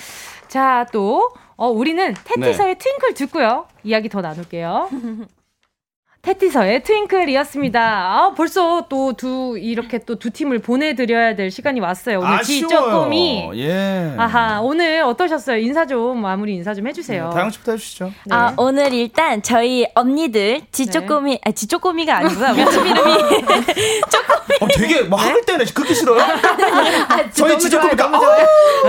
[0.49, 2.79] 자, 또 어, 우리는 테티서의 네.
[2.79, 3.67] 트윙클 듣고요.
[3.85, 4.91] 이야기 더 나눌게요.
[6.21, 7.81] 테티서의 트윙클이었습니다.
[7.81, 12.19] 아, 벌써 또 두, 이렇게 또 두 팀을 보내드려야 될 시간이 왔어요.
[12.19, 13.51] 오늘 지쪼꼬미.
[13.55, 14.15] 예.
[14.19, 15.59] 아하, 오늘 어떠셨어요?
[15.59, 17.29] 인사 좀, 마무리 인사 좀 해주세요.
[17.29, 18.05] 네, 다영 씨부터 해주시죠.
[18.27, 18.35] 네.
[18.35, 21.41] 아, 오늘 일단 저희 언니들 지쪼꼬미, 네.
[21.47, 22.21] 아, 지쪼꼬미가.
[22.23, 23.13] 우리 팀 이름이.
[24.11, 24.59] 쪼꼬미.
[24.61, 26.21] 어, 되게 막 학을 때는 그렇게 싫어요?
[26.21, 28.09] 아, 저희 지쪼꼬미가.
[28.11, 28.47] 너무 좋아요.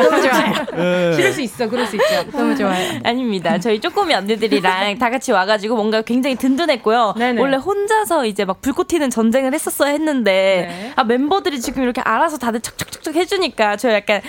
[0.10, 0.66] 너무 좋아요.
[0.76, 1.14] 네.
[1.14, 1.70] 싫을 수 있어.
[1.70, 2.32] 그럴 수 있죠.
[2.32, 3.00] 너무 좋아요.
[3.04, 3.60] 아닙니다.
[3.60, 7.14] 저희 쪼꼬미 언니들이랑 다 같이 와가지고 뭔가 굉장히 든든했고요.
[7.30, 7.42] 네네.
[7.42, 10.94] 원래 혼자서 이제 막 불꽃 튀는 전쟁을 했었어야 했는데 네.
[10.96, 14.22] 아 멤버들이 지금 이렇게 알아서 다들 척척척척 해주니까 저 약간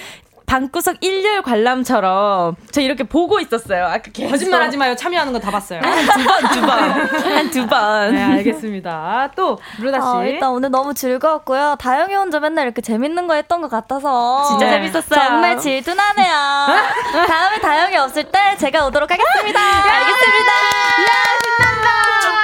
[0.46, 3.84] 방구석 일렬 관람처럼 저 이렇게 보고 있었어요.
[3.86, 4.30] 아까 계속.
[4.32, 4.96] 거짓말 하지 마요.
[4.96, 5.80] 참여하는 거 다 봤어요.
[5.80, 6.90] 두 번, 두 번.
[7.36, 8.12] 한 두 번.
[8.12, 9.30] 네, 알겠습니다.
[9.36, 10.06] 또, 루다 씨.
[10.08, 11.76] 어, 일단 오늘 너무 즐거웠고요.
[11.78, 14.48] 다영이 혼자 맨날 이렇게 재밌는 거 했던 것 같아서.
[14.48, 14.72] 진짜 네.
[14.72, 15.24] 재밌었어요.
[15.28, 16.32] 정말 질투나네요.
[17.28, 19.60] 다음에 다영이 없을 때 제가 오도록 하겠습니다.
[19.60, 20.50] 알겠습니다.
[20.50, 21.14] 야,
[21.44, 22.39] 신난다.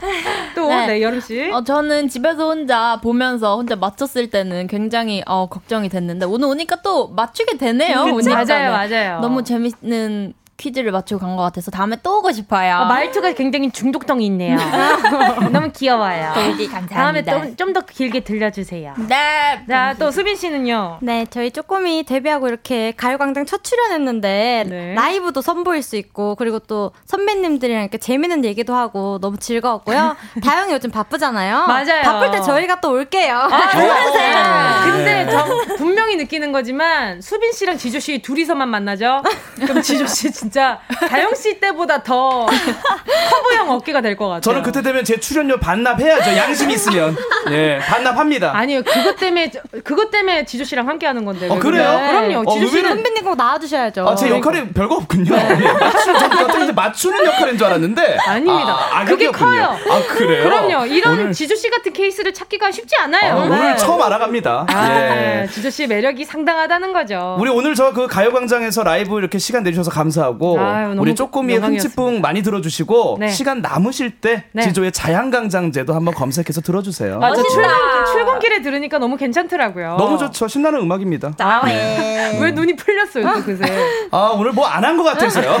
[0.54, 0.86] 또, 네.
[0.86, 1.50] 네, 여름씨.
[1.52, 7.08] 어, 저는 집에서 혼자 보면서 혼자 맞췄을 때는 굉장히 어, 걱정이 됐는데, 오늘 오니까 또
[7.08, 8.04] 맞추게 되네요.
[8.28, 9.20] 맞아요, 맞아요.
[9.20, 12.76] 너무 재밌는 퀴즈를 맞추고 간 것 같아서 다음에 또 오고 싶어요.
[12.80, 14.58] 어, 말투가 굉장히 중독성이 있네요.
[15.52, 16.32] 너무 귀여워요.
[16.34, 17.32] 되게 감사합니다.
[17.32, 18.94] 다음에 좀더 길게 들려주세요.
[19.08, 19.64] 네.
[19.68, 20.98] 자, 또 수빈 씨는요?
[21.02, 24.94] 네, 저희 쪼꼬미 데뷔하고 이렇게 가요광장 첫 출연했는데 네.
[24.94, 30.16] 라이브도 선보일 수 있고 그리고 또 선배님들이랑 이렇게 재밌는 얘기도 하고 너무 즐거웠고요.
[30.44, 31.66] 다영이 요즘 바쁘잖아요.
[31.66, 32.02] 맞아요.
[32.02, 33.36] 바쁠 때 저희가 또 올게요.
[33.36, 34.90] 아, 네.
[34.90, 39.22] 근데 저 분명히 느끼는 거지만 수빈 씨랑 지조 씨 둘이서만 만나죠?
[39.56, 44.40] 그럼 지조 씨 진짜 진짜 다영 씨 때보다 더 커브형 어깨가 될 것 같아요.
[44.40, 46.36] 저는 그때 되면 제 출연료 반납해야죠.
[46.36, 47.16] 양심 있으면.
[47.52, 48.50] 예, 반납합니다.
[48.56, 49.52] 아니요, 그것 때문에
[49.84, 51.48] 그것 때문에 지조 씨랑 함께 하는 건데.
[51.48, 51.98] 어, 그래요?
[52.00, 52.08] 네.
[52.10, 52.50] 그럼요.
[52.50, 54.08] 어, 지조 씨는 선배님 꼭 나와 주셔야죠.
[54.08, 55.36] 아, 제 역할이 별거 없군요.
[55.36, 55.58] 네.
[55.62, 58.18] 예, 맞추는 저 맞추는 역할인 줄 알았는데.
[58.26, 58.72] 아닙니다.
[58.90, 59.76] 아, 아, 그게 커요.
[59.88, 60.42] 아, 그래요?
[60.42, 60.86] 그럼요.
[60.86, 61.32] 이런 오늘...
[61.32, 63.34] 지조 씨 같은 케이스를 찾기가 쉽지 않아요.
[63.34, 63.76] 아, 오늘 네.
[63.76, 64.66] 처음 알아갑니다.
[64.68, 65.46] 아, 예.
[65.52, 67.36] 지조 씨 매력이 상당하다는 거죠.
[67.38, 72.20] 우리 오늘 저 그 가요 광장에서 라이브 이렇게 시간 내주셔서 감사하고 아유, 우리 쪼꼬미의 흥칫뿡
[72.20, 73.28] 많이 들어주시고 네.
[73.28, 74.62] 시간 남으실 때 네.
[74.62, 77.18] 지조의 자양강장제도 한번 검색해서 들어주세요.
[77.18, 77.68] 맞아 출근,
[78.12, 79.96] 출근길에 들으니까 너무 괜찮더라고요.
[79.98, 80.48] 너무 좋죠.
[80.48, 81.34] 신나는 음악입니다.
[81.38, 82.38] 아, 네.
[82.40, 83.64] 왜 눈이 풀렸어요 또 그새?
[84.10, 85.58] 아 오늘 뭐 안 한 것 같아서요.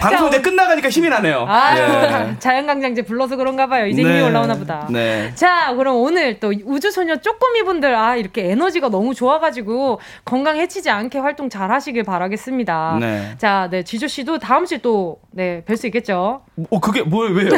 [0.00, 1.46] 방송 이제 끝나가니까 힘이 나네요.
[1.48, 2.36] 아, 네.
[2.38, 3.86] 자연강장제 불러서 그런가 봐요.
[3.86, 4.22] 이제 힘이 네.
[4.22, 4.86] 올라오나 보다.
[4.90, 5.32] 네.
[5.34, 11.18] 자, 그럼 오늘 또 우주소녀 쪼꼬미 분들, 아, 이렇게 에너지가 너무 좋아가지고 건강 해치지 않게
[11.18, 12.96] 활동 잘 하시길 바라겠습니다.
[13.00, 13.34] 네.
[13.38, 16.42] 자, 네, 지조씨도 다음 주에 또, 네, 뵐 수 있겠죠?
[16.70, 17.34] 어, 그게 뭐예요?
[17.34, 17.50] 왜요?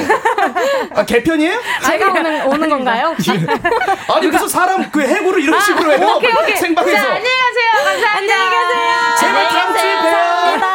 [0.95, 1.61] 아, 개편이에요?
[1.87, 3.15] 제가 오는, 오는 건가요?
[3.29, 4.13] 예.
[4.13, 6.15] 아니, 무슨 사람 그 해고를 이런 아, 식으로 해요?
[6.17, 6.57] 오케이, 오케이.
[6.57, 6.97] 생방에서.
[6.97, 7.85] 자, 안녕히 가세요.
[7.85, 8.35] 감사합니다.
[8.35, 9.17] 안녕히 계세요.
[9.21, 10.74] 제발 다음 주에 봬요.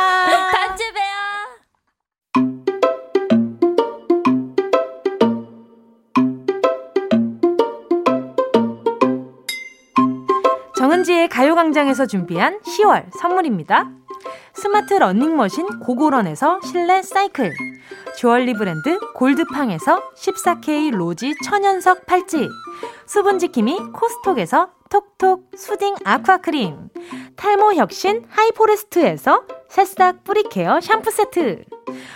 [10.99, 13.89] 정은지의 가요광장에서 준비한 10월 선물입니다.
[14.53, 17.53] 스마트 러닝머신 고고런에서 실내 사이클
[18.17, 22.49] 주얼리 브랜드 골드팡에서 14K 로지 천연석 팔찌
[23.05, 26.89] 수분지킴이 코스톡에서 톡톡 soothing aqua크림
[27.35, 31.63] 탈모 혁신 하이포레스트에서 새싹 뿌리케어 샴푸 세트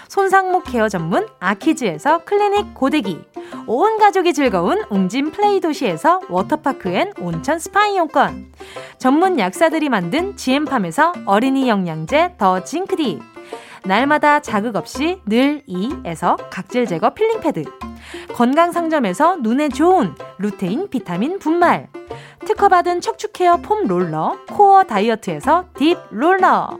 [0.07, 3.19] 손상목 케어 전문 아키즈에서 클리닉 고데기
[3.67, 8.51] 온 가족이 즐거운 웅진 플레이 도시에서 워터파크 and 온천 스파 이용권
[8.97, 13.19] 전문 약사들이 만든 지엠팜에서 어린이 영양제 더 징크디
[13.85, 17.63] 날마다 자극 없이 늘 이에서 각질 제거 필링 패드
[18.33, 21.89] 건강 상점에서 눈에 좋은 루테인 비타민 분말
[22.45, 26.79] 특허받은 척추 케어 foam roller 코어 다이어트에서 deep roller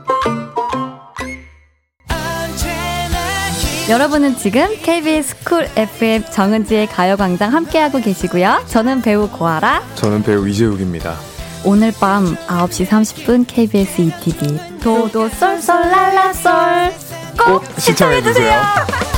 [3.91, 8.63] 여러분은 지금 KBS 쿨 FM 정은지의 가요광장 함께하고 계시고요.
[8.65, 9.83] 저는 배우 고아라.
[9.95, 11.17] 저는 배우 이재욱입니다.
[11.65, 16.93] 오늘 밤 9시 30분 KBS ETV 도도 쏠쏠 랄라 쏠
[17.37, 19.10] 꼭 시청해주세요.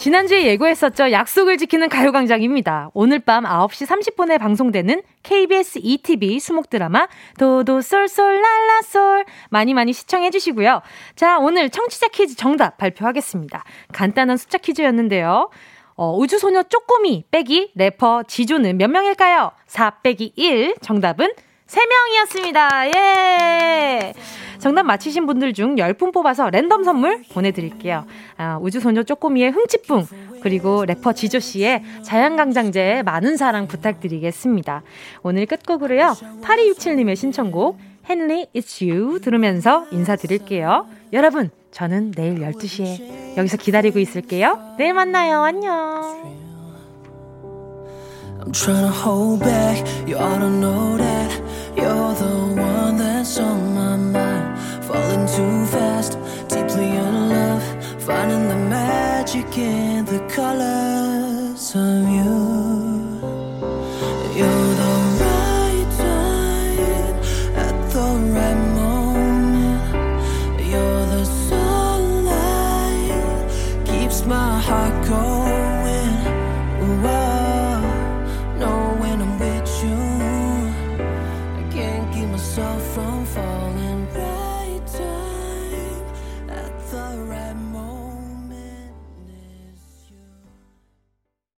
[0.00, 1.12] 지난주에 예고했었죠.
[1.12, 2.88] 약속을 지키는 가요광장입니다.
[2.94, 7.06] 오늘 밤 9시 30분에 방송되는 KBS ETV 수목 드라마
[7.38, 10.80] 도도 쏠쏠 랄라쏠 많이 많이 시청해 주시고요.
[11.16, 13.62] 자, 오늘 청취자 퀴즈 정답 발표하겠습니다.
[13.92, 15.50] 간단한 숫자 퀴즈였는데요.
[15.96, 19.50] 어, 우주소녀 쪼꼬미 빼기 래퍼 지조는 몇 명일까요?
[19.66, 21.30] 4 빼기 1 정답은
[21.66, 22.96] 3명이었습니다.
[22.96, 24.14] 예!
[24.60, 28.04] 정답 맞히신 분들 중 10분 뽑아서 랜덤 선물 보내드릴게요.
[28.36, 30.06] 아, 우주소녀 쪼꼬미의 흥치풍,
[30.42, 34.82] 그리고 래퍼 지조씨의 자연강장제 많은 사랑 부탁드리겠습니다.
[35.22, 36.14] 오늘 끝곡으로요.
[36.42, 37.78] 8267님의 신청곡,
[38.08, 40.86] 헨리 It's You 들으면서 인사드릴게요.
[41.12, 44.74] 여러분, 저는 내일 12시에 여기서 기다리고 있을게요.
[44.78, 45.42] 내일 만나요.
[45.42, 46.49] 안녕.
[48.40, 51.30] I'm trying to hold back, you ought to know that
[51.76, 54.58] You're the one that's on my mind.
[54.84, 56.12] Falling too fast,
[56.48, 57.62] deeply in love.
[58.02, 63.20] Finding the magic in the colors of you.
[64.38, 64.94] You're the
[65.24, 67.14] right time
[67.66, 69.82] at the right moment.
[70.70, 73.10] You're the sunlight
[73.84, 74.99] keeps my heart